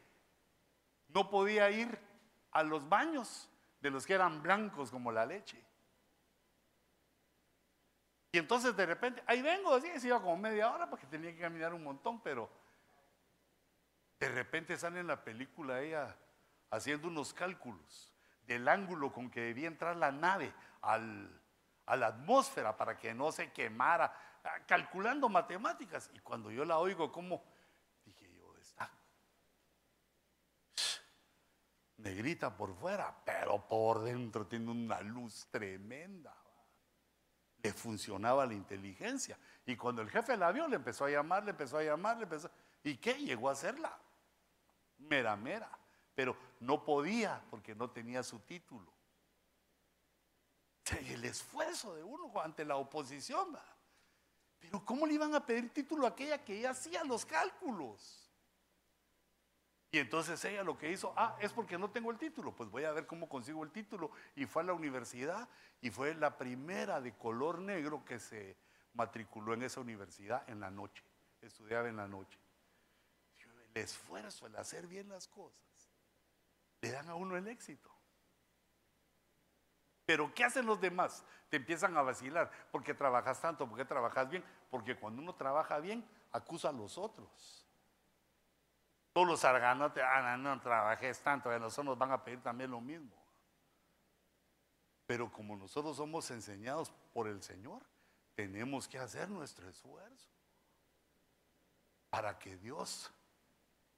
no 1.07 1.30
podía 1.30 1.69
ir 1.72 1.97
a 2.51 2.64
los 2.64 2.88
baños 2.88 3.49
de 3.80 3.91
los 3.91 4.05
que 4.05 4.14
eran 4.14 4.43
blancos 4.43 4.91
como 4.91 5.11
la 5.11 5.26
leche. 5.26 5.64
Y 8.31 8.37
entonces 8.37 8.75
de 8.75 8.85
repente, 8.85 9.23
ahí 9.25 9.41
vengo, 9.41 9.73
así, 9.73 9.87
se 9.99 10.07
iba 10.07 10.21
como 10.21 10.37
media 10.37 10.71
hora 10.71 10.89
porque 10.89 11.07
tenía 11.07 11.31
que 11.33 11.39
caminar 11.39 11.73
un 11.73 11.83
montón, 11.83 12.21
pero 12.21 12.49
de 14.19 14.29
repente 14.29 14.77
sale 14.77 14.99
en 14.99 15.07
la 15.07 15.23
película 15.23 15.81
ella 15.81 16.15
haciendo 16.69 17.07
unos 17.07 17.33
cálculos 17.33 18.13
del 18.45 18.67
ángulo 18.67 19.13
con 19.13 19.29
que 19.29 19.41
debía 19.41 19.67
entrar 19.67 19.95
la 19.95 20.11
nave 20.11 20.53
al, 20.81 21.41
a 21.85 21.95
la 21.95 22.07
atmósfera 22.07 22.75
para 22.75 22.97
que 22.97 23.13
no 23.13 23.31
se 23.31 23.51
quemara, 23.51 24.13
calculando 24.65 25.29
matemáticas. 25.29 26.09
Y 26.13 26.19
cuando 26.19 26.51
yo 26.51 26.65
la 26.65 26.79
oigo, 26.79 27.11
como 27.11 27.43
negrita 31.97 32.55
por 32.55 32.75
fuera, 32.75 33.13
pero 33.25 33.67
por 33.67 34.03
dentro 34.03 34.45
tiene 34.47 34.71
una 34.71 35.01
luz 35.01 35.47
tremenda. 35.49 36.35
Funcionaba 37.73 38.45
la 38.45 38.53
inteligencia. 38.53 39.38
Y 39.65 39.76
cuando 39.76 40.02
el 40.02 40.10
jefe 40.10 40.38
la 40.38 40.52
vio, 40.52 40.68
le 40.68 40.77
empezó 40.77 41.06
a 41.06 41.10
llamar, 41.10 41.44
le 41.44 41.52
empezó 41.52 41.77
a 41.77 41.84
llamar, 41.84 42.18
le 42.18 42.23
empezó. 42.23 42.49
¿Y 42.84 42.98
qué? 42.98 43.14
Llegó 43.14 43.49
a 43.49 43.53
hacerla. 43.53 43.98
Mera, 44.98 45.35
mera. 45.35 45.69
Pero 46.15 46.35
no 46.60 46.84
podía 46.84 47.44
porque 47.49 47.76
no 47.76 47.89
tenía 47.89 48.23
su 48.23 48.39
título. 48.39 48.91
El 51.07 51.26
esfuerzo 51.26 51.95
de 51.95 52.03
uno 52.03 52.31
ante 52.41 52.65
la 52.65 52.77
oposición. 52.77 53.57
Pero 54.60 54.84
¿cómo 54.84 55.06
le 55.06 55.14
iban 55.14 55.35
a 55.35 55.45
pedir 55.45 55.72
título 55.73 56.06
a 56.06 56.10
aquella 56.10 56.44
que 56.44 56.61
ya 56.61 56.72
hacía 56.72 57.03
los 57.03 57.26
cálculos? 57.26 58.26
Y 59.97 59.99
entonces 59.99 60.45
ella 60.45 60.63
lo 60.63 60.77
que 60.77 60.91
hizo, 60.91 61.11
ah, 61.17 61.35
es 61.39 61.51
porque 61.51 61.75
no 61.75 61.89
tengo 61.89 62.11
el 62.11 62.19
título, 62.19 62.55
pues 62.55 62.69
voy 62.69 62.83
a 62.83 62.91
ver 62.91 63.07
cómo 63.07 63.27
consigo 63.27 63.63
el 63.63 63.71
título. 63.71 64.11
Y 64.35 64.45
fue 64.45 64.61
a 64.61 64.65
la 64.65 64.73
universidad 64.73 65.49
y 65.81 65.89
fue 65.89 66.13
la 66.13 66.37
primera 66.37 67.01
de 67.01 67.17
color 67.17 67.57
negro 67.57 68.05
que 68.05 68.19
se 68.19 68.55
matriculó 68.93 69.55
en 69.55 69.63
esa 69.63 69.79
universidad 69.79 70.47
en 70.47 70.59
la 70.59 70.69
noche, 70.69 71.03
estudiaba 71.41 71.89
en 71.89 71.95
la 71.95 72.07
noche. 72.07 72.37
El 73.73 73.81
esfuerzo, 73.81 74.45
el 74.45 74.55
hacer 74.57 74.85
bien 74.85 75.09
las 75.09 75.27
cosas, 75.27 75.57
le 76.81 76.91
dan 76.91 77.09
a 77.09 77.15
uno 77.15 77.35
el 77.35 77.47
éxito. 77.47 77.89
Pero 80.05 80.31
¿qué 80.35 80.43
hacen 80.43 80.67
los 80.67 80.79
demás? 80.79 81.23
Te 81.49 81.57
empiezan 81.57 81.97
a 81.97 82.03
vacilar. 82.03 82.51
porque 82.71 82.93
trabajas 82.93 83.41
tanto? 83.41 83.67
porque 83.67 83.83
trabajas 83.83 84.29
bien? 84.29 84.45
Porque 84.69 84.95
cuando 84.95 85.23
uno 85.23 85.33
trabaja 85.33 85.79
bien, 85.79 86.07
acusa 86.31 86.69
a 86.69 86.71
los 86.71 86.99
otros. 86.99 87.66
Todos 89.18 89.30
los 89.30 89.45
arganotes, 89.45 90.03
ah, 90.06 90.38
no, 90.38 90.53
no 90.53 90.61
trabajes 90.61 91.19
tanto, 91.23 91.49
a 91.49 91.57
nosotros 91.57 91.88
nos 91.88 91.98
van 91.98 92.11
a 92.11 92.23
pedir 92.23 92.39
también 92.39 92.69
lo 92.69 92.80
mismo. 92.80 93.18
Pero 95.07 95.31
como 95.31 95.56
nosotros 95.56 95.98
somos 95.98 96.30
enseñados 96.30 96.91
por 97.15 97.27
el 97.27 97.41
Señor, 97.41 97.81
tenemos 98.35 98.88
que 98.88 98.99
hacer 98.99 99.27
nuestro 99.27 99.68
esfuerzo 99.68 100.30
para 102.11 102.38
que 102.38 102.57
Dios 102.57 103.11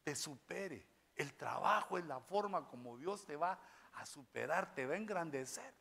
te 0.05 0.15
supere. 0.15 0.87
El 1.17 1.33
trabajo 1.33 1.97
es 1.97 2.05
la 2.05 2.21
forma 2.21 2.65
como 2.69 2.97
Dios 2.97 3.25
te 3.25 3.35
va 3.35 3.59
a 3.95 4.05
superar, 4.05 4.73
te 4.73 4.85
va 4.85 4.93
a 4.93 4.97
engrandecer, 4.97 5.73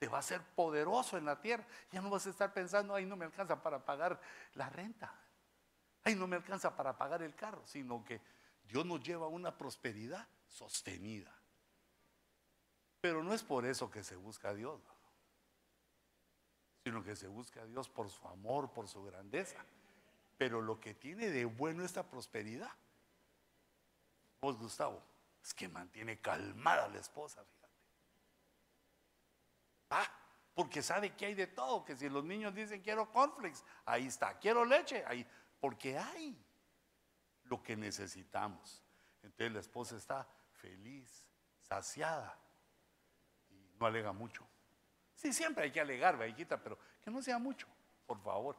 te 0.00 0.08
va 0.08 0.16
a 0.16 0.18
hacer 0.18 0.42
poderoso 0.56 1.16
en 1.16 1.26
la 1.26 1.40
tierra. 1.40 1.64
Ya 1.92 2.00
no 2.00 2.10
vas 2.10 2.26
a 2.26 2.30
estar 2.30 2.52
pensando, 2.52 2.92
ay, 2.92 3.06
no 3.06 3.14
me 3.14 3.24
alcanza 3.24 3.62
para 3.62 3.84
pagar 3.84 4.20
la 4.54 4.68
renta, 4.68 5.14
ay, 6.04 6.14
no 6.14 6.26
me 6.26 6.36
alcanza 6.36 6.74
para 6.74 6.96
pagar 6.96 7.22
el 7.22 7.34
carro, 7.34 7.62
sino 7.66 8.04
que 8.04 8.20
Dios 8.64 8.84
nos 8.86 9.02
lleva 9.02 9.26
a 9.26 9.30
una 9.30 9.56
prosperidad 9.56 10.26
sostenida. 10.46 11.34
Pero 13.00 13.22
no 13.22 13.34
es 13.34 13.42
por 13.42 13.66
eso 13.66 13.90
que 13.90 14.04
se 14.04 14.16
busca 14.16 14.50
a 14.50 14.54
Dios 14.54 14.80
sino 16.82 17.02
que 17.04 17.14
se 17.14 17.28
busca 17.28 17.62
a 17.62 17.66
Dios 17.66 17.88
por 17.88 18.10
su 18.10 18.26
amor, 18.28 18.72
por 18.72 18.88
su 18.88 19.02
grandeza. 19.04 19.64
Pero 20.36 20.60
lo 20.60 20.80
que 20.80 20.94
tiene 20.94 21.30
de 21.30 21.44
bueno 21.44 21.84
esta 21.84 22.02
prosperidad, 22.02 22.70
vos 24.40 24.58
Gustavo, 24.58 25.00
es 25.42 25.54
que 25.54 25.68
mantiene 25.68 26.20
calmada 26.20 26.86
a 26.86 26.88
la 26.88 26.98
esposa, 26.98 27.44
fíjate. 27.44 27.72
Ah, 29.90 30.10
porque 30.54 30.82
sabe 30.82 31.14
que 31.14 31.26
hay 31.26 31.34
de 31.34 31.46
todo, 31.46 31.84
que 31.84 31.96
si 31.96 32.08
los 32.08 32.24
niños 32.24 32.54
dicen 32.54 32.82
quiero 32.82 33.10
cornflakes, 33.12 33.62
ahí 33.84 34.06
está, 34.06 34.38
quiero 34.38 34.64
leche, 34.64 35.04
ahí, 35.06 35.26
porque 35.62 35.96
hay 35.96 36.36
lo 37.44 37.62
que 37.62 37.76
necesitamos. 37.76 38.82
Entonces 39.22 39.52
la 39.52 39.60
esposa 39.60 39.96
está 39.96 40.26
feliz, 40.50 41.24
saciada 41.60 42.36
y 43.48 43.70
no 43.78 43.86
alega 43.86 44.12
mucho. 44.12 44.44
Sí, 45.14 45.32
siempre 45.32 45.62
hay 45.62 45.70
que 45.70 45.80
alegar, 45.80 46.18
hijita, 46.28 46.60
pero 46.60 46.76
que 47.00 47.12
no 47.12 47.22
sea 47.22 47.38
mucho, 47.38 47.68
por 48.04 48.20
favor. 48.20 48.56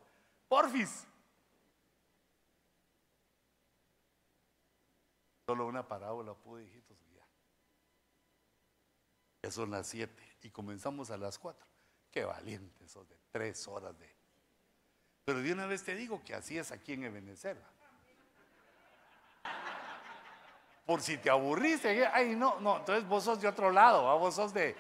Porfis. 0.48 1.06
Solo 5.46 5.68
una 5.68 5.86
parábola 5.86 6.34
pude, 6.36 6.64
hijitos, 6.64 6.98
guiar. 7.04 7.28
Ya 9.42 9.52
son 9.52 9.72
las 9.72 9.88
siete 9.88 10.38
y 10.42 10.50
comenzamos 10.52 11.12
a 11.12 11.18
las 11.18 11.38
cuatro. 11.38 11.68
Qué 12.10 12.24
valiente 12.24 12.86
esos 12.86 13.06
de 13.10 13.18
tres 13.30 13.68
horas 13.68 14.00
de... 14.00 14.13
Pero 15.26 15.42
de 15.42 15.54
una 15.54 15.66
vez 15.66 15.84
te 15.84 15.96
digo 15.96 16.22
que 16.24 16.34
así 16.34 16.58
es 16.58 16.72
aquí 16.72 16.94
en 16.94 17.06
Ebenezer. 17.06 17.58
Por 20.86 21.02
si 21.02 21.18
te 21.18 21.30
aburriste, 21.30 22.06
ay 22.08 22.36
no, 22.36 22.60
no, 22.60 22.80
entonces 22.80 23.08
vos 23.08 23.24
sos 23.24 23.40
de 23.40 23.48
otro 23.48 23.72
lado, 23.72 24.18
vos 24.20 24.36
sos 24.36 24.54
de, 24.54 24.76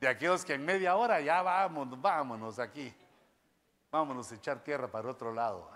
de 0.00 0.08
aquellos 0.08 0.44
que 0.44 0.54
en 0.54 0.64
media 0.64 0.96
hora 0.96 1.20
ya 1.20 1.42
vamos, 1.42 2.00
vámonos 2.00 2.58
aquí. 2.58 2.94
Vámonos 3.90 4.32
a 4.32 4.34
echar 4.34 4.62
tierra 4.62 4.88
para 4.88 5.10
otro 5.10 5.32
lado. 5.32 5.70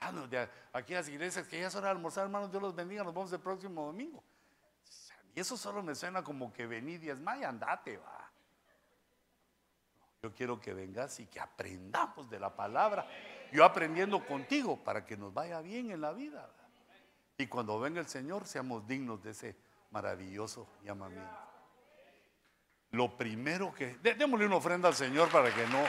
Ah, 0.00 0.12
aquí 0.72 0.94
las 0.94 1.08
iglesias 1.08 1.46
que 1.46 1.60
ya 1.60 1.68
hora 1.68 1.80
de 1.80 1.88
almorzar, 1.90 2.24
hermanos, 2.24 2.50
Dios 2.50 2.62
los 2.62 2.74
bendiga, 2.74 3.04
nos 3.04 3.12
vemos 3.12 3.32
el 3.32 3.40
próximo 3.40 3.84
domingo. 3.86 4.22
Y 5.34 5.40
eso 5.40 5.56
solo 5.56 5.82
me 5.82 5.94
suena 5.94 6.22
como 6.22 6.52
que 6.52 6.66
vení 6.66 6.98
diez 6.98 7.18
más 7.18 7.42
andate, 7.42 7.98
va. 7.98 8.19
Yo 10.22 10.34
quiero 10.34 10.60
que 10.60 10.74
vengas 10.74 11.18
y 11.20 11.26
que 11.26 11.40
aprendamos 11.40 12.28
de 12.28 12.38
la 12.38 12.54
palabra. 12.54 13.08
Yo 13.52 13.64
aprendiendo 13.64 14.24
contigo 14.26 14.76
para 14.84 15.06
que 15.06 15.16
nos 15.16 15.32
vaya 15.32 15.62
bien 15.62 15.90
en 15.90 16.02
la 16.02 16.12
vida. 16.12 16.46
Y 17.38 17.46
cuando 17.46 17.80
venga 17.80 18.00
el 18.00 18.06
Señor, 18.06 18.46
seamos 18.46 18.86
dignos 18.86 19.22
de 19.22 19.30
ese 19.30 19.56
maravilloso 19.90 20.68
llamamiento. 20.84 21.38
Lo 22.90 23.16
primero 23.16 23.72
que... 23.72 23.94
démosle 23.96 24.44
una 24.44 24.56
ofrenda 24.56 24.88
al 24.88 24.94
Señor 24.94 25.30
para 25.30 25.54
que 25.54 25.66
no... 25.68 25.82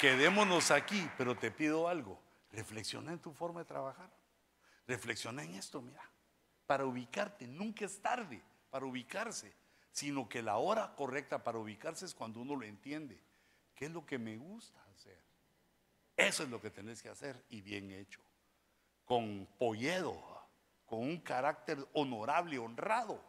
Quedémonos 0.00 0.72
aquí, 0.72 1.08
pero 1.16 1.36
te 1.36 1.52
pido 1.52 1.86
algo. 1.88 2.20
Reflexiona 2.50 3.12
en 3.12 3.20
tu 3.20 3.32
forma 3.32 3.60
de 3.60 3.66
trabajar. 3.66 4.10
Reflexiona 4.88 5.44
en 5.44 5.54
esto, 5.54 5.80
mira. 5.80 6.02
Para 6.66 6.84
ubicarte, 6.84 7.46
nunca 7.46 7.84
es 7.84 8.02
tarde 8.02 8.42
para 8.76 8.84
ubicarse, 8.84 9.56
sino 9.90 10.28
que 10.28 10.42
la 10.42 10.58
hora 10.58 10.94
correcta 10.94 11.42
para 11.42 11.58
ubicarse 11.58 12.04
es 12.04 12.14
cuando 12.14 12.40
uno 12.40 12.54
lo 12.56 12.66
entiende. 12.66 13.18
¿Qué 13.74 13.86
es 13.86 13.90
lo 13.90 14.04
que 14.04 14.18
me 14.18 14.36
gusta 14.36 14.84
hacer? 14.92 15.18
Eso 16.14 16.42
es 16.42 16.50
lo 16.50 16.60
que 16.60 16.68
tenés 16.68 17.02
que 17.02 17.08
hacer 17.08 17.42
y 17.48 17.62
bien 17.62 17.90
hecho. 17.90 18.20
Con 19.06 19.48
polledo, 19.58 20.22
con 20.84 20.98
un 20.98 21.18
carácter 21.22 21.88
honorable, 21.94 22.58
honrado, 22.58 23.24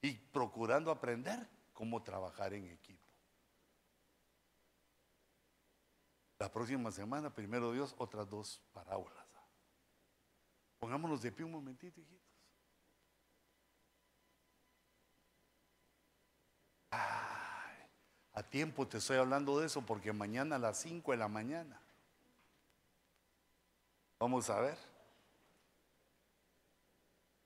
y 0.00 0.12
procurando 0.12 0.92
aprender 0.92 1.48
cómo 1.72 2.00
trabajar 2.00 2.54
en 2.54 2.68
equipo. 2.68 3.08
La 6.38 6.52
próxima 6.52 6.92
semana, 6.92 7.34
primero 7.34 7.72
Dios, 7.72 7.96
otras 7.98 8.30
dos 8.30 8.62
parábolas. 8.72 9.26
Pongámonos 10.78 11.20
de 11.20 11.32
pie 11.32 11.44
un 11.44 11.50
momentito, 11.50 12.00
hijitos. 12.00 12.21
Tiempo 18.44 18.86
te 18.86 18.98
estoy 18.98 19.18
hablando 19.18 19.58
de 19.58 19.66
eso 19.66 19.82
porque 19.82 20.12
mañana 20.12 20.56
a 20.56 20.58
las 20.58 20.78
5 20.78 21.12
de 21.12 21.18
la 21.18 21.28
mañana. 21.28 21.80
Vamos 24.18 24.48
a 24.50 24.60
ver 24.60 24.78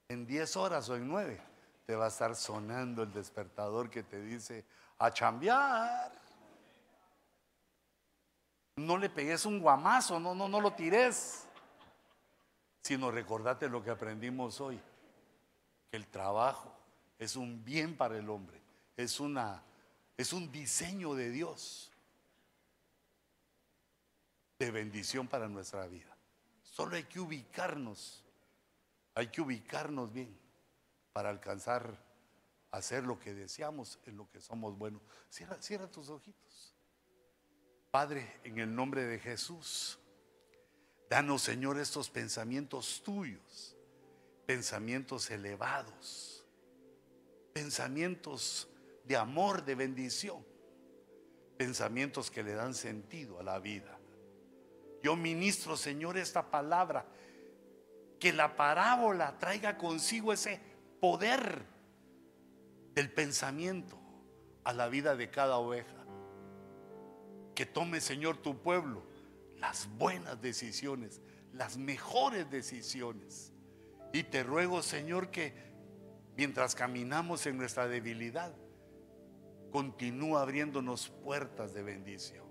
en 0.08 0.26
10 0.26 0.56
horas 0.56 0.88
o 0.88 0.96
en 0.96 1.08
9 1.08 1.40
te 1.86 1.94
va 1.94 2.06
a 2.06 2.08
estar 2.08 2.34
sonando 2.34 3.04
el 3.04 3.12
despertador 3.12 3.88
que 3.88 4.02
te 4.02 4.20
dice 4.20 4.64
a 4.98 5.10
chambear. 5.12 6.12
No 8.76 8.98
le 8.98 9.08
pegues 9.08 9.46
un 9.46 9.60
guamazo, 9.60 10.18
no, 10.18 10.34
no, 10.34 10.48
no 10.48 10.60
lo 10.60 10.72
tires. 10.72 11.46
Sino 12.82 13.10
recordate 13.10 13.68
lo 13.68 13.82
que 13.82 13.90
aprendimos 13.90 14.60
hoy, 14.60 14.80
que 15.90 15.96
el 15.96 16.06
trabajo 16.06 16.72
es 17.18 17.36
un 17.36 17.64
bien 17.64 17.96
para 17.96 18.16
el 18.18 18.28
hombre, 18.28 18.60
es 18.96 19.18
una 19.18 19.62
es 20.16 20.32
un 20.32 20.50
diseño 20.50 21.14
de 21.14 21.30
Dios 21.30 21.92
de 24.58 24.70
bendición 24.70 25.28
para 25.28 25.48
nuestra 25.48 25.86
vida. 25.86 26.16
Solo 26.62 26.96
hay 26.96 27.04
que 27.04 27.20
ubicarnos 27.20 28.26
hay 29.16 29.28
que 29.28 29.40
ubicarnos 29.40 30.12
bien 30.12 30.38
para 31.14 31.30
alcanzar 31.30 31.98
a 32.70 32.76
hacer 32.76 33.02
lo 33.02 33.18
que 33.18 33.32
deseamos, 33.32 33.98
en 34.04 34.18
lo 34.18 34.28
que 34.28 34.42
somos 34.42 34.76
buenos. 34.76 35.00
Cierra, 35.30 35.56
cierra 35.62 35.90
tus 35.90 36.10
ojitos. 36.10 36.74
Padre, 37.90 38.38
en 38.44 38.58
el 38.58 38.74
nombre 38.74 39.04
de 39.04 39.18
Jesús, 39.18 39.98
danos, 41.08 41.40
Señor, 41.40 41.78
estos 41.78 42.10
pensamientos 42.10 43.02
tuyos, 43.02 43.74
pensamientos 44.44 45.30
elevados, 45.30 46.44
pensamientos 47.54 48.68
de 49.06 49.16
amor, 49.16 49.64
de 49.64 49.74
bendición, 49.74 50.44
pensamientos 51.56 52.30
que 52.30 52.42
le 52.42 52.54
dan 52.54 52.74
sentido 52.74 53.40
a 53.40 53.42
la 53.42 53.58
vida. 53.58 53.98
Yo 55.02 55.16
ministro, 55.16 55.76
Señor, 55.76 56.18
esta 56.18 56.50
palabra 56.50 57.06
que 58.18 58.32
la 58.32 58.56
parábola 58.56 59.38
traiga 59.38 59.76
consigo 59.76 60.32
ese 60.32 60.60
poder 61.00 61.64
del 62.94 63.12
pensamiento 63.12 63.98
a 64.64 64.72
la 64.72 64.88
vida 64.88 65.14
de 65.16 65.30
cada 65.30 65.58
oveja. 65.58 66.04
Que 67.54 67.66
tome, 67.66 68.00
Señor, 68.00 68.38
tu 68.38 68.60
pueblo 68.60 69.04
las 69.58 69.88
buenas 69.96 70.40
decisiones, 70.40 71.20
las 71.52 71.76
mejores 71.76 72.50
decisiones. 72.50 73.52
Y 74.12 74.24
te 74.24 74.42
ruego, 74.42 74.82
Señor, 74.82 75.30
que 75.30 75.54
mientras 76.36 76.74
caminamos 76.74 77.46
en 77.46 77.56
nuestra 77.56 77.88
debilidad, 77.88 78.54
continúa 79.70 80.42
abriéndonos 80.42 81.08
puertas 81.08 81.74
de 81.74 81.82
bendición. 81.82 82.46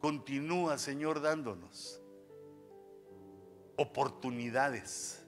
Continúa, 0.00 0.78
Señor, 0.78 1.20
dándonos 1.20 2.02
oportunidades. 3.76 5.24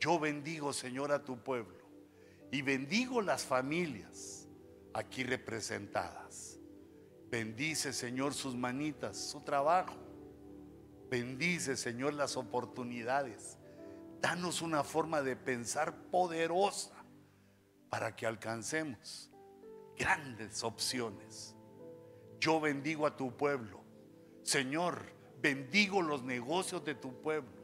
Yo 0.00 0.18
bendigo, 0.18 0.72
Señor, 0.72 1.12
a 1.12 1.24
tu 1.24 1.42
pueblo 1.42 1.82
y 2.50 2.62
bendigo 2.62 3.22
las 3.22 3.44
familias 3.44 4.48
aquí 4.92 5.24
representadas. 5.24 6.58
Bendice, 7.30 7.92
Señor, 7.92 8.34
sus 8.34 8.54
manitas, 8.54 9.16
su 9.16 9.40
trabajo. 9.40 9.96
Bendice, 11.08 11.76
Señor, 11.76 12.14
las 12.14 12.36
oportunidades. 12.36 13.58
Danos 14.20 14.60
una 14.60 14.84
forma 14.84 15.22
de 15.22 15.36
pensar 15.36 16.10
poderosa 16.10 16.92
para 17.88 18.14
que 18.14 18.26
alcancemos 18.26 19.31
grandes 19.96 20.62
opciones. 20.64 21.56
Yo 22.40 22.60
bendigo 22.60 23.06
a 23.06 23.16
tu 23.16 23.36
pueblo. 23.36 23.80
Señor, 24.42 25.02
bendigo 25.40 26.02
los 26.02 26.22
negocios 26.22 26.84
de 26.84 26.94
tu 26.94 27.20
pueblo. 27.20 27.62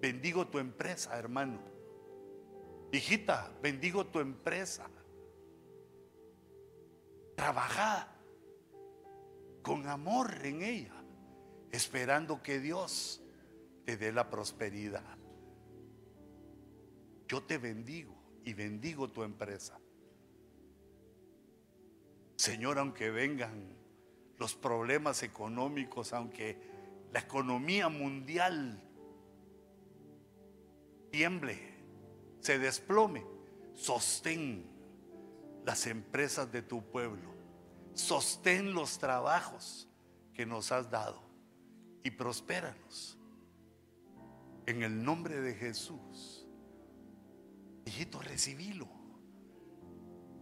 Bendigo 0.00 0.46
tu 0.46 0.58
empresa, 0.58 1.18
hermano. 1.18 1.60
Hijita, 2.92 3.52
bendigo 3.62 4.06
tu 4.06 4.20
empresa. 4.20 4.88
Trabaja 7.36 8.08
con 9.62 9.86
amor 9.88 10.44
en 10.44 10.62
ella, 10.62 11.02
esperando 11.70 12.42
que 12.42 12.60
Dios 12.60 13.22
te 13.84 13.96
dé 13.96 14.12
la 14.12 14.28
prosperidad. 14.28 15.18
Yo 17.28 17.42
te 17.42 17.58
bendigo 17.58 18.14
y 18.44 18.52
bendigo 18.52 19.08
tu 19.08 19.22
empresa. 19.22 19.81
Señor, 22.42 22.80
aunque 22.80 23.08
vengan 23.08 23.72
los 24.36 24.56
problemas 24.56 25.22
económicos, 25.22 26.12
aunque 26.12 26.58
la 27.12 27.20
economía 27.20 27.88
mundial 27.88 28.82
tiemble, 31.12 31.56
se 32.40 32.58
desplome, 32.58 33.24
sostén 33.74 34.68
las 35.64 35.86
empresas 35.86 36.50
de 36.50 36.62
tu 36.62 36.82
pueblo, 36.82 37.32
sostén 37.94 38.74
los 38.74 38.98
trabajos 38.98 39.88
que 40.34 40.44
nos 40.44 40.72
has 40.72 40.90
dado 40.90 41.22
y 42.02 42.10
prospéranos. 42.10 43.16
En 44.66 44.82
el 44.82 45.04
nombre 45.04 45.40
de 45.40 45.54
Jesús. 45.54 46.44
Hijito, 47.86 48.20
recibilo. 48.20 49.01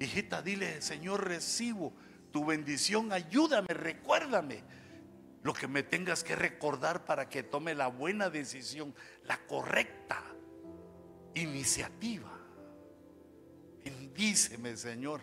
Hijita, 0.00 0.40
dile, 0.40 0.80
Señor, 0.80 1.28
recibo 1.28 1.92
tu 2.32 2.46
bendición, 2.46 3.12
ayúdame, 3.12 3.68
recuérdame 3.68 4.64
lo 5.42 5.52
que 5.52 5.68
me 5.68 5.82
tengas 5.82 6.24
que 6.24 6.34
recordar 6.34 7.04
para 7.04 7.28
que 7.28 7.42
tome 7.42 7.74
la 7.74 7.88
buena 7.88 8.30
decisión, 8.30 8.94
la 9.24 9.38
correcta 9.46 10.22
iniciativa. 11.34 12.30
Bendíceme, 13.84 14.74
Señor, 14.74 15.20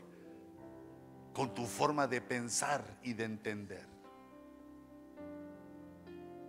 con 1.34 1.56
tu 1.56 1.66
forma 1.66 2.08
de 2.08 2.22
pensar 2.22 3.00
y 3.02 3.14
de 3.14 3.24
entender. 3.24 3.88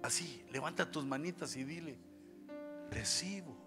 Así, 0.02 0.44
levanta 0.50 0.90
tus 0.90 1.04
manitas 1.04 1.56
y 1.56 1.64
dile, 1.64 1.98
recibo 2.90 3.57